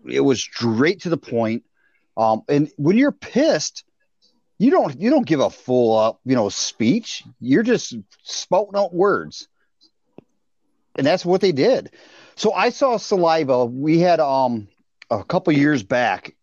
it 0.08 0.20
was 0.20 0.40
straight 0.40 1.00
to 1.02 1.10
the 1.10 1.16
point. 1.16 1.64
Um, 2.16 2.42
and 2.48 2.70
when 2.76 2.96
you're 2.96 3.12
pissed, 3.12 3.84
you 4.58 4.70
don't 4.70 5.00
you 5.00 5.10
don't 5.10 5.26
give 5.26 5.40
a 5.40 5.50
full 5.50 5.96
up 5.96 6.20
you 6.24 6.36
know 6.36 6.48
speech. 6.48 7.24
You're 7.40 7.62
just 7.62 7.94
spouting 8.22 8.76
out 8.76 8.94
words, 8.94 9.48
and 10.96 11.06
that's 11.06 11.24
what 11.24 11.40
they 11.40 11.52
did. 11.52 11.90
So 12.36 12.52
I 12.52 12.70
saw 12.70 12.96
Saliva. 12.96 13.64
We 13.64 13.98
had 13.98 14.20
um 14.20 14.68
a 15.10 15.24
couple 15.24 15.52
years 15.52 15.82
back 15.82 16.34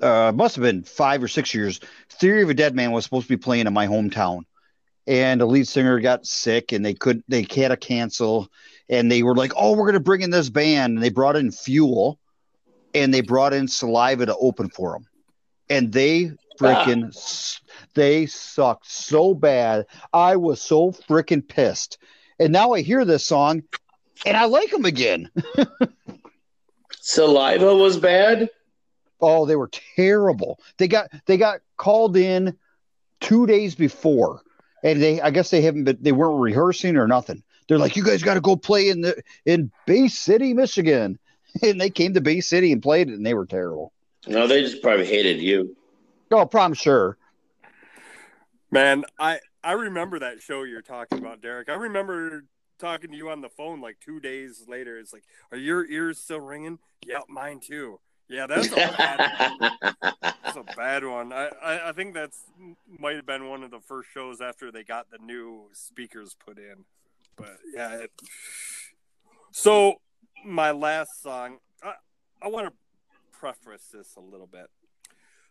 uh, 0.00 0.32
must 0.34 0.56
have 0.56 0.62
been 0.62 0.82
five 0.82 1.22
or 1.22 1.28
six 1.28 1.54
years. 1.54 1.80
Theory 2.08 2.42
of 2.42 2.50
a 2.50 2.54
Deadman 2.54 2.92
was 2.92 3.04
supposed 3.04 3.26
to 3.26 3.36
be 3.36 3.42
playing 3.42 3.66
in 3.66 3.72
my 3.72 3.86
hometown, 3.86 4.44
and 5.10 5.40
the 5.40 5.46
lead 5.46 5.66
singer 5.66 5.98
got 5.98 6.24
sick, 6.24 6.70
and 6.70 6.86
they 6.86 6.94
couldn't. 6.94 7.24
they 7.26 7.42
had 7.42 7.68
to 7.68 7.76
cancel, 7.76 8.48
and 8.88 9.10
they 9.10 9.24
were 9.24 9.34
like, 9.34 9.52
"Oh, 9.56 9.74
we're 9.74 9.86
gonna 9.86 9.98
bring 9.98 10.20
in 10.20 10.30
this 10.30 10.48
band," 10.48 10.94
and 10.94 11.02
they 11.02 11.10
brought 11.10 11.34
in 11.34 11.50
Fuel, 11.50 12.20
and 12.94 13.12
they 13.12 13.20
brought 13.20 13.52
in 13.52 13.66
Saliva 13.66 14.26
to 14.26 14.36
open 14.36 14.70
for 14.70 14.92
them, 14.92 15.08
and 15.68 15.92
they 15.92 16.30
freaking 16.60 17.06
ah. 17.06 17.08
s 17.08 17.60
they 17.94 18.26
sucked 18.26 18.88
so 18.88 19.34
bad. 19.34 19.86
I 20.12 20.36
was 20.36 20.62
so 20.62 20.92
freaking 20.92 21.46
pissed, 21.46 21.98
and 22.38 22.52
now 22.52 22.72
I 22.72 22.82
hear 22.82 23.04
this 23.04 23.26
song, 23.26 23.64
and 24.24 24.36
I 24.36 24.44
like 24.44 24.70
them 24.70 24.84
again. 24.84 25.28
Saliva 27.00 27.74
was 27.74 27.96
bad. 27.96 28.48
Oh, 29.20 29.44
they 29.44 29.56
were 29.56 29.70
terrible. 29.96 30.60
They 30.78 30.86
got 30.86 31.10
they 31.26 31.36
got 31.36 31.62
called 31.76 32.16
in 32.16 32.56
two 33.20 33.46
days 33.48 33.74
before, 33.74 34.42
and 34.82 35.02
they 35.02 35.20
I 35.20 35.30
guess 35.30 35.50
they 35.50 35.62
haven't 35.62 35.84
been 35.84 35.98
they 36.00 36.12
weren't 36.12 36.40
rehearsing 36.40 36.96
or 36.96 37.06
nothing. 37.06 37.42
They're 37.68 37.78
like, 37.78 37.96
you 37.96 38.04
guys 38.04 38.22
got 38.22 38.34
to 38.34 38.40
go 38.40 38.56
play 38.56 38.88
in 38.88 39.00
the 39.00 39.22
in 39.44 39.70
Bay 39.86 40.08
City, 40.08 40.54
Michigan, 40.54 41.18
and 41.62 41.80
they 41.80 41.90
came 41.90 42.14
to 42.14 42.20
Bay 42.20 42.40
City 42.40 42.72
and 42.72 42.82
played 42.82 43.08
it, 43.08 43.14
and 43.14 43.24
they 43.24 43.34
were 43.34 43.46
terrible. 43.46 43.92
No, 44.26 44.46
they 44.46 44.60
just 44.60 44.82
probably 44.82 45.06
hated 45.06 45.40
you. 45.40 45.76
Oh, 46.30 46.48
I'm 46.54 46.74
sure. 46.74 47.16
Man, 48.70 49.04
I 49.18 49.40
I 49.62 49.72
remember 49.72 50.18
that 50.20 50.42
show 50.42 50.62
you're 50.64 50.82
talking 50.82 51.18
about, 51.18 51.42
Derek. 51.42 51.68
I 51.68 51.74
remember 51.74 52.44
talking 52.78 53.10
to 53.10 53.16
you 53.16 53.30
on 53.30 53.40
the 53.40 53.48
phone 53.48 53.80
like 53.80 53.98
two 54.00 54.20
days 54.20 54.64
later. 54.66 54.98
It's 54.98 55.12
like, 55.12 55.24
are 55.52 55.58
your 55.58 55.84
ears 55.88 56.18
still 56.18 56.40
ringing? 56.40 56.78
Yep, 57.06 57.24
mine 57.28 57.60
too. 57.60 58.00
Yeah, 58.30 58.46
that's 58.46 58.68
a 58.68 58.76
bad, 58.76 59.60
that's 60.22 60.56
a 60.56 60.62
bad 60.76 61.04
one. 61.04 61.32
I, 61.32 61.48
I 61.60 61.88
I 61.88 61.92
think 61.92 62.14
that's 62.14 62.38
might 62.98 63.16
have 63.16 63.26
been 63.26 63.48
one 63.48 63.64
of 63.64 63.72
the 63.72 63.80
first 63.80 64.08
shows 64.14 64.40
after 64.40 64.70
they 64.70 64.84
got 64.84 65.10
the 65.10 65.18
new 65.18 65.64
speakers 65.72 66.36
put 66.46 66.56
in. 66.56 66.84
But 67.36 67.56
yeah, 67.74 68.02
it, 68.02 68.12
so 69.50 69.96
my 70.44 70.70
last 70.70 71.08
song, 71.20 71.58
I, 71.82 71.94
I 72.40 72.46
want 72.46 72.68
to 72.68 72.72
preface 73.32 73.88
this 73.92 74.14
a 74.16 74.20
little 74.20 74.46
bit. 74.46 74.68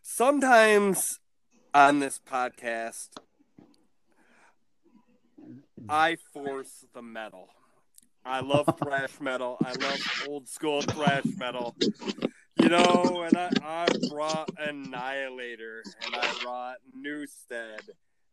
Sometimes 0.00 1.20
on 1.74 2.00
this 2.00 2.18
podcast, 2.18 3.08
I 5.86 6.16
force 6.32 6.86
the 6.94 7.02
metal. 7.02 7.48
I 8.24 8.40
love 8.40 8.68
thrash 8.82 9.20
metal. 9.20 9.58
I 9.62 9.72
love 9.72 10.00
old 10.28 10.48
school 10.48 10.80
thrash 10.80 11.24
metal. 11.36 11.74
You 12.56 12.68
know, 12.68 13.26
and 13.26 13.36
I, 13.36 13.50
I 13.64 13.86
brought 14.10 14.50
Annihilator 14.58 15.82
and 16.04 16.14
I 16.14 16.32
brought 16.42 16.76
Newsted 16.98 17.80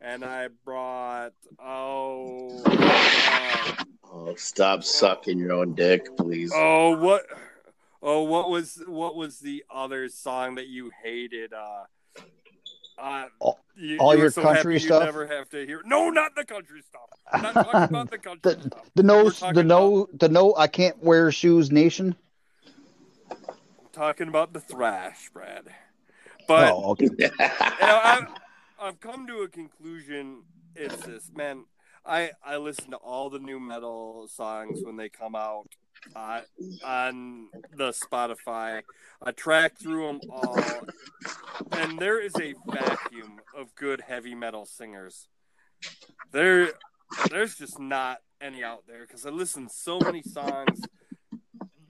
and 0.01 0.24
I 0.26 0.49
brought 0.65 1.34
oh 1.63 2.61
uh, 2.65 3.76
Oh, 4.11 4.36
stop 4.36 4.84
sucking 4.84 5.38
your 5.39 5.53
own 5.53 5.76
dick, 5.76 6.15
please. 6.18 6.51
oh 6.53 6.97
what 6.97 7.26
oh 8.01 8.24
what 8.24 8.49
was 8.49 8.82
what 8.88 9.15
was 9.15 9.39
the 9.39 9.63
other 9.74 10.09
song 10.09 10.55
that 10.55 10.68
you 10.68 10.91
hated? 11.03 11.53
Uh, 11.53 11.84
uh 12.97 13.26
All- 13.39 13.59
you, 13.80 13.97
all 13.99 14.15
you 14.15 14.22
your 14.24 14.32
so 14.32 14.41
country 14.41 14.74
happy 14.74 14.84
you 14.84 14.88
stuff? 14.89 15.03
never 15.03 15.28
have 15.28 15.47
to 15.51 15.65
hear. 15.65 15.82
No, 15.86 16.09
not 16.09 16.32
the 16.36 16.43
country 16.43 16.82
stuff. 16.82 17.01
I'm 17.32 17.43
not 17.43 17.53
talking 17.53 17.84
about 17.84 18.09
the 18.09 18.18
country 18.18 18.41
The, 18.55 18.61
stuff. 18.61 18.89
the 18.95 19.03
no 19.03 19.30
the 19.30 19.63
no 19.63 20.07
the 20.13 20.30
no 20.30 20.55
I 20.57 20.68
can't 20.68 21.01
wear 21.01 21.32
shoes 21.32 21.72
nation. 21.72 22.15
Talking 23.98 24.28
about 24.28 24.54
the 24.54 24.60
thrash, 24.60 25.30
Brad. 25.34 25.64
But 26.48 26.72
oh, 26.72 26.91
okay. 26.91 27.06
you 27.06 27.28
know, 27.28 28.00
I've, 28.04 28.28
I've 28.80 29.00
come 29.00 29.26
to 29.28 29.39
a 29.39 29.48
conclusion. 29.48 30.43
It's 30.76 30.98
this, 30.98 31.32
man. 31.36 31.66
I 32.06 32.32
I 32.45 32.58
listen 32.58 32.91
to 32.91 32.98
all 32.98 33.30
the 33.30 33.39
new 33.39 33.60
metal 33.60 34.28
songs 34.30 34.82
when 34.84 34.95
they 34.95 35.10
come 35.10 35.36
out 35.36 35.68
uh, 36.16 36.41
on 36.86 37.50
the 37.76 37.89
Spotify. 37.89 38.84
I 39.22 39.32
track 39.32 39.80
through 39.80 40.08
them 40.08 40.20
all, 40.30 40.64
and 41.72 41.98
there 41.98 42.22
is 42.22 42.34
a 42.39 42.54
vacuum 42.68 43.39
of 43.58 43.74
good 43.76 44.02
heavy 44.02 44.36
metal 44.36 44.66
singers. 44.66 45.28
There, 46.32 46.70
there's 47.32 47.56
just 47.56 47.80
not 47.80 48.20
any 48.39 48.64
out 48.64 48.84
there 48.88 49.02
because 49.02 49.26
I 49.26 49.32
listen 49.32 49.68
to 49.68 49.74
so 49.74 50.00
many 50.00 50.22
songs 50.22 50.82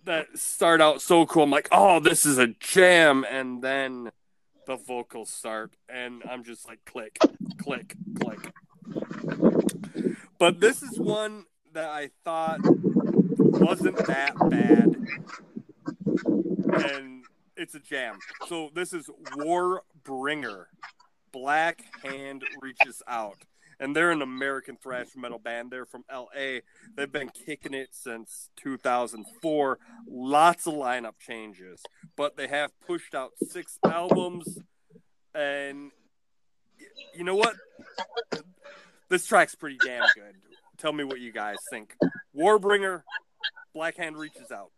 that 0.07 0.37
start 0.37 0.81
out 0.81 1.01
so 1.01 1.25
cool. 1.25 1.43
I'm 1.43 1.51
like, 1.51 1.69
oh, 1.71 1.99
this 1.99 2.25
is 2.25 2.37
a 2.37 2.47
jam, 2.47 3.25
and 3.29 3.61
then 3.61 4.11
the 4.65 4.75
vocals 4.75 5.29
start, 5.29 5.75
and 5.87 6.23
I'm 6.29 6.43
just 6.43 6.67
like, 6.67 6.79
click, 6.85 7.17
click, 7.61 7.95
click. 8.19 8.51
But 10.39 10.59
this 10.59 10.81
is 10.81 10.99
one 10.99 11.45
that 11.73 11.89
I 11.89 12.09
thought 12.23 12.59
wasn't 12.63 13.97
that 14.07 14.33
bad, 14.49 14.95
and 16.83 17.25
it's 17.55 17.75
a 17.75 17.79
jam. 17.79 18.17
So 18.47 18.71
this 18.73 18.93
is 18.93 19.09
Warbringer. 19.35 20.65
Black 21.33 21.83
Hand 22.03 22.43
Reaches 22.61 23.03
Out. 23.07 23.37
And 23.79 23.95
they're 23.95 24.11
an 24.11 24.21
American 24.21 24.77
thrash 24.77 25.09
metal 25.15 25.37
band. 25.39 25.69
They're 25.71 25.85
from 25.85 26.03
LA. 26.11 26.61
They've 26.95 27.11
been 27.11 27.29
kicking 27.29 27.73
it 27.73 27.89
since 27.91 28.49
2004. 28.57 29.79
Lots 30.07 30.67
of 30.67 30.73
lineup 30.73 31.19
changes, 31.19 31.81
but 32.15 32.37
they 32.37 32.47
have 32.47 32.71
pushed 32.85 33.13
out 33.13 33.31
six 33.41 33.77
albums. 33.85 34.59
And 35.35 35.91
you 37.15 37.23
know 37.23 37.35
what? 37.35 37.55
This 39.09 39.25
track's 39.25 39.55
pretty 39.55 39.77
damn 39.83 40.03
good. 40.15 40.35
Tell 40.77 40.93
me 40.93 41.03
what 41.03 41.19
you 41.19 41.31
guys 41.31 41.57
think. 41.69 41.95
Warbringer, 42.35 43.03
Black 43.73 43.97
Hand 43.97 44.17
Reaches 44.17 44.51
Out. 44.51 44.71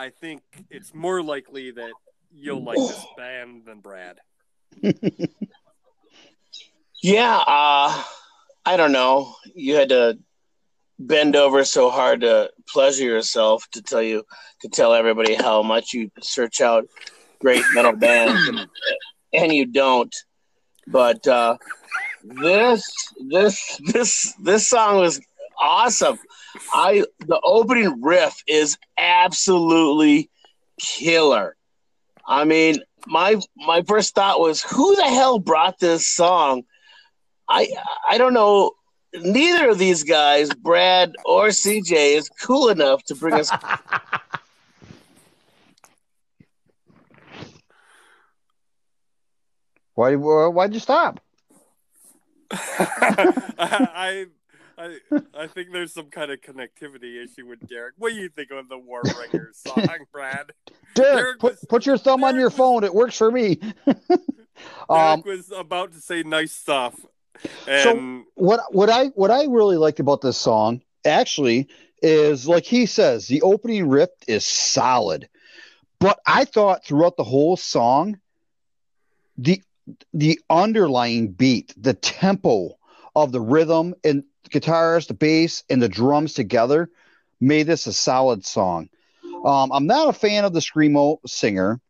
I 0.00 0.08
think 0.08 0.40
it's 0.70 0.94
more 0.94 1.22
likely 1.22 1.72
that 1.72 1.92
you'll 2.32 2.64
like 2.64 2.78
this 2.78 3.06
band 3.18 3.66
than 3.66 3.80
Brad. 3.80 4.18
Yeah, 7.02 7.34
uh, 7.46 8.04
I 8.66 8.76
don't 8.76 8.92
know. 8.92 9.34
You 9.54 9.74
had 9.74 9.88
to 9.88 10.18
bend 10.98 11.34
over 11.34 11.64
so 11.64 11.88
hard 11.88 12.20
to 12.20 12.50
pleasure 12.68 13.04
yourself 13.04 13.66
to 13.72 13.80
tell 13.80 14.02
you 14.02 14.22
to 14.60 14.68
tell 14.68 14.92
everybody 14.92 15.34
how 15.34 15.62
much 15.62 15.94
you 15.94 16.10
search 16.20 16.60
out 16.60 16.86
great 17.40 17.64
metal 17.72 17.96
bands, 17.96 18.46
and, 18.48 18.68
and 19.32 19.50
you 19.50 19.64
don't. 19.64 20.14
But 20.86 21.26
uh, 21.26 21.56
this 22.22 22.84
this 23.30 23.80
this 23.94 24.34
this 24.34 24.68
song 24.68 24.98
was 24.98 25.22
awesome. 25.58 26.18
I 26.72 27.04
the 27.20 27.40
opening 27.42 28.00
riff 28.02 28.42
is 28.46 28.78
absolutely 28.98 30.30
killer. 30.80 31.56
I 32.26 32.44
mean, 32.44 32.82
my 33.06 33.40
my 33.56 33.82
first 33.82 34.14
thought 34.14 34.40
was, 34.40 34.62
who 34.62 34.96
the 34.96 35.04
hell 35.04 35.38
brought 35.38 35.78
this 35.78 36.08
song? 36.08 36.62
I 37.48 37.68
I 38.08 38.18
don't 38.18 38.34
know. 38.34 38.72
Neither 39.12 39.70
of 39.70 39.78
these 39.78 40.04
guys, 40.04 40.54
Brad 40.54 41.12
or 41.24 41.48
CJ, 41.48 42.16
is 42.16 42.28
cool 42.28 42.68
enough 42.68 43.02
to 43.04 43.16
bring 43.16 43.34
us. 43.34 43.50
Why 49.94 50.14
why'd 50.14 50.72
you 50.72 50.80
stop? 50.80 51.20
I, 52.52 54.26
I 54.80 54.98
I 55.42 55.46
think 55.46 55.72
there's 55.72 55.92
some 55.92 56.06
kind 56.06 56.30
of 56.30 56.40
connectivity 56.40 57.22
issue 57.22 57.46
with 57.46 57.66
Derek. 57.68 57.94
What 57.98 58.10
do 58.10 58.16
you 58.16 58.28
think 58.28 58.50
of 58.50 58.68
the 58.68 58.78
Warbringer 58.78 59.54
song, 59.54 60.06
Brad? 60.12 60.52
Derek, 60.94 61.16
Derek 61.16 61.38
put, 61.38 61.52
was- 61.52 61.64
put 61.68 61.86
your 61.86 61.98
thumb 61.98 62.24
on 62.24 62.34
your 62.36 62.44
was- 62.44 62.54
phone. 62.54 62.84
It 62.84 62.94
works 62.94 63.16
for 63.18 63.30
me. 63.30 63.56
Derek 63.86 64.20
um, 64.88 65.22
was 65.24 65.52
about 65.56 65.92
to 65.92 66.00
say 66.00 66.22
nice 66.22 66.52
stuff, 66.52 66.98
and 67.66 68.24
what 68.34 68.60
what 68.74 68.90
I 68.90 69.06
what 69.08 69.30
I 69.30 69.44
really 69.44 69.76
liked 69.76 70.00
about 70.00 70.20
this 70.20 70.36
song 70.36 70.82
actually 71.04 71.68
is 72.02 72.46
like 72.48 72.64
he 72.64 72.86
says 72.86 73.26
the 73.26 73.42
opening 73.42 73.88
riff 73.88 74.10
is 74.26 74.44
solid, 74.44 75.28
but 75.98 76.18
I 76.26 76.44
thought 76.44 76.84
throughout 76.84 77.16
the 77.16 77.24
whole 77.24 77.56
song, 77.56 78.18
the 79.38 79.62
the 80.12 80.38
underlying 80.50 81.28
beat, 81.32 81.72
the 81.76 81.94
tempo 81.94 82.76
of 83.16 83.32
the 83.32 83.40
rhythm 83.40 83.94
and 84.04 84.24
guitars, 84.50 85.06
the 85.06 85.14
bass, 85.14 85.64
and 85.68 85.82
the 85.82 85.88
drums 85.88 86.34
together 86.34 86.90
made 87.40 87.66
this 87.66 87.86
a 87.86 87.92
solid 87.92 88.44
song. 88.44 88.88
Um, 89.44 89.72
I'm 89.72 89.86
not 89.86 90.08
a 90.08 90.12
fan 90.12 90.44
of 90.44 90.52
the 90.52 90.60
screamo 90.60 91.18
singer. 91.26 91.80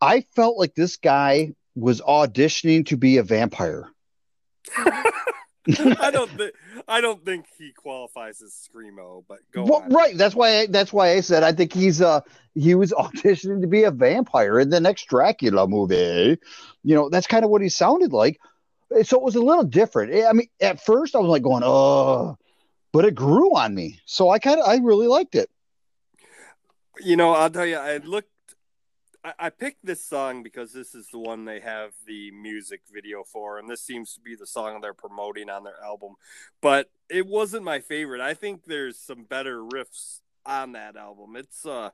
I 0.00 0.22
felt 0.34 0.58
like 0.58 0.74
this 0.74 0.96
guy 0.96 1.54
was 1.74 2.00
auditioning 2.00 2.86
to 2.86 2.96
be 2.96 3.16
a 3.18 3.22
vampire. 3.22 3.88
I 4.78 6.10
don't 6.10 6.30
think 6.30 6.52
I 6.88 7.00
don't 7.00 7.24
think 7.24 7.46
he 7.56 7.72
qualifies 7.72 8.42
as 8.42 8.52
screamo. 8.52 9.24
But 9.28 9.38
go 9.52 9.64
Well, 9.64 9.82
on. 9.82 9.90
right. 9.90 10.16
That's 10.16 10.34
why. 10.34 10.58
I, 10.60 10.66
that's 10.66 10.92
why 10.92 11.10
I 11.12 11.20
said 11.20 11.44
I 11.44 11.52
think 11.52 11.72
he's 11.72 12.00
uh 12.02 12.20
he 12.54 12.74
was 12.74 12.92
auditioning 12.98 13.60
to 13.60 13.68
be 13.68 13.84
a 13.84 13.90
vampire 13.92 14.58
in 14.58 14.70
the 14.70 14.80
next 14.80 15.06
Dracula 15.08 15.68
movie. 15.68 16.38
You 16.82 16.94
know, 16.96 17.08
that's 17.08 17.28
kind 17.28 17.44
of 17.44 17.50
what 17.50 17.62
he 17.62 17.68
sounded 17.68 18.12
like. 18.12 18.40
So 19.04 19.16
it 19.16 19.22
was 19.22 19.36
a 19.36 19.42
little 19.42 19.64
different. 19.64 20.14
I 20.26 20.32
mean, 20.32 20.48
at 20.60 20.80
first 20.84 21.14
I 21.14 21.18
was 21.18 21.28
like 21.28 21.42
going, 21.42 21.62
oh, 21.64 22.36
but 22.92 23.04
it 23.04 23.14
grew 23.14 23.56
on 23.56 23.74
me. 23.74 24.00
So 24.04 24.30
I 24.30 24.38
kind 24.38 24.60
of 24.60 24.68
I 24.68 24.76
really 24.76 25.06
liked 25.06 25.34
it. 25.34 25.50
You 27.00 27.16
know, 27.16 27.32
I'll 27.32 27.50
tell 27.50 27.66
you, 27.66 27.76
I 27.76 27.96
looked. 27.98 28.28
I, 29.24 29.32
I 29.38 29.50
picked 29.50 29.84
this 29.84 30.04
song 30.04 30.42
because 30.42 30.72
this 30.72 30.94
is 30.94 31.08
the 31.08 31.18
one 31.18 31.44
they 31.44 31.60
have 31.60 31.92
the 32.06 32.30
music 32.32 32.82
video 32.92 33.24
for, 33.24 33.58
and 33.58 33.68
this 33.68 33.82
seems 33.82 34.14
to 34.14 34.20
be 34.20 34.34
the 34.34 34.46
song 34.46 34.80
they're 34.80 34.94
promoting 34.94 35.48
on 35.48 35.64
their 35.64 35.82
album. 35.82 36.14
But 36.60 36.90
it 37.08 37.26
wasn't 37.26 37.64
my 37.64 37.80
favorite. 37.80 38.20
I 38.20 38.34
think 38.34 38.64
there's 38.64 38.98
some 38.98 39.24
better 39.24 39.62
riffs 39.62 40.20
on 40.44 40.72
that 40.72 40.96
album. 40.96 41.36
It's 41.36 41.64
uh 41.64 41.90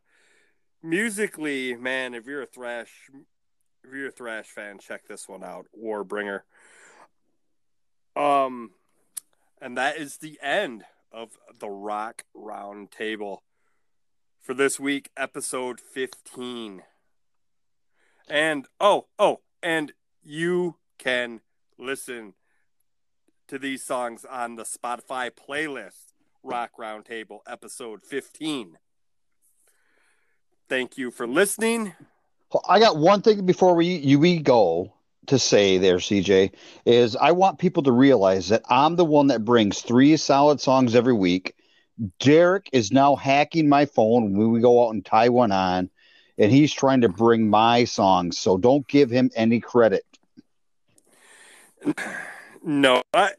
musically, 0.83 1.77
man. 1.77 2.15
If 2.15 2.27
you're 2.27 2.43
a 2.43 2.47
thrash, 2.47 3.11
if 3.85 3.95
you're 3.95 4.09
a 4.09 4.13
thrash 4.13 4.47
fan, 4.47 4.79
check 4.79 5.07
this 5.07 5.29
one 5.29 5.45
out, 5.45 5.67
Warbringer. 5.79 6.41
Um, 8.19 8.73
and 9.63 9.79
that 9.79 9.97
is 9.97 10.17
the 10.17 10.41
end 10.43 10.85
of 11.13 11.39
the 11.61 11.71
Rock 11.71 12.25
Round 12.35 12.91
Table 12.91 13.45
for 14.43 14.55
this 14.55 14.81
week, 14.81 15.11
episode 15.17 15.81
15. 15.81 16.83
And 18.29 18.67
oh, 18.81 19.07
oh, 19.21 19.41
and 19.63 19.93
you 20.25 20.77
can 20.99 21.43
listen 21.79 22.35
to 23.47 23.57
these 23.57 23.85
songs 23.85 24.25
on 24.25 24.57
the 24.57 24.65
Spotify 24.65 25.31
playlist, 25.31 26.13
Rock 26.43 26.73
Roundtable, 26.77 27.39
episode 27.47 28.03
15. 28.03 28.79
Thank 30.69 30.99
you 30.99 31.13
for 31.13 31.27
listening. 31.29 31.95
I 32.69 32.81
got 32.81 32.97
one 32.97 33.23
thing 33.23 33.47
before 33.47 33.75
we 33.75 33.87
you 33.87 34.19
we 34.19 34.39
go 34.39 34.93
to 35.29 35.39
say 35.39 35.79
there, 35.79 35.99
CJ, 35.99 36.53
is 36.85 37.17
I 37.17 37.33
want 37.33 37.59
people 37.59 37.83
to 37.85 37.93
realize 37.93 38.49
that 38.49 38.63
I'm 38.69 38.97
the 38.97 39.05
one 39.05 39.29
that 39.29 39.45
brings 39.45 39.81
three 39.81 40.17
solid 40.17 40.61
songs 40.61 40.95
every 40.95 41.13
week. 41.13 41.55
Derek 42.21 42.69
is 42.73 42.93
now 42.93 43.17
hacking 43.17 43.69
my 43.69 43.87
phone 43.87 44.37
when 44.37 44.53
we 44.53 44.61
go 44.61 44.87
out 44.87 44.95
and 44.95 45.05
tie 45.05 45.29
one 45.29 45.53
on, 45.53 45.91
and 46.37 46.53
he's 46.53 46.73
trying 46.73 47.01
to 47.01 47.09
bring 47.09 47.49
my 47.49 47.85
songs. 47.85 48.39
So 48.39 48.57
don't 48.57 48.87
give 48.87 49.11
him 49.11 49.31
any 49.35 49.61
credit. 49.61 50.05
No, 52.63 53.03
I, 53.15 53.33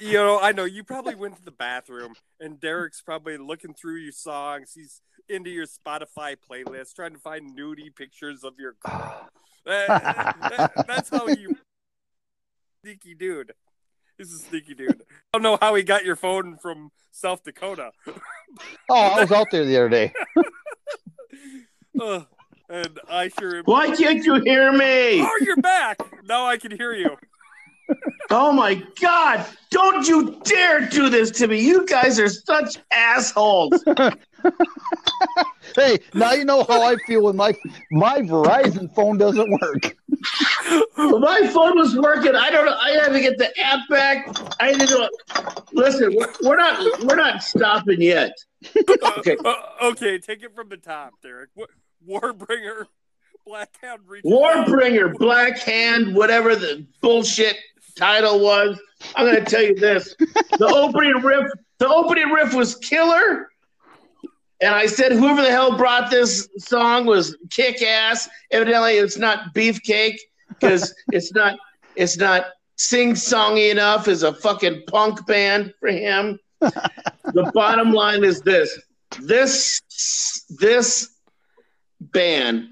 you 0.00 0.14
know, 0.14 0.38
I 0.40 0.52
know 0.52 0.64
you 0.64 0.84
probably 0.84 1.14
went 1.14 1.36
to 1.36 1.44
the 1.44 1.50
bathroom 1.50 2.14
and 2.40 2.60
Derek's 2.60 3.00
probably 3.00 3.36
looking 3.36 3.74
through 3.74 3.96
your 3.96 4.12
songs. 4.12 4.72
He's 4.74 5.00
into 5.28 5.50
your 5.50 5.66
Spotify 5.66 6.36
playlist, 6.36 6.94
trying 6.94 7.12
to 7.12 7.18
find 7.18 7.56
nudie 7.56 7.94
pictures 7.94 8.44
of 8.44 8.54
your. 8.58 8.76
That- 9.64 9.88
that- 10.40 10.86
that's 10.86 11.08
how 11.10 11.28
you, 11.28 11.56
sneaky 12.82 13.14
dude. 13.14 13.52
He's 14.18 14.32
a 14.32 14.38
sneaky 14.38 14.74
dude. 14.74 15.02
I 15.10 15.38
don't 15.38 15.42
know 15.42 15.58
how 15.60 15.74
he 15.74 15.82
got 15.82 16.04
your 16.04 16.16
phone 16.16 16.56
from 16.58 16.90
South 17.10 17.42
Dakota. 17.44 17.90
Oh, 18.88 18.94
I 18.94 19.20
was 19.20 19.32
out 19.32 19.48
there 19.50 19.64
the 19.64 19.76
other 19.76 19.88
day. 19.88 20.12
Uh, 22.00 22.22
and 22.70 22.98
I 23.08 23.28
sure 23.28 23.56
am. 23.58 23.64
Why 23.66 23.94
can't 23.94 24.24
you 24.24 24.40
hear 24.40 24.72
me? 24.72 25.20
Oh, 25.22 25.38
you're 25.42 25.56
back. 25.58 25.98
Now 26.24 26.46
I 26.46 26.56
can 26.56 26.70
hear 26.74 26.94
you. 26.94 27.16
Oh 28.30 28.50
my 28.50 28.82
God! 29.00 29.44
Don't 29.70 30.08
you 30.08 30.40
dare 30.42 30.88
do 30.88 31.10
this 31.10 31.30
to 31.32 31.46
me! 31.48 31.60
You 31.60 31.84
guys 31.86 32.18
are 32.18 32.30
such 32.30 32.78
assholes. 32.90 33.84
Hey, 35.74 35.98
now 36.14 36.32
you 36.32 36.44
know 36.44 36.64
how 36.64 36.82
I 36.82 36.96
feel 37.06 37.22
when 37.22 37.36
my 37.36 37.54
my 37.90 38.18
Verizon 38.18 38.94
phone 38.94 39.18
doesn't 39.18 39.50
work. 39.60 39.96
My 40.96 41.46
phone 41.52 41.78
was 41.78 41.96
working. 41.96 42.34
I 42.34 42.50
don't 42.50 42.66
know. 42.66 42.76
I 42.76 42.90
had 42.90 43.08
to 43.08 43.20
get 43.20 43.38
the 43.38 43.50
app 43.60 43.80
back. 43.88 44.28
I 44.60 44.72
didn't 44.72 44.90
know. 44.90 45.08
Listen, 45.72 46.14
we're, 46.16 46.32
we're 46.42 46.56
not 46.56 47.02
we're 47.04 47.16
not 47.16 47.42
stopping 47.42 48.00
yet. 48.00 48.32
Okay. 49.18 49.36
Uh, 49.44 49.54
okay, 49.82 50.18
take 50.18 50.42
it 50.42 50.54
from 50.54 50.68
the 50.68 50.76
top, 50.76 51.14
Derek. 51.22 51.50
Warbringer, 52.08 52.86
Blackhound 53.46 53.98
reaches 54.06 54.30
out. 54.30 54.66
Warbringer, 54.68 55.16
Black 55.18 55.58
Hand, 55.58 56.14
whatever 56.14 56.54
the 56.54 56.86
bullshit 57.00 57.56
title 57.96 58.40
was. 58.40 58.80
I'm 59.16 59.26
going 59.26 59.44
to 59.44 59.50
tell 59.50 59.62
you 59.62 59.74
this: 59.74 60.14
the 60.18 60.66
opening 60.66 61.20
riff, 61.22 61.50
the 61.78 61.88
opening 61.88 62.28
riff 62.30 62.54
was 62.54 62.76
killer. 62.76 63.48
And 64.62 64.72
I 64.76 64.86
said, 64.86 65.10
whoever 65.10 65.42
the 65.42 65.50
hell 65.50 65.76
brought 65.76 66.08
this 66.08 66.48
song 66.56 67.04
was 67.04 67.36
kick 67.50 67.82
ass. 67.82 68.28
Evidently, 68.52 68.92
it's 68.92 69.18
not 69.18 69.52
beefcake 69.54 70.16
because 70.48 70.94
it's 71.12 71.32
not 71.34 71.58
it's 71.96 72.16
not 72.16 72.46
sing 72.76 73.14
songy 73.14 73.72
enough 73.72 74.06
as 74.06 74.22
a 74.22 74.32
fucking 74.32 74.84
punk 74.86 75.26
band 75.26 75.74
for 75.80 75.88
him. 75.88 76.38
the 76.60 77.50
bottom 77.52 77.92
line 77.92 78.22
is 78.22 78.40
this: 78.42 78.80
this 79.20 79.82
this 80.60 81.08
band 82.00 82.68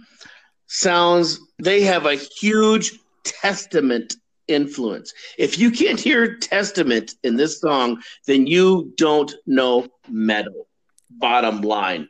sounds 0.68 1.40
they 1.60 1.82
have 1.82 2.06
a 2.06 2.14
huge 2.14 2.92
testament 3.24 4.14
influence 4.48 5.12
if 5.38 5.58
you 5.58 5.70
can't 5.70 6.00
hear 6.00 6.36
testament 6.36 7.14
in 7.22 7.36
this 7.36 7.60
song 7.60 8.00
then 8.26 8.48
you 8.48 8.92
don't 8.96 9.32
know 9.46 9.86
metal 10.08 10.66
bottom 11.20 11.60
line 11.60 12.08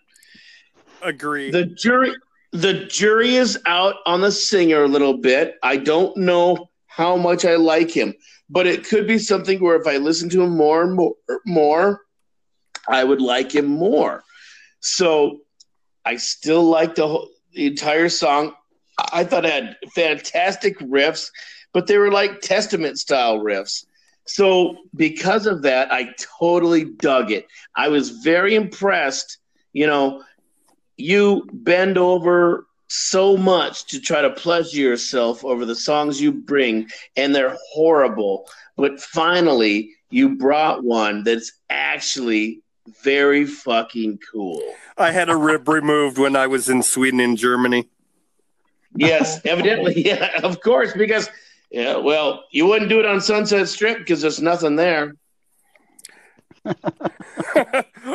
Agree. 1.03 1.51
the 1.51 1.67
jury 1.67 2.15
the 2.53 2.87
jury 2.87 3.37
is 3.37 3.59
out 3.67 3.97
on 4.07 4.21
the 4.21 4.33
singer 4.33 4.85
a 4.85 4.89
little 4.89 5.17
bit 5.19 5.57
i 5.63 5.77
don't 5.77 6.17
know 6.17 6.69
how 6.87 7.17
much 7.17 7.45
i 7.45 7.57
like 7.57 7.91
him 7.91 8.15
but 8.49 8.67
it 8.67 8.85
could 8.85 9.07
be 9.07 9.19
something 9.19 9.61
where 9.61 9.81
if 9.81 9.87
i 9.87 9.97
listen 9.97 10.29
to 10.29 10.43
him 10.43 10.57
more 10.57 10.83
and 10.83 10.95
more 10.95 11.15
more 11.47 12.01
i 12.89 13.05
would 13.05 13.21
like 13.21 13.55
him 13.55 13.67
more 13.67 14.23
so 14.81 15.41
I 16.05 16.17
still 16.17 16.65
like 16.65 16.95
the 16.95 17.07
whole, 17.07 17.29
the 17.53 17.67
entire 17.67 18.09
song. 18.09 18.55
I 19.13 19.25
thought 19.25 19.45
it 19.45 19.53
had 19.53 19.77
fantastic 19.95 20.79
riffs, 20.81 21.31
but 21.73 21.87
they 21.87 21.99
were 21.99 22.11
like 22.11 22.41
Testament 22.41 22.99
style 22.99 23.39
riffs. 23.39 23.85
So 24.27 24.77
because 24.95 25.47
of 25.47 25.63
that, 25.63 25.93
I 25.93 26.15
totally 26.39 26.85
dug 26.85 27.33
it. 27.33 27.47
I 27.75 27.89
was 27.89 28.11
very 28.11 28.55
impressed. 28.55 29.39
You 29.73 29.87
know, 29.87 30.23
you 30.97 31.49
bend 31.53 31.99
over 31.99 32.67
so 32.89 33.37
much 33.37 33.87
to 33.87 34.01
try 34.01 34.21
to 34.21 34.31
pleasure 34.31 34.81
yourself 34.81 35.45
over 35.45 35.65
the 35.65 35.75
songs 35.75 36.21
you 36.21 36.33
bring, 36.33 36.89
and 37.17 37.35
they're 37.35 37.57
horrible. 37.73 38.49
But 38.77 39.01
finally, 39.01 39.93
you 40.11 40.37
brought 40.37 40.83
one 40.85 41.23
that's 41.23 41.53
actually 41.71 42.63
very 43.03 43.47
fucking 43.47 44.19
cool. 44.33 44.61
I 44.99 45.13
had 45.13 45.29
a 45.29 45.37
rib 45.37 45.69
removed 45.69 46.19
when 46.19 46.35
I 46.35 46.47
was 46.47 46.69
in 46.69 46.83
Sweden 46.83 47.21
and 47.21 47.39
Germany. 47.39 47.89
Yes, 48.97 49.41
evidently, 49.45 50.03
yeah, 50.07 50.41
of 50.43 50.61
course, 50.61 50.93
because 50.93 51.31
yeah, 51.71 51.97
well, 51.97 52.45
you 52.51 52.67
wouldn't 52.67 52.89
do 52.89 52.99
it 52.99 53.07
on 53.07 53.21
Sunset 53.21 53.69
Strip 53.69 53.99
because 53.99 54.21
there's 54.21 54.43
nothing 54.43 54.77
there. 54.77 55.15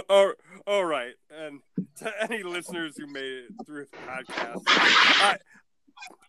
all, 0.09 0.33
all 0.67 0.85
right. 0.85 1.13
And 1.37 1.61
to 1.97 2.11
any 2.21 2.43
listeners 2.43 2.97
who 2.97 3.07
made 3.07 3.45
it 3.45 3.65
through 3.65 3.85
the 3.85 3.97
podcast, 3.97 4.63
I, 4.67 5.37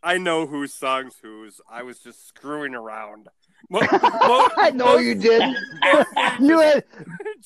I 0.02 0.18
know 0.18 0.46
whose 0.46 0.72
songs 0.72 1.14
whose. 1.20 1.60
I 1.70 1.82
was 1.82 1.98
just 1.98 2.28
screwing 2.28 2.74
around. 2.74 3.28
I 3.72 4.70
know 4.74 4.98
you 4.98 5.14
did. 5.14 5.42
You 6.38 6.60
had 6.60 6.84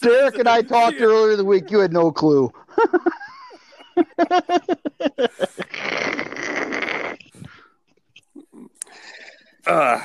Derek 0.02 0.38
and 0.38 0.48
I 0.48 0.62
talked 0.62 1.00
earlier 1.00 1.32
in 1.32 1.38
the 1.38 1.44
week. 1.44 1.70
You 1.70 1.78
had 1.78 1.92
no 1.92 2.10
clue. 2.10 2.52
Uh, 9.70 10.00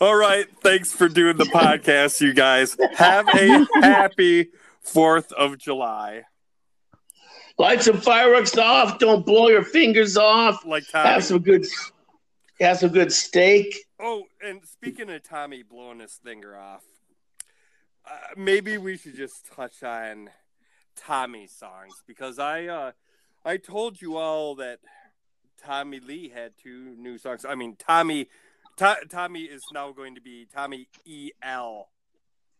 all 0.00 0.16
right. 0.16 0.46
Thanks 0.62 0.92
for 0.92 1.08
doing 1.08 1.36
the 1.36 1.44
podcast, 1.44 2.20
you 2.20 2.34
guys. 2.34 2.76
Have 2.96 3.28
a 3.28 3.66
happy 3.74 4.48
4th 4.84 5.30
of 5.34 5.56
July. 5.56 6.24
Light 7.56 7.84
some 7.84 7.98
fireworks 8.00 8.58
off. 8.58 8.98
Don't 8.98 9.24
blow 9.24 9.46
your 9.46 9.62
fingers 9.62 10.16
off. 10.16 10.64
Like 10.66 10.82
Tommy. 10.90 11.08
Have 11.08 11.22
some 11.22 11.38
good, 11.38 11.64
have 12.58 12.78
some 12.78 12.90
good 12.90 13.12
steak. 13.12 13.76
Oh, 14.00 14.24
and 14.44 14.62
speaking 14.66 15.08
of 15.08 15.22
Tommy 15.22 15.62
blowing 15.62 16.00
his 16.00 16.18
finger 16.24 16.56
off, 16.56 16.82
uh, 18.10 18.16
maybe 18.36 18.76
we 18.76 18.96
should 18.96 19.14
just 19.14 19.46
touch 19.54 19.84
on 19.84 20.30
Tommy 20.96 21.46
songs 21.46 22.02
because 22.08 22.40
I 22.40 22.66
uh, 22.66 22.92
I 23.44 23.56
told 23.56 24.02
you 24.02 24.16
all 24.16 24.56
that 24.56 24.80
Tommy 25.64 26.00
Lee 26.00 26.28
had 26.28 26.52
two 26.62 26.94
new 26.98 27.18
songs. 27.18 27.44
I 27.44 27.54
mean, 27.54 27.76
Tommy 27.76 28.28
To- 28.76 29.06
Tommy 29.08 29.42
is 29.42 29.62
now 29.72 29.92
going 29.92 30.14
to 30.14 30.20
be 30.20 30.46
Tommy 30.52 30.88
E 31.04 31.30
L 31.42 31.88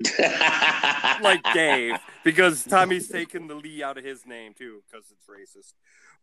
like 1.23 1.43
Dave 1.53 1.97
because 2.25 2.65
Tommy's 2.65 3.09
taken 3.09 3.49
the 3.49 3.55
Lee 3.55 3.83
out 3.83 3.99
of 3.99 4.05
his 4.05 4.25
name 4.27 4.55
too 4.55 4.83
because 4.91 5.07
it's 5.11 5.27
racist. 5.27 5.75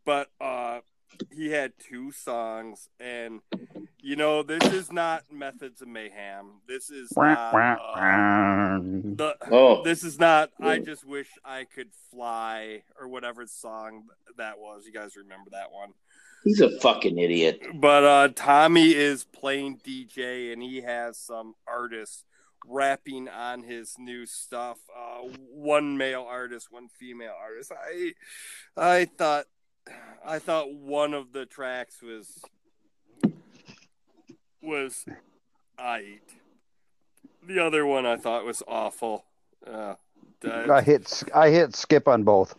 But 0.06 0.30
uh, 0.42 0.80
he 1.36 1.50
had 1.52 1.74
two 1.80 2.12
songs, 2.12 2.90
and 3.00 3.42
you 4.02 4.16
know 4.16 4.42
this 4.44 4.64
is 4.74 4.92
not 4.92 5.24
Methods 5.32 5.82
of 5.82 5.88
Mayhem. 5.88 6.62
This 6.68 6.90
is 6.90 7.12
not. 7.16 7.54
Uh, 7.80 8.80
the, 9.16 9.36
oh, 9.52 9.84
this 9.84 10.04
is 10.04 10.20
not. 10.20 10.52
I 10.60 10.80
just 10.80 11.06
wish 11.06 11.30
I 11.46 11.66
could 11.66 11.90
fly 12.12 12.84
or 13.00 13.08
whatever 13.08 13.46
song 13.46 14.06
that 14.38 14.60
was. 14.60 14.86
You 14.86 14.94
guys 14.94 15.16
remember 15.16 15.52
that 15.52 15.72
one? 15.72 15.90
He's 16.44 16.62
a 16.62 16.80
fucking 16.80 17.18
idiot. 17.18 17.62
But 17.76 18.04
uh, 18.04 18.30
Tommy 18.36 18.94
is 18.94 19.24
playing 19.24 19.80
DJ, 19.86 20.54
and 20.54 20.62
he 20.62 20.82
has 20.82 21.18
some 21.18 21.56
artists 21.68 22.24
rapping 22.66 23.30
on 23.30 23.64
his 23.64 23.96
new 23.98 24.26
stuff. 24.26 24.78
Uh, 24.96 25.28
one 25.52 25.98
male 25.98 26.26
artist, 26.28 26.68
one 26.72 26.88
female 26.88 27.36
artist. 27.40 27.72
I, 27.72 28.14
I 28.76 29.06
thought, 29.06 29.46
I 30.26 30.40
thought 30.40 30.74
one 30.74 31.14
of 31.14 31.32
the 31.32 31.46
tracks 31.46 32.02
was 32.02 32.42
was 34.62 35.06
I. 35.78 36.20
The 37.44 37.64
other 37.64 37.86
one 37.86 38.06
I 38.06 38.18
thought 38.18 38.46
was 38.46 38.62
awful. 38.68 39.24
Uh, 39.66 39.96
I 40.46 40.82
hit 40.82 41.24
I 41.34 41.50
hit 41.50 41.76
skip 41.76 42.08
on 42.08 42.24
both. 42.24 42.54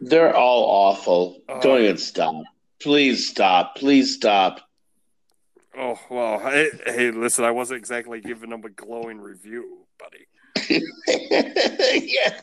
They're 0.00 0.34
all 0.34 0.64
awful. 0.64 1.42
Oh. 1.48 1.60
Don't 1.60 1.80
even 1.82 1.98
stop. 1.98 2.44
Please 2.84 3.26
stop. 3.30 3.76
Please 3.76 4.14
stop. 4.14 4.60
Oh 5.74 5.98
well, 6.10 6.38
hey, 6.38 6.68
hey, 6.84 7.10
listen, 7.12 7.42
I 7.46 7.50
wasn't 7.50 7.78
exactly 7.78 8.20
giving 8.20 8.50
them 8.50 8.62
a 8.62 8.68
glowing 8.68 9.18
review, 9.22 9.86
buddy. 9.98 10.26
yeah. 11.08 12.40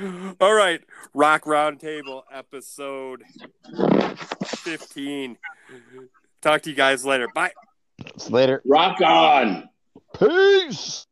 All 0.40 0.52
right, 0.52 0.80
Rock 1.14 1.44
Roundtable 1.44 2.22
episode 2.32 3.22
fifteen. 4.44 5.38
Talk 6.40 6.62
to 6.62 6.70
you 6.70 6.76
guys 6.76 7.04
later. 7.04 7.28
Bye. 7.32 7.52
Later. 8.28 8.60
Rock 8.66 9.00
on. 9.02 9.68
Peace. 10.18 11.06